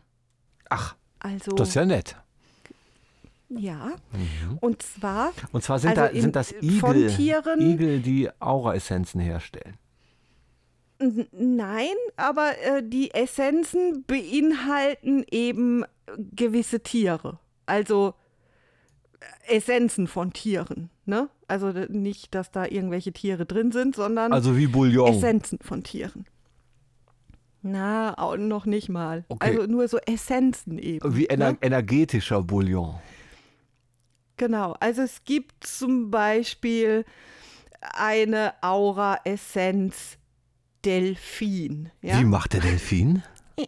Ach, 0.70 0.96
Also 1.20 1.52
das 1.54 1.70
ist 1.70 1.76
ja 1.76 1.86
nett. 1.86 2.16
ja. 3.50 3.92
Und 4.62 4.82
zwar 4.82 5.32
Und 5.52 5.64
zwar 5.64 5.80
sind, 5.80 5.92
Also 5.92 6.02
da, 6.02 6.08
in- 6.08 6.22
sind 6.22 6.36
das 6.36 6.52
Igel, 6.62 7.08
Tieren- 7.16 7.60
Igel, 7.62 8.00
die 8.02 8.30
Aura-Essenzen 8.40 9.20
herstellen. 9.20 9.78
Nein, 11.32 11.95
aber 12.16 12.54
äh, 12.62 12.84
die 12.84 13.14
Essenzen 13.14 14.04
beinhalten 14.06 15.26
eben 15.30 15.84
gewisse 16.36 16.82
Tiere. 16.82 17.39
Also 17.66 18.14
äh, 19.47 19.58
Essenzen 19.58 20.08
von 20.08 20.34
Tieren. 20.34 20.89
Ne? 21.06 21.30
Also 21.47 21.72
nicht, 21.72 22.34
dass 22.36 22.51
da 22.51 22.66
irgendwelche 22.66 23.12
Tiere 23.12 23.45
drin 23.45 23.72
sind, 23.72 23.95
sondern 23.95 24.34
Also 24.34 24.58
wie 24.58 24.68
Bouillon. 24.68 25.14
Essenzen 25.14 25.60
von 25.62 25.84
Tieren. 25.84 26.26
Na, 27.62 28.18
auch 28.18 28.36
noch 28.36 28.66
nicht 28.66 28.89
mal. 28.89 29.24
Okay. 29.30 29.51
Also 29.51 29.72
nur 29.72 29.88
so 29.88 29.97
Essenzen 29.99 30.78
eben. 30.78 31.16
Wie 31.16 31.28
ener 31.28 31.54
ne? 31.54 31.58
energetischer 31.62 32.43
Bouillon. 32.43 32.95
Genau. 34.38 34.76
Also 34.80 35.01
es 35.01 35.24
gibt 35.24 35.66
zum 35.66 36.12
Beispiel 36.12 37.06
eine 37.93 38.54
Aura-Essenz 38.62 40.18
Delfin. 40.86 41.92
Ja? 42.02 42.20
Wie 42.20 42.26
macht 42.26 42.54
der 42.54 42.62
Delfin? 42.62 43.24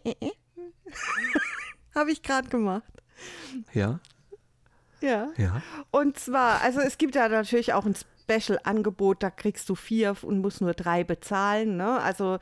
Habe 1.94 2.12
ich 2.12 2.22
gerade 2.22 2.48
gemacht. 2.48 2.84
Ja, 3.72 4.00
Ja. 5.00 5.28
ja. 5.36 5.62
Und 5.90 6.18
zwar, 6.18 6.60
also 6.62 6.80
es 6.80 6.98
gibt 6.98 7.14
ja 7.14 7.28
natürlich 7.28 7.72
auch 7.72 7.86
ein 7.86 7.94
Special-Angebot, 8.28 9.22
da 9.22 9.30
kriegst 9.30 9.68
du 9.68 9.76
vier 9.76 10.16
und 10.22 10.40
musst 10.40 10.60
nur 10.60 10.74
drei 10.74 11.04
bezahlen. 11.04 11.76
Ne? 11.76 12.00
Also 12.00 12.34
äh, 12.34 12.38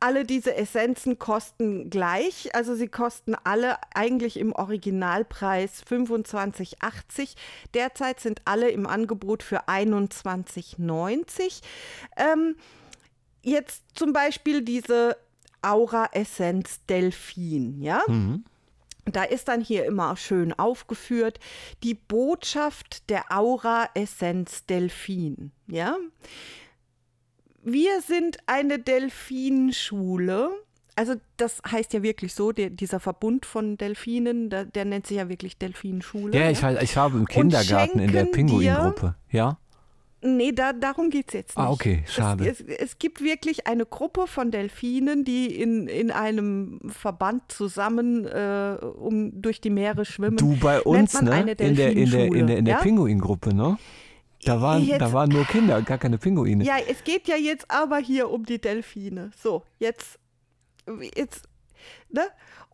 alle 0.00 0.24
diese 0.24 0.54
Essenzen 0.54 1.18
kosten 1.18 1.90
gleich. 1.90 2.54
Also 2.54 2.74
sie 2.76 2.88
kosten 2.88 3.34
alle 3.44 3.76
eigentlich 3.94 4.38
im 4.38 4.52
Originalpreis 4.52 5.82
25,80. 5.84 7.34
Derzeit 7.74 8.20
sind 8.20 8.42
alle 8.44 8.70
im 8.70 8.86
Angebot 8.86 9.42
für 9.42 9.68
21,90. 9.68 11.62
Ähm, 12.16 12.54
jetzt 13.42 13.82
zum 13.94 14.12
Beispiel 14.12 14.62
diese 14.62 15.16
Aura-Essenz 15.62 16.80
Delfin, 16.88 17.80
ja? 17.82 18.02
Da 19.10 19.22
ist 19.24 19.48
dann 19.48 19.60
hier 19.62 19.86
immer 19.86 20.16
schön 20.16 20.52
aufgeführt 20.52 21.40
die 21.82 21.94
Botschaft 21.94 23.08
der 23.08 23.24
Aura-Essenz 23.30 24.66
Delfin. 24.66 25.50
Ja? 25.66 25.96
Wir 27.62 28.00
sind 28.02 28.36
eine 28.46 28.78
Delfinschule. 28.78 30.50
Also 30.96 31.14
das 31.36 31.62
heißt 31.70 31.92
ja 31.92 32.02
wirklich 32.02 32.34
so, 32.34 32.50
der, 32.52 32.70
dieser 32.70 32.98
Verbund 32.98 33.46
von 33.46 33.76
Delfinen, 33.78 34.50
der, 34.50 34.64
der 34.64 34.84
nennt 34.84 35.06
sich 35.06 35.16
ja 35.18 35.28
wirklich 35.28 35.56
Delfinschule. 35.56 36.36
Ja, 36.36 36.50
ich, 36.50 36.62
war- 36.62 36.82
ich 36.82 36.96
war 36.96 37.06
im 37.14 37.24
Kindergarten 37.26 38.00
in 38.00 38.12
der 38.12 38.24
Pinguingruppe. 38.24 39.14
Ja? 39.30 39.58
Nee, 40.20 40.52
da, 40.52 40.72
darum 40.72 41.10
geht 41.10 41.28
es 41.28 41.34
jetzt 41.34 41.56
nicht. 41.56 41.66
Ah, 41.66 41.70
okay, 41.70 42.02
schade. 42.06 42.48
Es, 42.48 42.60
es, 42.60 42.66
es 42.66 42.98
gibt 42.98 43.22
wirklich 43.22 43.68
eine 43.68 43.86
Gruppe 43.86 44.26
von 44.26 44.50
Delfinen, 44.50 45.24
die 45.24 45.46
in, 45.60 45.86
in 45.86 46.10
einem 46.10 46.80
Verband 46.88 47.42
zusammen 47.52 48.26
äh, 48.26 48.78
um, 48.80 49.40
durch 49.40 49.60
die 49.60 49.70
Meere 49.70 50.04
schwimmen. 50.04 50.36
Du 50.36 50.56
bei 50.56 50.80
uns, 50.80 51.20
ne? 51.22 51.40
in 51.40 51.46
der, 51.46 51.60
in 51.60 51.76
der, 51.76 51.92
in 51.92 52.10
der, 52.10 52.58
in 52.58 52.64
der 52.64 52.74
ja? 52.74 52.80
Pinguingruppe, 52.80 53.54
ne? 53.54 53.78
Da 54.44 54.60
waren, 54.60 54.86
da 54.86 54.96
Jetzt- 54.96 55.12
waren 55.12 55.28
nur 55.30 55.44
Kinder, 55.44 55.82
gar 55.82 55.98
keine 55.98 56.18
Pinguine. 56.18 56.64
Ja, 56.64 56.76
es 56.88 57.04
geht 57.04 57.28
ja 57.28 57.36
jetzt 57.36 57.70
aber 57.70 57.98
hier 57.98 58.30
um 58.30 58.44
die 58.44 58.60
Delfine. 58.60 59.30
So, 59.40 59.62
jetzt, 59.78 60.18
jetzt, 61.16 61.48
ne? 62.10 62.22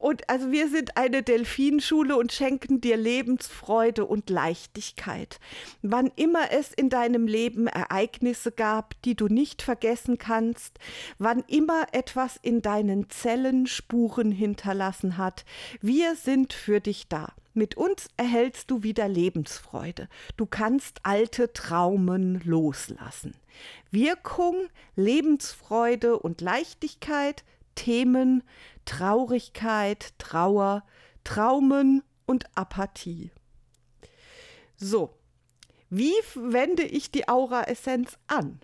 Und 0.04 0.28
also 0.28 0.52
wir 0.52 0.68
sind 0.68 0.98
eine 0.98 1.22
Delfinschule 1.22 2.18
und 2.18 2.30
schenken 2.30 2.78
dir 2.78 2.98
Lebensfreude 2.98 4.04
und 4.04 4.28
Leichtigkeit. 4.28 5.40
Wann 5.80 6.12
immer 6.14 6.52
es 6.52 6.74
in 6.74 6.90
deinem 6.90 7.26
Leben 7.26 7.68
Ereignisse 7.68 8.52
gab, 8.52 9.00
die 9.04 9.14
du 9.14 9.28
nicht 9.28 9.62
vergessen 9.62 10.18
kannst, 10.18 10.78
wann 11.16 11.42
immer 11.46 11.86
etwas 11.92 12.36
in 12.42 12.60
deinen 12.60 13.08
Zellen 13.08 13.66
Spuren 13.66 14.30
hinterlassen 14.30 15.16
hat, 15.16 15.46
wir 15.80 16.16
sind 16.16 16.52
für 16.52 16.80
dich 16.80 17.08
da. 17.08 17.32
Mit 17.54 17.78
uns 17.78 18.08
erhältst 18.18 18.70
du 18.70 18.82
wieder 18.82 19.08
Lebensfreude. 19.08 20.10
Du 20.36 20.44
kannst 20.44 20.98
alte 21.04 21.54
Traumen 21.54 22.42
loslassen. 22.44 23.32
Wirkung, 23.90 24.68
Lebensfreude 24.96 26.18
und 26.18 26.42
Leichtigkeit, 26.42 27.42
Themen, 27.74 28.42
Traurigkeit, 28.84 30.12
Trauer, 30.18 30.84
Traumen 31.24 32.02
und 32.26 32.44
Apathie. 32.56 33.30
So, 34.76 35.14
wie 35.90 36.14
wende 36.34 36.82
ich 36.82 37.10
die 37.10 37.28
Aura-Essenz 37.28 38.18
an? 38.26 38.60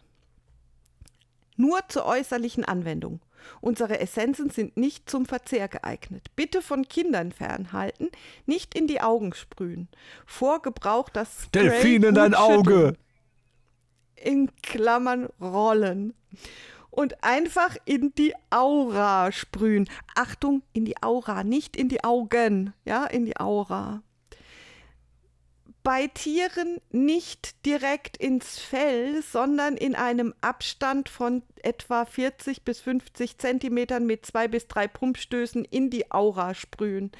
Nur 1.56 1.80
zur 1.88 2.06
äußerlichen 2.06 2.64
Anwendung. 2.64 3.20
Unsere 3.60 4.00
Essenzen 4.00 4.50
sind 4.50 4.76
nicht 4.76 5.08
zum 5.08 5.26
Verzehr 5.26 5.68
geeignet. 5.68 6.28
Bitte 6.36 6.62
von 6.62 6.88
Kindern 6.88 7.32
fernhalten, 7.32 8.10
nicht 8.46 8.74
in 8.74 8.86
die 8.86 9.00
Augen 9.00 9.34
sprühen. 9.34 9.88
Vor 10.26 10.62
Gebrauch 10.62 11.08
das 11.08 11.44
Spray 11.44 11.68
Delfin 11.68 12.02
in 12.02 12.14
dein 12.14 12.34
Auge! 12.34 12.70
schütteln. 12.70 12.96
In 14.16 14.50
Klammern 14.62 15.28
rollen. 15.40 16.14
Und 16.90 17.22
einfach 17.22 17.76
in 17.84 18.12
die 18.16 18.34
Aura 18.50 19.30
sprühen. 19.32 19.88
Achtung, 20.14 20.62
in 20.72 20.84
die 20.84 21.02
Aura, 21.02 21.44
nicht 21.44 21.76
in 21.76 21.88
die 21.88 22.02
Augen. 22.02 22.74
Ja, 22.84 23.06
in 23.06 23.26
die 23.26 23.38
Aura 23.38 24.02
bei 25.82 26.08
Tieren 26.08 26.78
nicht 26.90 27.64
direkt 27.64 28.16
ins 28.16 28.58
Fell, 28.58 29.22
sondern 29.22 29.76
in 29.76 29.94
einem 29.94 30.34
Abstand 30.40 31.08
von 31.08 31.42
etwa 31.62 32.04
40 32.04 32.64
bis 32.64 32.80
50 32.80 33.38
Zentimetern 33.38 34.06
mit 34.06 34.26
zwei 34.26 34.48
bis 34.48 34.66
drei 34.66 34.88
Pumpstößen 34.88 35.64
in 35.64 35.90
die 35.90 36.10
Aura 36.10 36.54
sprühen. 36.54 37.12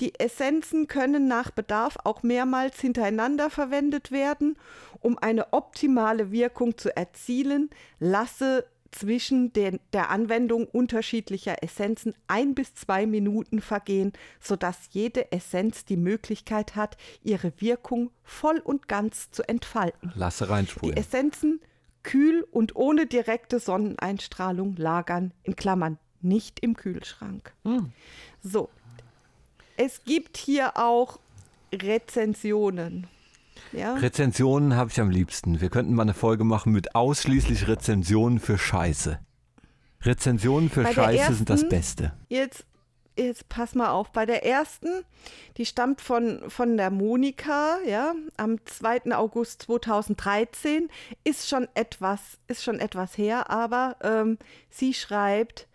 Die 0.00 0.18
Essenzen 0.20 0.88
können 0.88 1.26
nach 1.26 1.50
Bedarf 1.50 1.96
auch 2.04 2.22
mehrmals 2.22 2.80
hintereinander 2.80 3.48
verwendet 3.48 4.12
werden. 4.12 4.58
Um 5.00 5.16
eine 5.16 5.54
optimale 5.54 6.30
Wirkung 6.30 6.76
zu 6.76 6.94
erzielen, 6.94 7.70
lasse 7.98 8.66
zwischen 8.96 9.52
den, 9.52 9.80
der 9.92 10.10
Anwendung 10.10 10.66
unterschiedlicher 10.66 11.62
Essenzen 11.62 12.14
ein 12.26 12.54
bis 12.54 12.74
zwei 12.74 13.06
Minuten 13.06 13.60
vergehen, 13.60 14.12
sodass 14.40 14.88
jede 14.90 15.32
Essenz 15.32 15.84
die 15.84 15.96
Möglichkeit 15.96 16.76
hat, 16.76 16.96
ihre 17.22 17.52
Wirkung 17.58 18.10
voll 18.24 18.58
und 18.58 18.88
ganz 18.88 19.30
zu 19.30 19.46
entfalten. 19.48 20.12
Lasse 20.14 20.46
Die 20.46 20.50
reinsprühen. 20.50 20.96
Essenzen 20.96 21.60
kühl 22.02 22.46
und 22.52 22.76
ohne 22.76 23.06
direkte 23.06 23.58
Sonneneinstrahlung 23.58 24.76
lagern, 24.76 25.32
in 25.42 25.56
Klammern, 25.56 25.98
nicht 26.22 26.60
im 26.60 26.76
Kühlschrank. 26.76 27.52
So, 28.42 28.68
es 29.76 30.04
gibt 30.04 30.36
hier 30.36 30.76
auch 30.76 31.18
Rezensionen. 31.74 33.08
Ja? 33.72 33.94
Rezensionen 33.94 34.76
habe 34.76 34.90
ich 34.90 35.00
am 35.00 35.10
liebsten. 35.10 35.60
Wir 35.60 35.70
könnten 35.70 35.94
mal 35.94 36.02
eine 36.02 36.14
Folge 36.14 36.44
machen 36.44 36.72
mit 36.72 36.94
ausschließlich 36.94 37.68
Rezensionen 37.68 38.38
für 38.40 38.58
Scheiße. 38.58 39.18
Rezensionen 40.02 40.70
für 40.70 40.86
Scheiße 40.86 41.34
sind 41.34 41.50
das 41.50 41.62
ersten- 41.62 41.68
Beste. 41.70 42.12
Jetzt, 42.28 42.64
jetzt 43.18 43.48
pass 43.48 43.74
mal 43.74 43.90
auf. 43.90 44.12
Bei 44.12 44.26
der 44.26 44.44
ersten, 44.44 44.88
die 45.56 45.66
stammt 45.66 46.00
von, 46.00 46.42
von 46.48 46.76
der 46.76 46.90
Monika, 46.90 47.78
ja, 47.86 48.14
am 48.36 48.58
2. 48.64 49.14
August 49.14 49.62
2013, 49.62 50.88
ist 51.24 51.48
schon 51.48 51.66
etwas, 51.74 52.20
ist 52.46 52.62
schon 52.62 52.78
etwas 52.78 53.16
her, 53.18 53.50
aber 53.50 53.96
ähm, 54.02 54.38
sie 54.70 54.94
schreibt, 54.94 55.66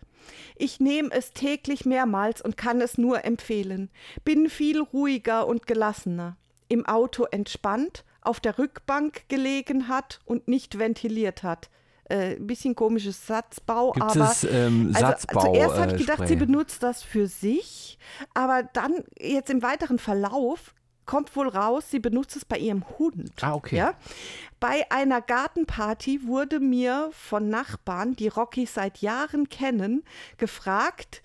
Ich 0.56 0.80
nehme 0.80 1.10
es 1.10 1.32
täglich 1.32 1.84
mehrmals 1.84 2.40
und 2.40 2.56
kann 2.56 2.80
es 2.80 2.96
nur 2.96 3.24
empfehlen. 3.24 3.90
Bin 4.24 4.48
viel 4.48 4.80
ruhiger 4.80 5.46
und 5.46 5.66
gelassener. 5.66 6.36
Im 6.72 6.86
Auto 6.86 7.24
entspannt, 7.30 8.04
auf 8.22 8.40
der 8.40 8.58
Rückbank 8.58 9.28
gelegen 9.28 9.88
hat 9.88 10.20
und 10.24 10.48
nicht 10.48 10.78
ventiliert 10.78 11.42
hat. 11.42 11.68
Äh, 12.04 12.36
ein 12.36 12.46
bisschen 12.46 12.74
komisches 12.74 13.26
Satzbau, 13.26 13.92
Gibt 13.92 14.04
aber 14.04 14.30
es 14.30 14.44
ähm, 14.44 14.90
also 14.94 15.06
Satzbau? 15.06 15.52
zuerst 15.52 15.76
habe 15.76 15.86
ich 15.88 15.94
äh, 15.94 15.98
gedacht, 15.98 16.16
Spray? 16.16 16.28
sie 16.28 16.36
benutzt 16.36 16.82
das 16.82 17.02
für 17.02 17.26
sich, 17.26 17.98
aber 18.32 18.62
dann 18.62 19.04
jetzt 19.20 19.50
im 19.50 19.62
weiteren 19.62 19.98
Verlauf 19.98 20.74
kommt 21.04 21.34
wohl 21.36 21.48
raus, 21.48 21.90
sie 21.90 21.98
benutzt 21.98 22.36
es 22.36 22.44
bei 22.46 22.56
ihrem 22.56 22.84
Hund. 22.98 23.32
Ah, 23.42 23.54
okay. 23.54 23.76
Ja? 23.76 23.94
Bei 24.60 24.90
einer 24.90 25.20
Gartenparty 25.20 26.26
wurde 26.26 26.58
mir 26.58 27.10
von 27.12 27.48
Nachbarn, 27.48 28.14
die 28.14 28.28
Rocky 28.28 28.64
seit 28.66 28.98
Jahren 28.98 29.48
kennen, 29.48 30.04
gefragt, 30.38 31.22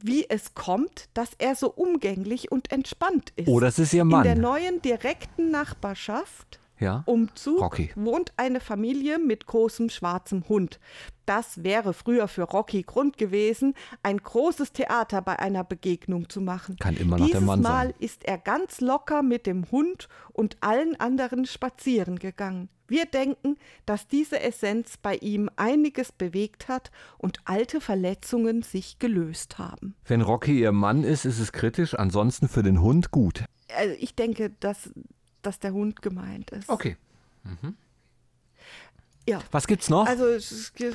wie 0.00 0.26
es 0.28 0.54
kommt, 0.54 1.08
dass 1.14 1.30
er 1.38 1.54
so 1.54 1.70
umgänglich 1.70 2.50
und 2.52 2.70
entspannt 2.72 3.32
ist. 3.36 3.48
Oh, 3.48 3.60
das 3.60 3.78
ist 3.78 3.92
ihr 3.92 4.02
In 4.02 4.10
der 4.10 4.18
Mann. 4.20 4.40
neuen 4.40 4.82
direkten 4.82 5.50
Nachbarschaft 5.50 6.60
Ja. 6.80 7.02
Umzug 7.06 7.60
Rocky. 7.60 7.90
wohnt 7.96 8.32
eine 8.36 8.60
Familie 8.60 9.18
mit 9.18 9.46
großem 9.46 9.90
schwarzem 9.90 10.48
Hund. 10.48 10.78
Das 11.26 11.62
wäre 11.62 11.92
früher 11.92 12.28
für 12.28 12.44
Rocky 12.44 12.82
Grund 12.82 13.18
gewesen, 13.18 13.74
ein 14.02 14.18
großes 14.18 14.72
Theater 14.72 15.20
bei 15.20 15.38
einer 15.38 15.64
Begegnung 15.64 16.28
zu 16.28 16.40
machen. 16.40 16.76
Kann 16.78 16.96
immer 16.96 17.18
noch 17.18 17.26
Dieses 17.26 17.40
der 17.40 17.46
Mann 17.46 17.60
Mal 17.60 17.86
sein. 17.88 17.94
ist 17.98 18.24
er 18.24 18.38
ganz 18.38 18.80
locker 18.80 19.22
mit 19.22 19.46
dem 19.46 19.70
Hund 19.70 20.08
und 20.32 20.56
allen 20.60 20.98
anderen 20.98 21.44
spazieren 21.44 22.18
gegangen. 22.18 22.68
Wir 22.90 23.04
denken, 23.04 23.58
dass 23.84 24.08
diese 24.08 24.40
Essenz 24.40 24.96
bei 24.96 25.16
ihm 25.16 25.50
einiges 25.56 26.10
bewegt 26.10 26.68
hat 26.68 26.90
und 27.18 27.40
alte 27.44 27.82
Verletzungen 27.82 28.62
sich 28.62 28.98
gelöst 28.98 29.58
haben. 29.58 29.94
Wenn 30.06 30.22
Rocky 30.22 30.58
ihr 30.58 30.72
Mann 30.72 31.04
ist, 31.04 31.26
ist 31.26 31.38
es 31.38 31.52
kritisch. 31.52 31.94
Ansonsten 31.94 32.48
für 32.48 32.62
den 32.62 32.80
Hund 32.80 33.10
gut. 33.10 33.44
Also 33.76 33.94
ich 33.98 34.14
denke, 34.14 34.50
dass, 34.60 34.90
dass 35.48 35.58
der 35.58 35.72
Hund 35.72 36.02
gemeint 36.02 36.50
ist. 36.50 36.68
Okay. 36.68 36.96
Ja. 39.26 39.40
Was 39.50 39.66
gibt's 39.66 39.88
noch? 39.90 40.06
Also 40.06 40.24
ge- 40.74 40.92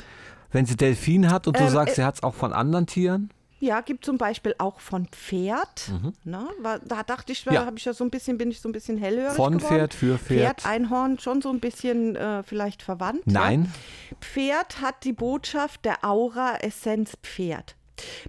Wenn 0.52 0.66
sie 0.66 0.76
Delfin 0.76 1.32
hat 1.32 1.48
und 1.48 1.58
du 1.60 1.64
Ähm, 1.64 1.70
sagst, 1.70 1.94
äh, 1.94 1.96
sie 2.02 2.04
hat 2.04 2.16
es 2.16 2.24
auch 2.24 2.36
von 2.36 2.54
anderen 2.54 2.86
Tieren? 2.88 3.32
Ja, 3.60 3.80
gibt 3.82 4.04
zum 4.06 4.18
Beispiel 4.18 4.54
auch 4.58 4.80
von 4.82 5.08
Pferd. 5.08 5.90
Ne? 6.26 6.48
War, 6.60 6.80
da 6.80 7.02
dachte 7.04 7.32
ich, 7.32 7.44
da 7.46 7.52
Mhm. 7.52 7.56
Ja. 7.56 7.66
habe 7.66 7.78
ich 7.78 7.86
ja 7.86 7.94
so 7.94 8.04
ein 8.04 8.10
bisschen, 8.10 8.38
bin 8.38 8.52
ich 8.52 8.60
so 8.60 8.68
ein 8.70 8.74
bisschen 8.74 8.98
hellhörig 8.98 9.34
Von 9.36 9.58
geworden. 9.58 9.74
Pferd, 9.76 9.94
für 9.94 10.18
Pferd. 10.20 10.62
Pferd, 10.62 10.66
Einhorn, 10.72 11.18
schon 11.18 11.42
so 11.42 11.50
ein 11.50 11.60
bisschen 11.62 12.16
äh, 12.16 12.44
vielleicht 12.44 12.82
verwandt. 12.84 13.26
Nein. 13.26 13.72
Ja? 14.12 14.18
Pferd 14.20 14.82
hat 14.82 15.04
die 15.06 15.14
Botschaft 15.14 15.86
der 15.86 16.04
Aura 16.04 16.58
Essenz 16.58 17.14
Pferd. 17.24 17.76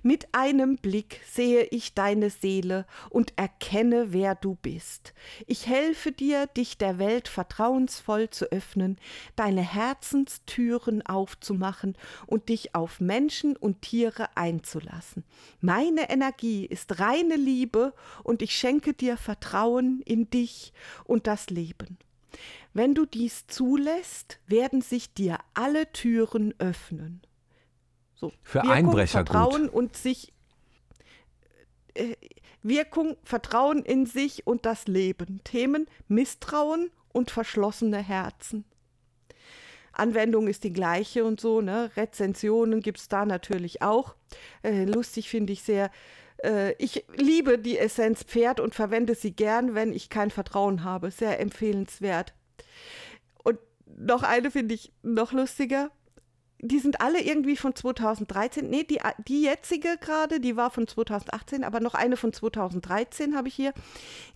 Mit 0.02 0.34
einem 0.34 0.76
Blick 0.76 1.20
sehe 1.26 1.64
ich 1.64 1.94
deine 1.94 2.30
Seele 2.30 2.86
und 3.10 3.32
erkenne, 3.36 4.12
wer 4.12 4.34
du 4.34 4.56
bist. 4.56 5.14
Ich 5.46 5.66
helfe 5.66 6.12
dir, 6.12 6.46
dich 6.46 6.76
der 6.78 6.98
Welt 6.98 7.28
vertrauensvoll 7.28 8.28
zu 8.30 8.50
öffnen, 8.52 8.98
deine 9.36 9.62
Herzenstüren 9.62 11.02
aufzumachen 11.02 11.96
und 12.26 12.48
dich 12.48 12.74
auf 12.74 13.00
Menschen 13.00 13.56
und 13.56 13.82
Tiere 13.82 14.36
einzulassen. 14.36 15.24
Meine 15.60 16.10
Energie 16.10 16.66
ist 16.66 17.00
reine 17.00 17.36
Liebe 17.36 17.94
und 18.22 18.42
ich 18.42 18.54
schenke 18.54 18.92
dir 18.92 19.16
Vertrauen 19.16 20.02
in 20.04 20.28
dich 20.30 20.72
und 21.04 21.26
das 21.26 21.50
Leben. 21.50 21.98
Wenn 22.72 22.94
du 22.94 23.06
dies 23.06 23.46
zulässt, 23.46 24.40
werden 24.46 24.82
sich 24.82 25.14
dir 25.14 25.38
alle 25.54 25.92
Türen 25.92 26.54
öffnen. 26.58 27.22
So. 28.24 28.32
Für 28.42 28.58
Wirkung, 28.62 28.70
Einbrecher 28.70 29.20
gut. 29.20 29.30
Vertrauen 29.30 29.68
und 29.68 29.96
sich 29.96 30.32
äh, 31.94 32.14
Wirkung, 32.62 33.16
Vertrauen 33.22 33.84
in 33.84 34.06
sich 34.06 34.46
und 34.46 34.64
das 34.64 34.86
Leben. 34.86 35.42
Themen 35.44 35.86
Misstrauen 36.08 36.90
und 37.12 37.30
verschlossene 37.30 37.98
Herzen. 37.98 38.64
Anwendung 39.92 40.48
ist 40.48 40.64
die 40.64 40.72
gleiche 40.72 41.24
und 41.24 41.38
so, 41.40 41.60
ne? 41.60 41.90
Rezensionen 41.96 42.80
gibt 42.80 42.98
es 42.98 43.08
da 43.08 43.26
natürlich 43.26 43.82
auch. 43.82 44.16
Äh, 44.62 44.86
lustig 44.86 45.28
finde 45.28 45.52
ich 45.52 45.62
sehr. 45.62 45.90
Äh, 46.38 46.72
ich 46.78 47.04
liebe 47.16 47.58
die 47.58 47.78
Essenz 47.78 48.24
Pferd 48.24 48.58
und 48.58 48.74
verwende 48.74 49.14
sie 49.14 49.32
gern, 49.32 49.74
wenn 49.74 49.92
ich 49.92 50.08
kein 50.08 50.30
Vertrauen 50.30 50.82
habe. 50.82 51.10
Sehr 51.10 51.38
empfehlenswert. 51.38 52.32
Und 53.44 53.58
noch 53.86 54.22
eine 54.22 54.50
finde 54.50 54.74
ich 54.74 54.92
noch 55.02 55.32
lustiger. 55.32 55.90
Die 56.66 56.78
sind 56.78 57.02
alle 57.02 57.20
irgendwie 57.20 57.58
von 57.58 57.74
2013. 57.74 58.70
Nee, 58.70 58.84
die, 58.84 58.98
die 59.28 59.42
jetzige 59.42 59.98
gerade, 60.00 60.40
die 60.40 60.56
war 60.56 60.70
von 60.70 60.86
2018, 60.86 61.62
aber 61.62 61.80
noch 61.80 61.92
eine 61.92 62.16
von 62.16 62.32
2013 62.32 63.36
habe 63.36 63.48
ich 63.48 63.54
hier. 63.54 63.74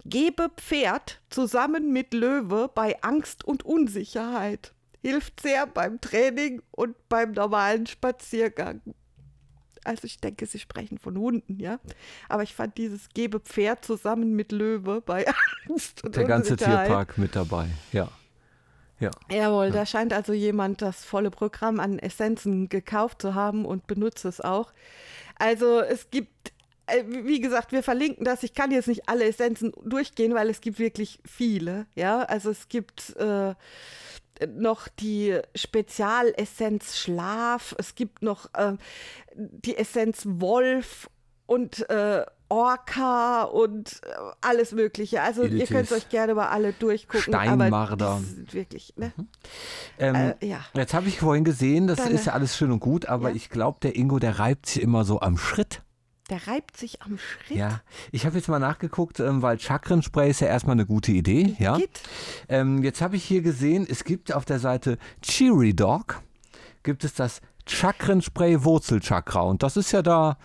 Gebe 0.05 0.51
Pferd 0.57 1.22
zusammen 1.31 1.91
mit 1.91 2.12
Löwe 2.12 2.70
bei 2.74 3.03
Angst 3.03 3.45
und 3.45 3.64
Unsicherheit. 3.64 4.74
Hilft 5.01 5.41
sehr 5.41 5.66
beim 5.66 6.03
Training 6.03 6.61
und 6.70 6.97
beim 7.09 7.33
normalen 7.33 7.87
Spaziergang. 7.87 8.83
Also 9.85 10.05
ich 10.05 10.20
denke, 10.20 10.45
Sie 10.45 10.59
sprechen 10.59 10.99
von 10.99 11.16
Hunden, 11.16 11.59
ja. 11.59 11.81
Aber 12.29 12.43
ich 12.43 12.55
fand 12.55 12.76
dieses 12.76 13.09
Gebe 13.14 13.41
Pferd 13.41 13.87
zusammen 13.87 14.37
mit 14.37 14.53
Löwe 14.53 15.01
bei 15.01 15.24
Angst 15.68 16.05
und 16.05 16.14
Der 16.14 16.24
ganze. 16.24 16.57
Tierpark 16.57 17.16
mit 17.16 17.35
dabei. 17.35 17.68
Ja. 17.93 18.11
Ja. 19.01 19.11
Jawohl, 19.30 19.70
da 19.70 19.86
scheint 19.86 20.12
also 20.12 20.32
jemand 20.32 20.82
das 20.82 21.05
volle 21.05 21.30
Programm 21.30 21.78
an 21.78 21.99
Essenzen 21.99 22.68
gekauft 22.68 23.22
zu 23.22 23.34
haben 23.34 23.64
und 23.64 23.86
benutzt 23.86 24.24
es 24.24 24.40
auch. 24.40 24.72
Also 25.36 25.80
es 25.80 26.11
gibt, 26.11 26.53
äh, 26.86 27.05
wie 27.07 27.40
gesagt, 27.40 27.70
wir 27.70 27.82
verlinken 27.84 28.24
das. 28.24 28.42
Ich 28.42 28.55
kann 28.55 28.72
jetzt 28.72 28.88
nicht 28.88 29.09
alle 29.09 29.24
Essenzen 29.24 29.72
durchgehen, 29.84 30.34
weil 30.34 30.51
es 30.51 30.61
gibt 30.61 30.80
wirklich 30.80 31.20
viele. 31.24 31.86
Ja, 31.94 32.22
also 32.22 32.51
es 32.51 32.68
gibt 32.68 33.14
äh, 33.16 33.55
noch 34.46 34.88
die 34.88 35.38
Spezialessenz 35.55 36.99
Schlaf, 36.99 37.74
es 37.78 37.94
gibt 37.94 38.22
noch 38.22 38.53
äh, 38.55 38.76
die 39.34 39.76
Essenz 39.76 40.22
Wolf 40.26 41.09
und 41.46 41.88
äh, 41.88 42.24
Orca 42.49 43.42
und 43.44 44.01
äh, 44.05 44.09
alles 44.40 44.72
Mögliche. 44.72 45.20
Also 45.22 45.42
ihr 45.42 45.51
Iltis. 45.53 45.68
könnt 45.68 45.92
euch 45.92 46.09
gerne 46.09 46.34
mal 46.34 46.49
alle 46.49 46.72
durchgucken. 46.72 47.20
Steinmarder. 47.34 48.20
Wirklich, 48.51 48.94
ne? 48.96 49.12
Ähm, 49.99 50.14
Äh, 50.40 50.46
ja. 50.46 50.61
Jetzt 50.74 50.94
habe 50.94 51.09
ich 51.09 51.18
vorhin 51.20 51.44
gesehen, 51.44 51.86
das 51.86 51.99
Deine- 51.99 52.14
ist 52.14 52.26
ja 52.26 52.32
alles 52.32 52.57
schön 52.57 52.70
und 52.72 52.80
gut, 52.80 53.07
aber 53.07 53.30
Ja. 53.30 53.34
ich 53.36 53.51
glaube, 53.51 53.78
der 53.82 53.96
Ingo, 53.96 54.18
der 54.18 54.38
reibt 54.38 54.66
sich 54.66 54.82
immer 54.82 55.05
so 55.05 55.20
am 55.20 55.36
Schritt. 55.36 55.82
Der 56.30 56.46
reibt 56.46 56.76
sich 56.76 57.01
am 57.01 57.16
Schritt. 57.16 57.57
Ja, 57.57 57.80
ich 58.12 58.26
habe 58.26 58.36
jetzt 58.36 58.49
mal 58.49 58.59
nachgeguckt, 58.59 59.18
ähm, 59.18 59.40
weil 59.40 59.59
Chakrenspray 59.59 60.28
ist 60.28 60.40
ja 60.40 60.49
erstmal 60.49 60.74
eine 60.74 60.84
gute 60.84 61.11
Idee. 61.12 61.57
Ja. 61.59 61.78
Ähm, 62.51 62.82
jetzt 62.82 63.01
habe 63.01 63.16
ich 63.16 63.24
hier 63.24 63.40
gesehen, 63.40 63.86
es 63.88 64.05
gibt 64.05 64.34
auf 64.34 64.44
der 64.44 64.59
Seite 64.59 64.99
Cheery 65.22 65.72
Dog, 65.74 66.20
gibt 66.82 67.05
es 67.05 67.14
das 67.14 67.40
Chakrenspray 67.66 68.62
Wurzelchakra 68.62 69.40
und 69.40 69.62
das 69.62 69.76
ist 69.78 69.92
ja 69.92 70.03
da 70.03 70.36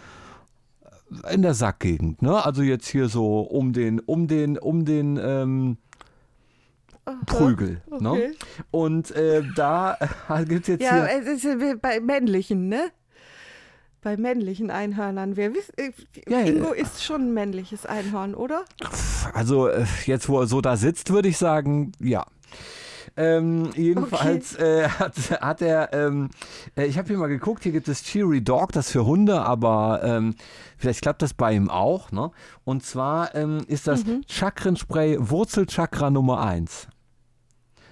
in 1.32 1.42
der 1.42 1.54
Sackgegend, 1.54 2.22
ne? 2.22 2.46
Also 2.46 2.62
jetzt 2.62 2.88
hier 2.88 3.08
so 3.10 3.42
um 3.42 3.74
den, 3.74 4.00
um 4.00 4.28
den, 4.28 4.58
um 4.58 4.86
den 4.86 5.18
ähm, 5.22 5.78
Prügel. 7.26 7.82
Ne? 8.00 8.10
okay. 8.10 8.32
Und 8.72 9.12
äh, 9.12 9.44
da 9.56 9.98
gibt 10.48 10.62
es 10.64 10.68
jetzt 10.68 10.82
Ja, 10.84 11.06
hier. 11.06 11.22
es 11.22 11.28
ist 11.28 11.46
äh, 11.46 11.76
bei 11.76 12.00
männlichen, 12.00 12.70
ne? 12.70 12.92
Bei 14.02 14.18
männlichen 14.18 14.70
Einhörnern. 14.70 15.36
Wir 15.38 15.54
wissen, 15.54 15.74
äh, 15.78 15.92
Ja, 16.30 16.40
ja, 16.40 16.46
Ingo 16.46 16.72
ist 16.74 17.04
schon 17.04 17.22
ein 17.30 17.34
männliches 17.34 17.86
Einhorn, 17.86 18.36
oder? 18.36 18.66
Also 19.34 19.68
äh, 19.68 19.86
jetzt, 20.06 20.28
wo 20.30 20.40
er 20.42 20.48
so 20.48 20.62
da 20.62 20.78
sitzt, 20.78 21.12
würde 21.12 21.30
ich 21.30 21.38
sagen, 21.38 21.92
ja. 22.00 22.26
Ähm, 23.16 23.70
jedenfalls 23.76 24.56
äh, 24.56 24.88
hat, 24.90 25.16
hat 25.40 25.62
er, 25.62 25.94
ähm, 25.94 26.30
äh, 26.76 26.86
ich 26.86 26.98
habe 26.98 27.08
hier 27.08 27.18
mal 27.18 27.28
geguckt, 27.28 27.64
hier 27.64 27.72
gibt 27.72 27.88
es 27.88 28.04
Cheery 28.04 28.44
Dog, 28.44 28.72
das 28.72 28.90
für 28.92 29.06
Hunde, 29.06 29.42
aber 29.42 30.02
ähm, 30.04 30.36
vielleicht 30.78 31.02
klappt 31.04 31.22
das 31.22 31.34
bei 31.34 31.54
ihm 31.54 31.70
auch. 31.70 32.12
Ne? 32.12 32.32
Und 32.64 32.84
zwar 32.84 33.36
ähm, 33.36 33.60
ist 33.68 33.88
das 33.88 34.04
Mhm. 34.06 34.24
Chakrenspray 34.28 35.18
Wurzelchakra 35.20 36.10
Nummer 36.10 36.42
1. 36.44 36.88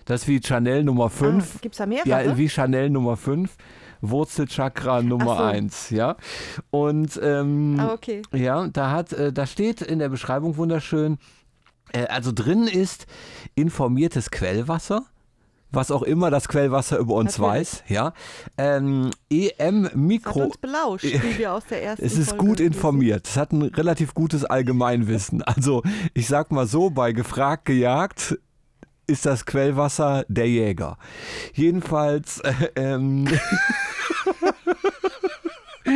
Das 0.05 0.21
ist 0.23 0.27
wie 0.27 0.41
Chanel 0.41 0.83
Nummer 0.83 1.09
5. 1.11 1.55
Ah, 1.55 1.59
gibt's 1.61 1.77
da 1.77 1.85
mehrere? 1.85 2.09
Ja, 2.09 2.37
wie 2.37 2.49
Chanel 2.49 2.89
Nummer 2.89 3.15
5. 3.15 3.55
Wurzelchakra 4.01 5.03
Nummer 5.03 5.37
so. 5.37 5.43
1, 5.43 5.89
ja. 5.91 6.15
Und 6.71 7.19
ähm, 7.23 7.77
Ah, 7.79 7.93
okay. 7.93 8.23
ja, 8.33 8.67
da 8.67 8.89
hat, 8.91 9.13
äh, 9.13 9.31
da 9.31 9.45
steht 9.45 9.81
in 9.81 9.99
der 9.99 10.09
Beschreibung 10.09 10.57
wunderschön, 10.57 11.19
also 12.09 12.31
drin 12.31 12.67
ist 12.67 13.05
informiertes 13.55 14.31
Quellwasser, 14.31 15.05
was 15.71 15.91
auch 15.91 16.03
immer 16.03 16.29
das 16.29 16.47
Quellwasser 16.47 16.97
über 16.97 17.15
uns 17.15 17.37
Natürlich. 17.37 17.59
weiß, 17.59 17.83
ja. 17.87 18.13
Ähm, 18.57 19.11
EM 19.29 19.85
Hat 19.85 19.95
Mikro. 19.95 20.43
uns 20.43 20.57
belauscht, 20.57 21.05
wie 21.05 21.37
wir 21.37 21.53
aus 21.53 21.65
der 21.65 21.83
ersten 21.83 22.05
Es 22.05 22.17
ist 22.17 22.29
Folge 22.29 22.45
gut 22.45 22.59
informiert. 22.59 23.27
Es 23.27 23.37
hat 23.37 23.51
ein 23.51 23.61
relativ 23.63 24.13
gutes 24.13 24.43
Allgemeinwissen. 24.45 25.41
Also, 25.41 25.83
ich 26.13 26.27
sag 26.27 26.51
mal 26.51 26.67
so, 26.67 26.89
bei 26.89 27.13
gefragt, 27.13 27.65
gejagt 27.65 28.37
ist 29.07 29.25
das 29.25 29.45
Quellwasser 29.45 30.25
der 30.29 30.47
Jäger. 30.47 30.97
Jedenfalls, 31.53 32.39
äh, 32.39 32.53
ähm, 32.75 33.27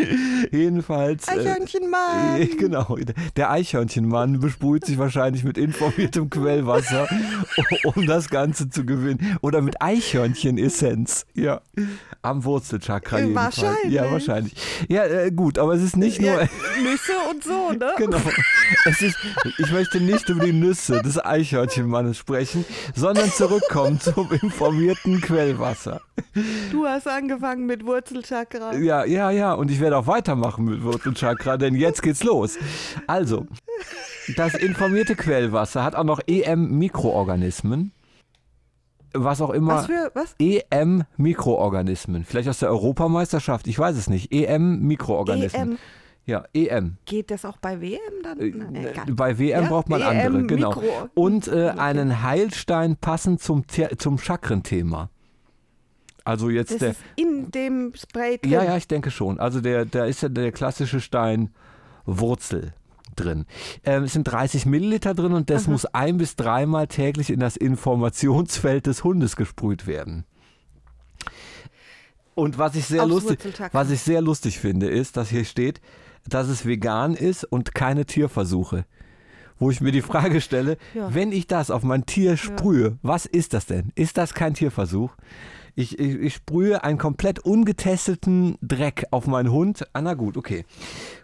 Jedenfalls. 0.51 1.27
äh, 1.27 1.31
Eichhörnchenmann. 1.39 2.41
äh, 2.41 2.45
Genau, 2.57 2.97
der 3.35 3.51
Eichhörnchenmann 3.51 4.39
besprüht 4.39 4.85
sich 4.85 4.97
wahrscheinlich 4.97 5.43
mit 5.43 5.57
informiertem 5.57 6.29
Quellwasser, 6.29 7.07
um 7.83 8.05
das 8.07 8.29
Ganze 8.29 8.69
zu 8.69 8.85
gewinnen. 8.85 9.37
Oder 9.41 9.61
mit 9.61 9.81
Eichhörnchenessenz, 9.81 11.25
ja. 11.33 11.61
Am 12.21 12.43
Wurzelchakra 12.43 13.19
Äh, 13.19 13.21
jedenfalls. 13.23 13.61
wahrscheinlich. 13.61 13.93
Ja, 13.93 14.11
wahrscheinlich. 14.11 14.53
Ja, 14.87 15.03
äh, 15.05 15.31
gut, 15.31 15.59
aber 15.59 15.73
es 15.73 15.83
ist 15.83 15.95
nicht 15.97 16.21
nur... 16.21 16.31
Ja, 16.31 16.49
Nüsse 16.81 17.13
und 17.29 17.43
so, 17.43 17.71
ne? 17.71 17.91
Genau. 17.97 18.17
Es 18.85 19.01
ist, 19.01 19.17
ich 19.57 19.71
möchte 19.71 19.99
nicht 20.01 20.27
über 20.29 20.43
die 20.45 20.53
Nüsse 20.53 21.01
des 21.01 21.23
Eichhörnchenmannes 21.23 22.17
sprechen, 22.17 22.65
sondern 22.95 23.29
zurückkommen 23.31 23.99
zum 23.99 24.31
informierten 24.41 25.21
Quellwasser. 25.21 26.01
Du 26.71 26.85
hast 26.87 27.07
angefangen 27.07 27.65
mit 27.65 27.85
Wurzelchakra. 27.85 28.75
Ja, 28.75 29.05
ja, 29.05 29.29
ja. 29.31 29.53
Und 29.53 29.69
ich 29.69 29.79
werde 29.79 29.84
auch 29.93 30.07
weitermachen 30.07 30.65
mit 30.65 30.83
Wurzelchakra, 30.83 31.57
denn 31.57 31.75
jetzt 31.75 32.01
geht's 32.01 32.23
los. 32.23 32.57
Also, 33.07 33.45
das 34.37 34.53
informierte 34.55 35.15
Quellwasser 35.15 35.83
hat 35.83 35.95
auch 35.95 36.03
noch 36.03 36.19
EM-Mikroorganismen. 36.27 37.91
Was 39.13 39.39
auch 39.41 39.51
immer. 39.51 39.75
Was 39.75 39.85
für, 39.85 40.11
was? 40.13 40.35
EM-Mikroorganismen. 40.39 42.25
Vielleicht 42.25 42.49
aus 42.49 42.59
der 42.59 42.69
Europameisterschaft, 42.69 43.67
ich 43.67 43.79
weiß 43.79 43.95
es 43.95 44.09
nicht. 44.09 44.31
EM-Mikroorganismen. 44.33 45.71
EM. 45.73 45.77
Ja, 46.27 46.43
EM. 46.53 46.97
Geht 47.05 47.29
das 47.29 47.45
auch 47.45 47.57
bei 47.57 47.79
WM 47.81 47.99
dann? 48.23 48.39
Äh, 48.39 48.89
egal. 48.89 49.05
Bei 49.11 49.37
WM 49.37 49.63
Ja, 49.63 49.69
braucht 49.69 49.89
man 49.89 50.01
EM, 50.01 50.07
andere, 50.07 50.45
genau. 50.47 50.71
Mikro- 50.71 51.09
Und 51.13 51.47
äh, 51.47 51.69
einen 51.77 52.23
Heilstein 52.23 52.97
passend 52.97 53.41
zum, 53.41 53.63
zum 53.97 54.17
Chakrenthema. 54.17 55.09
Also 56.25 56.49
jetzt 56.49 56.71
Das 56.71 56.79
der. 56.79 56.89
ist 56.91 56.99
in 57.15 57.51
dem 57.51 57.93
Spray 57.95 58.37
drin. 58.39 58.51
Ja, 58.51 58.63
ja, 58.63 58.75
ich 58.77 58.87
denke 58.87 59.11
schon. 59.11 59.39
Also 59.39 59.61
der, 59.61 59.85
da 59.85 60.05
ist 60.05 60.21
ja 60.21 60.29
der 60.29 60.51
klassische 60.51 60.99
Stein 60.99 61.51
Wurzel 62.05 62.73
drin. 63.15 63.45
Ähm, 63.85 64.03
es 64.03 64.13
sind 64.13 64.25
30 64.25 64.65
Milliliter 64.65 65.13
drin 65.13 65.31
und 65.33 65.49
das 65.49 65.67
muss 65.67 65.85
ein 65.85 66.17
bis 66.17 66.35
dreimal 66.35 66.87
täglich 66.87 67.29
in 67.29 67.39
das 67.39 67.55
Informationsfeld 67.55 68.87
des 68.87 69.03
Hundes 69.03 69.35
gesprüht 69.37 69.87
werden. 69.87 70.25
Und 72.33 72.57
was 72.57 72.75
ich 72.75 72.85
sehr 72.85 73.03
Aufs 73.03 73.11
lustig, 73.11 73.39
was 73.71 73.89
ich 73.91 74.01
sehr 74.01 74.21
lustig 74.21 74.59
finde, 74.59 74.89
ist, 74.89 75.15
dass 75.15 75.29
hier 75.29 75.45
steht, 75.45 75.79
dass 76.27 76.47
es 76.47 76.65
vegan 76.65 77.13
ist 77.15 77.43
und 77.45 77.73
keine 77.73 78.05
Tierversuche. 78.05 78.85
Wo 79.57 79.71
ich 79.71 79.79
mir 79.79 79.93
die 79.93 80.01
Frage 80.01 80.41
stelle, 80.41 80.77
Ja. 80.93 81.13
wenn 81.13 81.31
ich 81.31 81.47
das 81.47 81.71
auf 81.71 81.83
mein 81.83 82.05
Tier 82.05 82.35
sprühe, 82.35 82.97
was 83.01 83.25
ist 83.25 83.53
das 83.53 83.67
denn? 83.67 83.93
Ist 83.95 84.17
das 84.17 84.33
kein 84.33 84.53
Tierversuch? 84.53 85.11
Ich, 85.77 85.99
ich, 85.99 86.15
ich 86.15 86.33
sprühe 86.35 86.83
einen 86.83 86.97
komplett 86.97 87.39
ungetesteten 87.39 88.57
Dreck 88.61 89.05
auf 89.11 89.27
meinen 89.27 89.51
Hund. 89.51 89.85
Ah, 89.93 90.01
na 90.01 90.13
gut, 90.13 90.37
okay. 90.37 90.65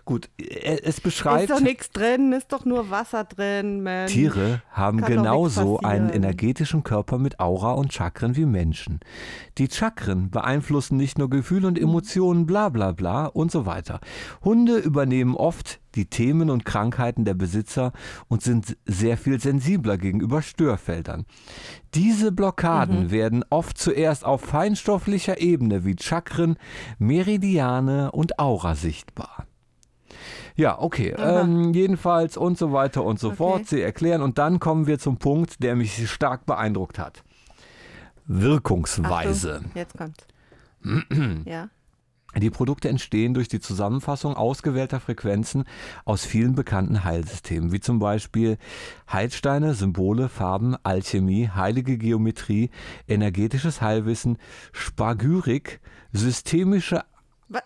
Gut, 0.05 0.29
es 0.37 0.99
beschreibt. 0.99 1.43
Ist 1.43 1.51
doch 1.51 1.61
nichts 1.61 1.91
drin, 1.91 2.33
ist 2.33 2.51
doch 2.51 2.65
nur 2.65 2.89
Wasser 2.89 3.23
drin, 3.23 3.81
Mensch. 3.81 4.11
Tiere 4.11 4.61
haben 4.71 4.99
Kann 4.99 5.09
genauso 5.13 5.79
einen 5.79 6.09
energetischen 6.09 6.83
Körper 6.83 7.17
mit 7.17 7.39
Aura 7.39 7.71
und 7.71 7.93
Chakren 7.93 8.35
wie 8.35 8.45
Menschen. 8.45 8.99
Die 9.57 9.69
Chakren 9.69 10.29
beeinflussen 10.29 10.97
nicht 10.97 11.17
nur 11.17 11.29
Gefühle 11.29 11.67
und 11.67 11.79
Emotionen, 11.79 12.45
bla 12.45 12.69
bla 12.69 12.91
bla 12.91 13.27
und 13.27 13.51
so 13.51 13.65
weiter. 13.65 13.99
Hunde 14.43 14.77
übernehmen 14.77 15.35
oft 15.35 15.80
die 15.95 16.05
Themen 16.05 16.49
und 16.49 16.65
Krankheiten 16.65 17.25
der 17.25 17.33
Besitzer 17.33 17.91
und 18.27 18.41
sind 18.41 18.77
sehr 18.85 19.17
viel 19.17 19.39
sensibler 19.39 19.97
gegenüber 19.97 20.41
Störfeldern. 20.41 21.25
Diese 21.93 22.31
Blockaden 22.31 23.05
Mhm. 23.05 23.11
werden 23.11 23.45
oft 23.49 23.77
zuerst 23.77 24.25
auf 24.25 24.41
feinstofflicher 24.41 25.39
Ebene 25.41 25.83
wie 25.85 25.95
Chakren, 25.99 26.57
Meridiane 26.99 28.11
und 28.11 28.39
Aura 28.39 28.75
sichtbar. 28.75 29.45
Ja, 30.55 30.79
okay. 30.79 31.15
Ähm, 31.17 31.73
jedenfalls 31.73 32.35
und 32.37 32.57
so 32.57 32.71
weiter 32.73 33.03
und 33.03 33.19
so 33.19 33.27
Okay. 33.29 33.37
fort. 33.37 33.67
Sie 33.67 33.81
erklären 33.81 34.21
und 34.21 34.37
dann 34.37 34.59
kommen 34.59 34.85
wir 34.85 34.99
zum 34.99 35.17
Punkt, 35.17 35.63
der 35.63 35.75
mich 35.75 36.09
stark 36.09 36.45
beeindruckt 36.45 36.99
hat. 36.99 37.23
Wirkungsweise. 38.27 39.55
Achtung, 39.57 39.71
jetzt 39.75 39.97
kommt's. 39.97 40.25
ja. 41.45 41.69
Die 42.37 42.49
Produkte 42.49 42.87
entstehen 42.87 43.33
durch 43.33 43.49
die 43.49 43.59
Zusammenfassung 43.59 44.35
ausgewählter 44.35 44.99
Frequenzen 45.01 45.65
aus 46.05 46.25
vielen 46.25 46.55
bekannten 46.55 47.03
Heilsystemen, 47.03 47.71
wie 47.73 47.81
zum 47.81 47.99
Beispiel 47.99 48.57
Heilsteine, 49.11 49.73
Symbole, 49.73 50.29
Farben, 50.29 50.75
Alchemie, 50.83 51.49
heilige 51.49 51.97
Geometrie, 51.97 52.69
energetisches 53.07 53.81
Heilwissen, 53.81 54.37
Spagyrik, 54.71 55.81
systemische 56.13 57.03
Wa- 57.49 57.61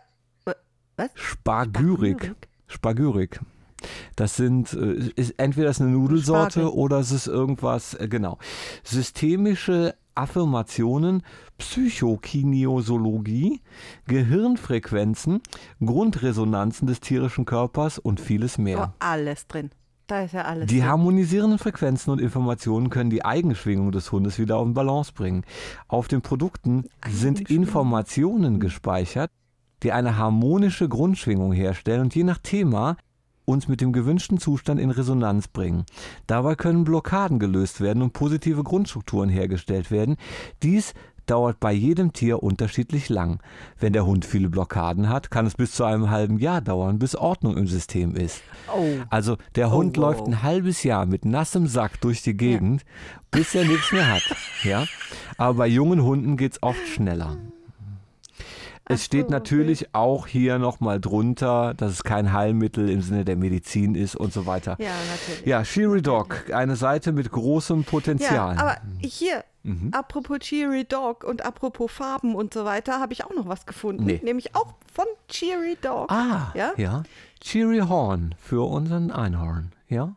wa- 0.45 0.55
Was? 0.97 1.09
Spagyrik. 1.13 2.33
Spagyrik. 2.67 3.39
Das 4.15 4.35
sind, 4.35 4.73
äh, 4.73 5.11
ist 5.15 5.35
entweder 5.37 5.69
ist 5.69 5.79
eine 5.79 5.91
Nudelsorte 5.91 6.61
Spargel. 6.61 6.71
oder 6.79 6.99
es 6.99 7.11
ist 7.11 7.27
irgendwas, 7.27 7.93
äh, 7.93 8.07
genau. 8.07 8.39
Systemische 8.83 9.93
Affirmationen, 10.15 11.21
Psychokinesiologie, 11.57 13.61
Gehirnfrequenzen, 14.07 15.41
Grundresonanzen 15.83 16.87
des 16.87 16.99
tierischen 16.99 17.45
Körpers 17.45 17.99
und 17.99 18.19
vieles 18.19 18.57
Oh, 18.57 18.61
mehr. 18.61 18.93
alles 18.99 19.47
drin. 19.47 19.71
Da 20.07 20.21
ist 20.21 20.33
ja 20.33 20.43
alles 20.43 20.67
Die 20.67 20.79
drin. 20.79 20.87
harmonisierenden 20.89 21.57
Frequenzen 21.59 22.11
und 22.11 22.21
Informationen 22.21 22.89
können 22.91 23.09
die 23.09 23.25
Eigenschwingung 23.25 23.91
des 23.91 24.11
Hundes 24.11 24.37
wieder 24.37 24.57
auf 24.57 24.71
Balance 24.73 25.11
bringen. 25.13 25.43
Auf 25.87 26.07
den 26.07 26.21
Produkten 26.21 26.85
sind. 27.09 27.49
Informationen 27.49 28.59
gespeichert, 28.59 29.31
die 29.81 29.91
eine 29.91 30.17
harmonische 30.17 30.87
Grundschwingung 30.87 31.53
herstellen 31.53 32.01
und 32.01 32.15
je 32.15 32.23
nach 32.23 32.37
Thema 32.37 32.97
uns 33.45 33.67
mit 33.67 33.81
dem 33.81 33.93
gewünschten 33.93 34.37
Zustand 34.37 34.79
in 34.79 34.91
Resonanz 34.91 35.47
bringen. 35.47 35.85
Dabei 36.27 36.55
können 36.55 36.83
Blockaden 36.83 37.39
gelöst 37.39 37.81
werden 37.81 38.01
und 38.01 38.13
positive 38.13 38.63
Grundstrukturen 38.63 39.29
hergestellt 39.29 39.91
werden. 39.91 40.17
Dies 40.63 40.93
dauert 41.25 41.59
bei 41.59 41.71
jedem 41.71 42.13
Tier 42.13 42.43
unterschiedlich 42.43 43.09
lang. 43.09 43.41
Wenn 43.79 43.93
der 43.93 44.05
Hund 44.05 44.25
viele 44.25 44.49
Blockaden 44.49 45.09
hat, 45.09 45.31
kann 45.31 45.45
es 45.45 45.55
bis 45.55 45.71
zu 45.71 45.83
einem 45.83 46.09
halben 46.09 46.37
Jahr 46.37 46.61
dauern, 46.61 46.99
bis 46.99 47.15
Ordnung 47.15 47.57
im 47.57 47.67
System 47.67 48.15
ist. 48.15 48.41
Oh. 48.75 48.85
Also 49.09 49.37
der 49.55 49.71
Hund 49.71 49.97
wow. 49.97 50.03
läuft 50.05 50.27
ein 50.27 50.43
halbes 50.43 50.83
Jahr 50.83 51.05
mit 51.05 51.25
nassem 51.25 51.67
Sack 51.67 52.01
durch 52.01 52.21
die 52.21 52.37
Gegend, 52.37 52.85
bis 53.31 53.55
er 53.55 53.65
nichts 53.65 53.91
mehr 53.91 54.07
hat. 54.07 54.23
Ja? 54.63 54.85
Aber 55.37 55.55
bei 55.55 55.67
jungen 55.67 56.03
Hunden 56.03 56.37
geht 56.37 56.53
es 56.53 56.63
oft 56.63 56.87
schneller. 56.87 57.37
Es 58.87 59.01
Ach 59.01 59.05
steht 59.05 59.21
so, 59.21 59.25
okay. 59.27 59.33
natürlich 59.33 59.93
auch 59.95 60.27
hier 60.27 60.59
nochmal 60.59 60.99
drunter, 61.01 61.73
dass 61.73 61.91
es 61.91 62.03
kein 62.03 62.31
Heilmittel 62.33 62.89
im 62.89 63.01
Sinne 63.01 63.25
der 63.25 63.35
Medizin 63.35 63.95
ist 63.95 64.15
und 64.15 64.31
so 64.31 64.45
weiter. 64.45 64.75
Ja, 64.79 64.91
natürlich. 65.11 65.45
Ja, 65.47 65.65
Shiri 65.65 66.01
Dog, 66.03 66.51
eine 66.53 66.75
Seite 66.75 67.11
mit 67.11 67.31
großem 67.31 67.83
Potenzial. 67.83 68.55
Ja, 68.55 68.61
aber 68.61 68.77
hier, 69.01 69.43
Mhm. 69.63 69.89
apropos 69.93 70.37
Cheery 70.37 70.85
Dog 70.85 71.23
und 71.23 71.43
apropos 71.43 71.91
Farben 71.91 72.35
und 72.35 72.53
so 72.53 72.65
weiter, 72.65 72.99
habe 72.99 73.13
ich 73.13 73.25
auch 73.25 73.33
noch 73.35 73.47
was 73.47 73.65
gefunden. 73.65 74.05
Nee. 74.05 74.21
Nämlich 74.23 74.55
auch 74.55 74.75
von 74.93 75.05
Cheery 75.29 75.75
Dog. 75.81 76.11
ah, 76.11 76.51
Ja? 76.53 76.73
ja. 76.77 77.01
Cheery 77.41 77.79
Horn 77.79 78.35
für 78.39 78.61
unseren 78.69 79.09
Einhorn, 79.09 79.71
ja? 79.89 80.13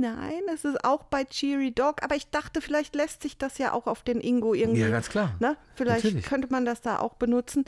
Nein, 0.00 0.42
es 0.52 0.64
ist 0.64 0.84
auch 0.84 1.04
bei 1.04 1.24
Cheery 1.24 1.72
Dog, 1.72 2.02
aber 2.02 2.16
ich 2.16 2.30
dachte, 2.30 2.60
vielleicht 2.60 2.94
lässt 2.94 3.22
sich 3.22 3.38
das 3.38 3.58
ja 3.58 3.72
auch 3.72 3.86
auf 3.86 4.02
den 4.02 4.20
Ingo 4.20 4.54
irgendwie. 4.54 4.80
Ja, 4.80 4.88
ganz 4.88 5.08
klar. 5.08 5.34
Ne? 5.40 5.56
Vielleicht 5.74 6.04
Natürlich. 6.04 6.26
könnte 6.26 6.48
man 6.50 6.64
das 6.64 6.80
da 6.80 6.98
auch 6.98 7.14
benutzen. 7.14 7.64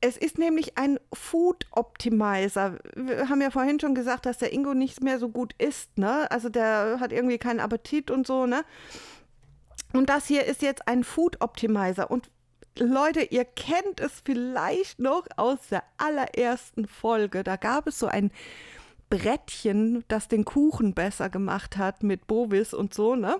Es 0.00 0.16
ist 0.16 0.38
nämlich 0.38 0.78
ein 0.78 0.98
Food 1.12 1.66
Optimizer. 1.72 2.78
Wir 2.96 3.28
haben 3.28 3.42
ja 3.42 3.50
vorhin 3.50 3.78
schon 3.78 3.94
gesagt, 3.94 4.24
dass 4.24 4.38
der 4.38 4.52
Ingo 4.52 4.72
nicht 4.72 5.02
mehr 5.02 5.18
so 5.18 5.28
gut 5.28 5.54
isst, 5.58 5.98
ne? 5.98 6.30
Also 6.30 6.48
der 6.48 6.98
hat 7.00 7.12
irgendwie 7.12 7.36
keinen 7.36 7.60
Appetit 7.60 8.10
und 8.10 8.26
so, 8.26 8.46
ne? 8.46 8.64
Und 9.92 10.08
das 10.08 10.26
hier 10.26 10.46
ist 10.46 10.62
jetzt 10.62 10.88
ein 10.88 11.04
Food 11.04 11.42
Optimizer. 11.42 12.10
Und 12.10 12.30
Leute, 12.78 13.20
ihr 13.20 13.44
kennt 13.44 14.00
es 14.00 14.22
vielleicht 14.24 15.00
noch 15.00 15.26
aus 15.36 15.58
der 15.70 15.82
allerersten 15.98 16.86
Folge. 16.86 17.44
Da 17.44 17.56
gab 17.56 17.86
es 17.86 17.98
so 17.98 18.06
ein 18.06 18.30
Brettchen, 19.10 20.04
das 20.08 20.28
den 20.28 20.44
Kuchen 20.44 20.94
besser 20.94 21.28
gemacht 21.28 21.76
hat 21.76 22.02
mit 22.02 22.26
Bovis 22.26 22.72
und 22.72 22.94
so, 22.94 23.16
ne? 23.16 23.36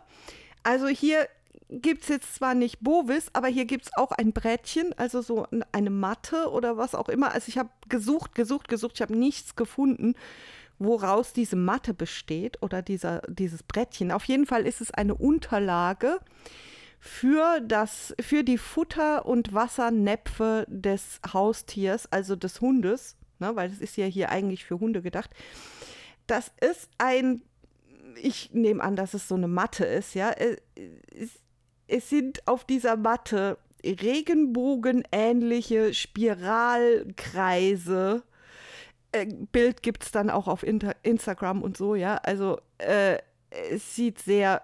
Also 0.62 0.88
hier 0.88 1.26
gibt 1.70 2.02
es 2.02 2.08
jetzt 2.08 2.34
zwar 2.34 2.54
nicht 2.54 2.80
Bovis, 2.80 3.28
aber 3.32 3.46
hier 3.46 3.64
gibt 3.64 3.86
es 3.86 3.96
auch 3.96 4.10
ein 4.10 4.32
Brettchen, 4.32 4.92
also 4.98 5.22
so 5.22 5.46
eine 5.72 5.90
Matte 5.90 6.50
oder 6.50 6.76
was 6.76 6.94
auch 6.94 7.08
immer. 7.08 7.32
Also 7.32 7.48
ich 7.48 7.56
habe 7.56 7.70
gesucht, 7.88 8.34
gesucht, 8.34 8.68
gesucht, 8.68 8.92
ich 8.96 9.02
habe 9.02 9.16
nichts 9.16 9.54
gefunden, 9.54 10.14
woraus 10.78 11.32
diese 11.32 11.56
Matte 11.56 11.94
besteht 11.94 12.60
oder 12.62 12.82
dieser, 12.82 13.22
dieses 13.28 13.62
Brettchen. 13.62 14.10
Auf 14.10 14.24
jeden 14.24 14.46
Fall 14.46 14.66
ist 14.66 14.80
es 14.80 14.90
eine 14.90 15.14
Unterlage 15.14 16.18
für, 16.98 17.60
das, 17.60 18.14
für 18.20 18.42
die 18.42 18.58
Futter- 18.58 19.24
und 19.26 19.54
Wassernäpfe 19.54 20.66
des 20.68 21.20
Haustiers, 21.32 22.10
also 22.10 22.34
des 22.34 22.60
Hundes, 22.60 23.16
ne, 23.40 23.54
weil 23.56 23.70
das 23.70 23.78
ist 23.78 23.96
ja 23.96 24.06
hier 24.06 24.30
eigentlich 24.30 24.64
für 24.64 24.78
Hunde 24.80 25.02
gedacht. 25.02 25.30
Das 26.26 26.52
ist 26.60 26.88
ein, 26.98 27.42
ich 28.16 28.50
nehme 28.52 28.82
an, 28.82 28.96
dass 28.96 29.14
es 29.14 29.28
so 29.28 29.34
eine 29.34 29.48
Matte 29.48 29.84
ist, 29.84 30.14
ja. 30.14 30.30
Äh, 30.30 30.56
Es, 31.12 31.38
es 31.88 32.08
sind 32.08 32.46
auf 32.46 32.64
dieser 32.64 32.96
Matte 32.96 33.58
regenbogenähnliche 33.84 35.92
Spiralkreise. 35.94 38.22
Äh, 39.12 39.26
Bild 39.50 39.82
gibt 39.82 40.04
es 40.04 40.12
dann 40.12 40.30
auch 40.30 40.46
auf 40.46 40.62
Inter 40.62 40.94
Instagram 41.02 41.62
und 41.62 41.76
so, 41.76 41.96
ja. 41.96 42.16
Also 42.16 42.60
äh, 42.78 43.18
es 43.50 43.96
sieht 43.96 44.20
sehr, 44.20 44.62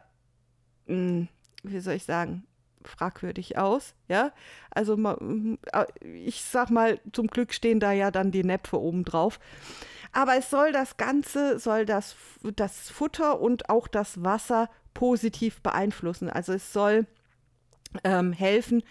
mh, 0.86 1.26
wie 1.64 1.80
soll 1.80 1.94
ich 1.94 2.04
sagen, 2.04 2.44
fragwürdig 2.88 3.58
aus, 3.58 3.94
ja. 4.08 4.32
Also 4.70 4.96
ma- 4.96 5.16
m- 5.20 5.58
äh, 5.72 5.84
ich 6.04 6.42
sag 6.42 6.70
mal, 6.70 7.00
zum 7.12 7.26
Glück 7.28 7.52
stehen 7.52 7.80
da 7.80 7.92
ja 7.92 8.10
dann 8.10 8.30
die 8.30 8.44
Näpfe 8.44 8.80
oben 8.80 9.04
drauf. 9.04 9.38
Aber 10.12 10.36
es 10.36 10.48
soll 10.50 10.72
das 10.72 10.96
Ganze, 10.96 11.58
soll 11.58 11.84
das, 11.84 12.16
das 12.42 12.90
Futter 12.90 13.40
und 13.40 13.68
auch 13.68 13.86
das 13.88 14.24
Wasser 14.24 14.70
positiv 14.94 15.60
beeinflussen. 15.60 16.30
Also 16.30 16.54
es 16.54 16.72
soll 16.72 17.06
ähm, 18.04 18.32
helfen, 18.32 18.82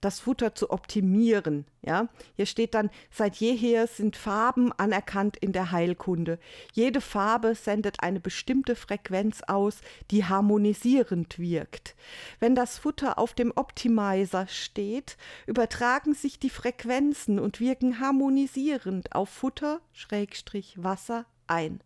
das 0.00 0.20
Futter 0.20 0.54
zu 0.54 0.70
optimieren. 0.70 1.66
Ja? 1.82 2.08
Hier 2.36 2.46
steht 2.46 2.74
dann, 2.74 2.90
seit 3.10 3.36
jeher 3.36 3.86
sind 3.86 4.16
Farben 4.16 4.72
anerkannt 4.72 5.36
in 5.36 5.52
der 5.52 5.72
Heilkunde. 5.72 6.38
Jede 6.72 7.00
Farbe 7.00 7.54
sendet 7.54 8.02
eine 8.02 8.20
bestimmte 8.20 8.76
Frequenz 8.76 9.42
aus, 9.46 9.80
die 10.10 10.24
harmonisierend 10.24 11.38
wirkt. 11.38 11.94
Wenn 12.38 12.54
das 12.54 12.78
Futter 12.78 13.18
auf 13.18 13.34
dem 13.34 13.52
Optimizer 13.54 14.46
steht, 14.48 15.16
übertragen 15.46 16.14
sich 16.14 16.38
die 16.38 16.50
Frequenzen 16.50 17.38
und 17.38 17.60
wirken 17.60 18.00
harmonisierend 18.00 19.14
auf 19.14 19.28
Futter, 19.28 19.80
Schrägstrich 19.92 20.82
Wasser, 20.82 21.26
ein. 21.50 21.80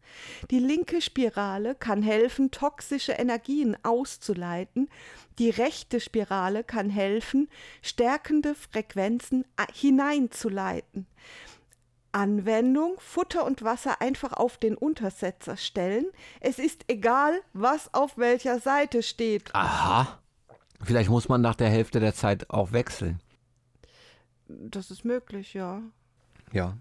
Die 0.50 0.58
linke 0.60 1.00
Spirale 1.00 1.74
kann 1.74 2.02
helfen, 2.02 2.50
toxische 2.50 3.12
Energien 3.12 3.76
auszuleiten. 3.82 4.88
Die 5.38 5.50
rechte 5.50 5.98
Spirale 6.00 6.62
kann 6.62 6.90
helfen, 6.90 7.48
stärkende 7.82 8.54
Frequenzen 8.54 9.44
a- 9.56 9.66
hineinzuleiten. 9.72 11.06
Anwendung, 12.12 12.94
Futter 12.98 13.44
und 13.44 13.62
Wasser 13.64 14.00
einfach 14.00 14.32
auf 14.34 14.56
den 14.56 14.76
Untersetzer 14.76 15.56
stellen. 15.56 16.06
Es 16.38 16.60
ist 16.60 16.84
egal, 16.86 17.40
was 17.52 17.92
auf 17.92 18.16
welcher 18.18 18.60
Seite 18.60 19.02
steht. 19.02 19.52
Aha. 19.52 20.20
Vielleicht 20.80 21.10
muss 21.10 21.28
man 21.28 21.40
nach 21.40 21.56
der 21.56 21.70
Hälfte 21.70 21.98
der 21.98 22.14
Zeit 22.14 22.50
auch 22.50 22.70
wechseln. 22.70 23.20
Das 24.46 24.90
ist 24.92 25.04
möglich, 25.04 25.54
ja. 25.54 25.82
Ja. 26.52 26.76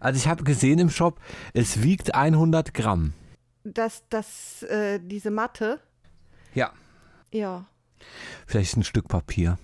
Also 0.00 0.18
ich 0.18 0.26
habe 0.28 0.44
gesehen 0.44 0.78
im 0.78 0.90
Shop, 0.90 1.20
es 1.54 1.82
wiegt 1.82 2.14
100 2.14 2.74
Gramm. 2.74 3.12
Das, 3.64 4.02
das, 4.08 4.62
äh, 4.64 4.98
diese 5.02 5.30
Matte, 5.30 5.80
Ja. 6.54 6.72
ja, 7.30 7.66
Vielleicht 8.46 8.76
ein 8.76 8.82
Stück 8.84 9.08
Papier. 9.08 9.58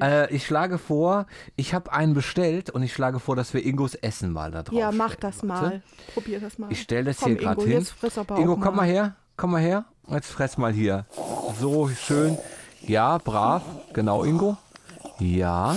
Äh, 0.00 0.32
ich 0.34 0.46
schlage 0.46 0.78
vor, 0.78 1.26
ich 1.56 1.74
habe 1.74 1.92
einen 1.92 2.14
bestellt 2.14 2.70
und 2.70 2.82
ich 2.82 2.92
schlage 2.92 3.18
vor, 3.18 3.34
dass 3.36 3.54
wir 3.54 3.64
Ingos 3.64 3.94
Essen 3.94 4.30
mal 4.32 4.50
da 4.50 4.62
drauf 4.62 4.78
ja, 4.78 4.92
mach 4.92 5.14
das 5.16 5.36
Warte. 5.46 5.46
mal. 5.46 5.82
Probier 6.14 6.40
das 6.40 6.58
mal. 6.58 6.70
Ich 6.70 6.82
stelle 6.82 7.04
das 7.04 7.18
Komm, 7.18 7.32
hier 7.32 7.36
gerade 7.40 7.62
hin. 7.62 7.70
Jetzt 7.72 7.90
friss 7.92 8.18
aber 8.18 8.38
Ingo, 8.38 8.56
komm 8.56 8.76
mal 8.76 8.86
her. 8.86 9.16
Komm 9.36 9.52
mal 9.52 9.60
her. 9.60 9.84
Jetzt 10.08 10.30
fress 10.30 10.56
mal 10.56 10.72
hier. 10.72 11.06
So 11.58 11.88
schön. 11.88 12.38
Ja, 12.82 13.18
brav. 13.18 13.62
Genau, 13.92 14.24
Ingo. 14.24 14.56
Ja. 15.18 15.74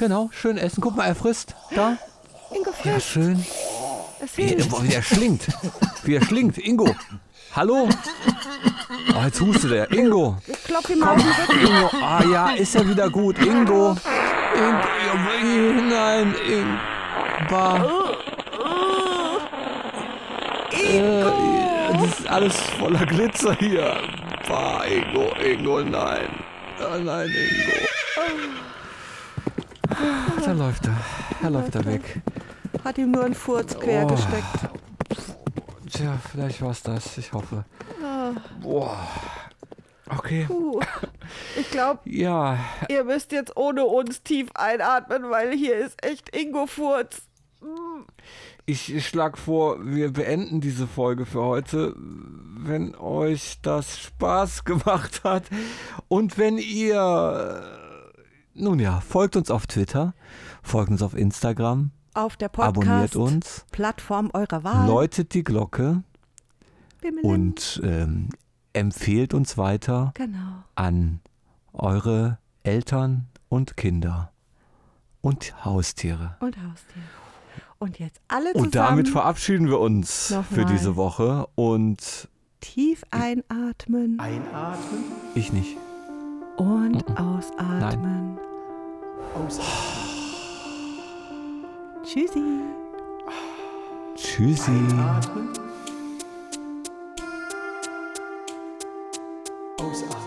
Genau, 0.00 0.30
schön 0.32 0.56
essen. 0.56 0.80
Guck 0.80 0.96
mal, 0.96 1.04
er 1.08 1.14
frisst. 1.14 1.54
Da. 1.74 1.98
Ingo, 2.54 2.70
Ja, 2.84 2.92
friss. 2.94 3.04
schön. 3.04 3.44
Wie, 4.34 4.56
wie 4.56 4.94
er 4.94 5.02
schlingt. 5.02 5.42
Wie 6.04 6.14
er 6.14 6.24
schlingt. 6.24 6.56
Ingo. 6.56 6.96
Hallo? 7.54 7.86
Oh, 9.14 9.22
jetzt 9.26 9.38
hustet 9.42 9.72
er. 9.72 9.92
Ingo. 9.92 10.38
Klopf 10.64 10.88
ihm 10.88 11.00
mal 11.00 11.10
auf 11.10 11.20
den 11.22 11.30
Rücken. 11.30 11.66
Ingo. 11.66 11.90
Ah 12.02 12.24
ja, 12.32 12.50
ist 12.52 12.74
er 12.76 12.88
wieder 12.88 13.10
gut. 13.10 13.38
Ingo. 13.40 13.90
Ingo. 13.90 13.98
Ja, 14.56 15.14
Nein, 15.90 16.34
Ingo. 16.48 18.00
Äh, 20.72 21.24
das 21.92 22.20
ist 22.20 22.26
alles 22.26 22.56
voller 22.78 23.04
Glitzer 23.04 23.54
hier. 23.56 23.96
Bah, 24.48 24.82
Ingo, 24.86 25.30
Ingo, 25.44 25.82
nein. 25.82 26.28
Ah, 26.78 26.96
nein, 26.96 27.28
Ingo. 27.28 28.69
Da 30.44 30.52
läuft 30.52 30.86
er. 30.86 30.96
Da 31.42 31.48
läuft 31.48 31.74
er 31.74 31.84
weg. 31.84 32.20
Hat 32.84 32.98
ihm 32.98 33.10
nur 33.10 33.24
einen 33.24 33.34
Furz 33.34 33.78
quer 33.78 34.04
Oh. 34.04 34.08
gesteckt. 34.08 34.70
Tja, 35.92 36.18
vielleicht 36.30 36.62
war's 36.62 36.82
das. 36.82 37.18
Ich 37.18 37.32
hoffe. 37.32 37.64
Ah. 38.02 38.30
Boah. 38.62 38.96
Okay. 40.08 40.44
Puh. 40.46 40.80
Ich 41.58 41.70
glaube, 41.70 42.00
Ja, 42.04 42.58
ihr 42.88 43.04
müsst 43.04 43.32
jetzt 43.32 43.56
ohne 43.56 43.84
uns 43.84 44.22
tief 44.22 44.48
einatmen, 44.54 45.30
weil 45.30 45.52
hier 45.52 45.76
ist 45.76 46.04
echt 46.04 46.34
Ingo-Furz. 46.34 47.22
ich, 48.66 48.92
ich 48.94 49.06
schlage 49.06 49.36
vor, 49.36 49.76
wir 49.84 50.12
beenden 50.12 50.60
diese 50.60 50.86
Folge 50.86 51.26
für 51.26 51.42
heute. 51.42 51.94
Wenn 51.96 52.94
euch 52.96 53.58
das 53.62 53.98
Spaß 53.98 54.64
gemacht 54.64 55.22
hat 55.24 55.44
und 56.08 56.38
wenn 56.38 56.58
ihr. 56.58 57.62
Nun 58.60 58.78
ja, 58.78 59.00
folgt 59.00 59.36
uns 59.36 59.50
auf 59.50 59.66
Twitter, 59.66 60.14
folgt 60.62 60.90
uns 60.90 61.02
auf 61.02 61.14
Instagram, 61.14 61.90
Auf 62.14 62.36
der 62.36 62.50
abonniert 62.58 63.16
uns, 63.16 63.60
Podcast-Plattform 63.60 64.30
eurer 64.34 64.64
Wahl. 64.64 64.86
läutet 64.86 65.32
die 65.34 65.42
Glocke 65.44 66.02
Bimmelim. 67.00 67.30
und 67.30 67.80
ähm, 67.82 68.28
empfehlt 68.74 69.32
uns 69.34 69.56
weiter 69.56 70.12
Genau. 70.14 70.64
an 70.74 71.20
eure 71.72 72.38
Eltern 72.62 73.28
und 73.48 73.76
Kinder 73.78 74.30
und 75.22 75.64
Haustiere. 75.64 76.36
Und 76.40 76.56
Haustier. 76.58 77.02
Und 77.78 77.98
jetzt 77.98 78.20
alle 78.28 78.52
zusammen 78.52 78.64
Und 78.66 78.74
damit 78.74 79.08
verabschieden 79.08 79.68
wir 79.68 79.80
uns 79.80 80.26
für 80.26 80.34
Nochmal. 80.60 80.64
diese 80.66 80.96
Woche 80.96 81.46
und 81.54 82.28
tief 82.60 83.02
einatmen 83.10 84.20
Einatmen, 84.20 85.04
ich 85.34 85.50
nicht. 85.54 85.78
und 86.58 87.02
ausatmen. 87.18 88.38
Tschüssi. 92.04 92.42
Tschüssi. 94.16 94.72
atmen. 94.98 95.48
Ausatmen. 99.78 100.19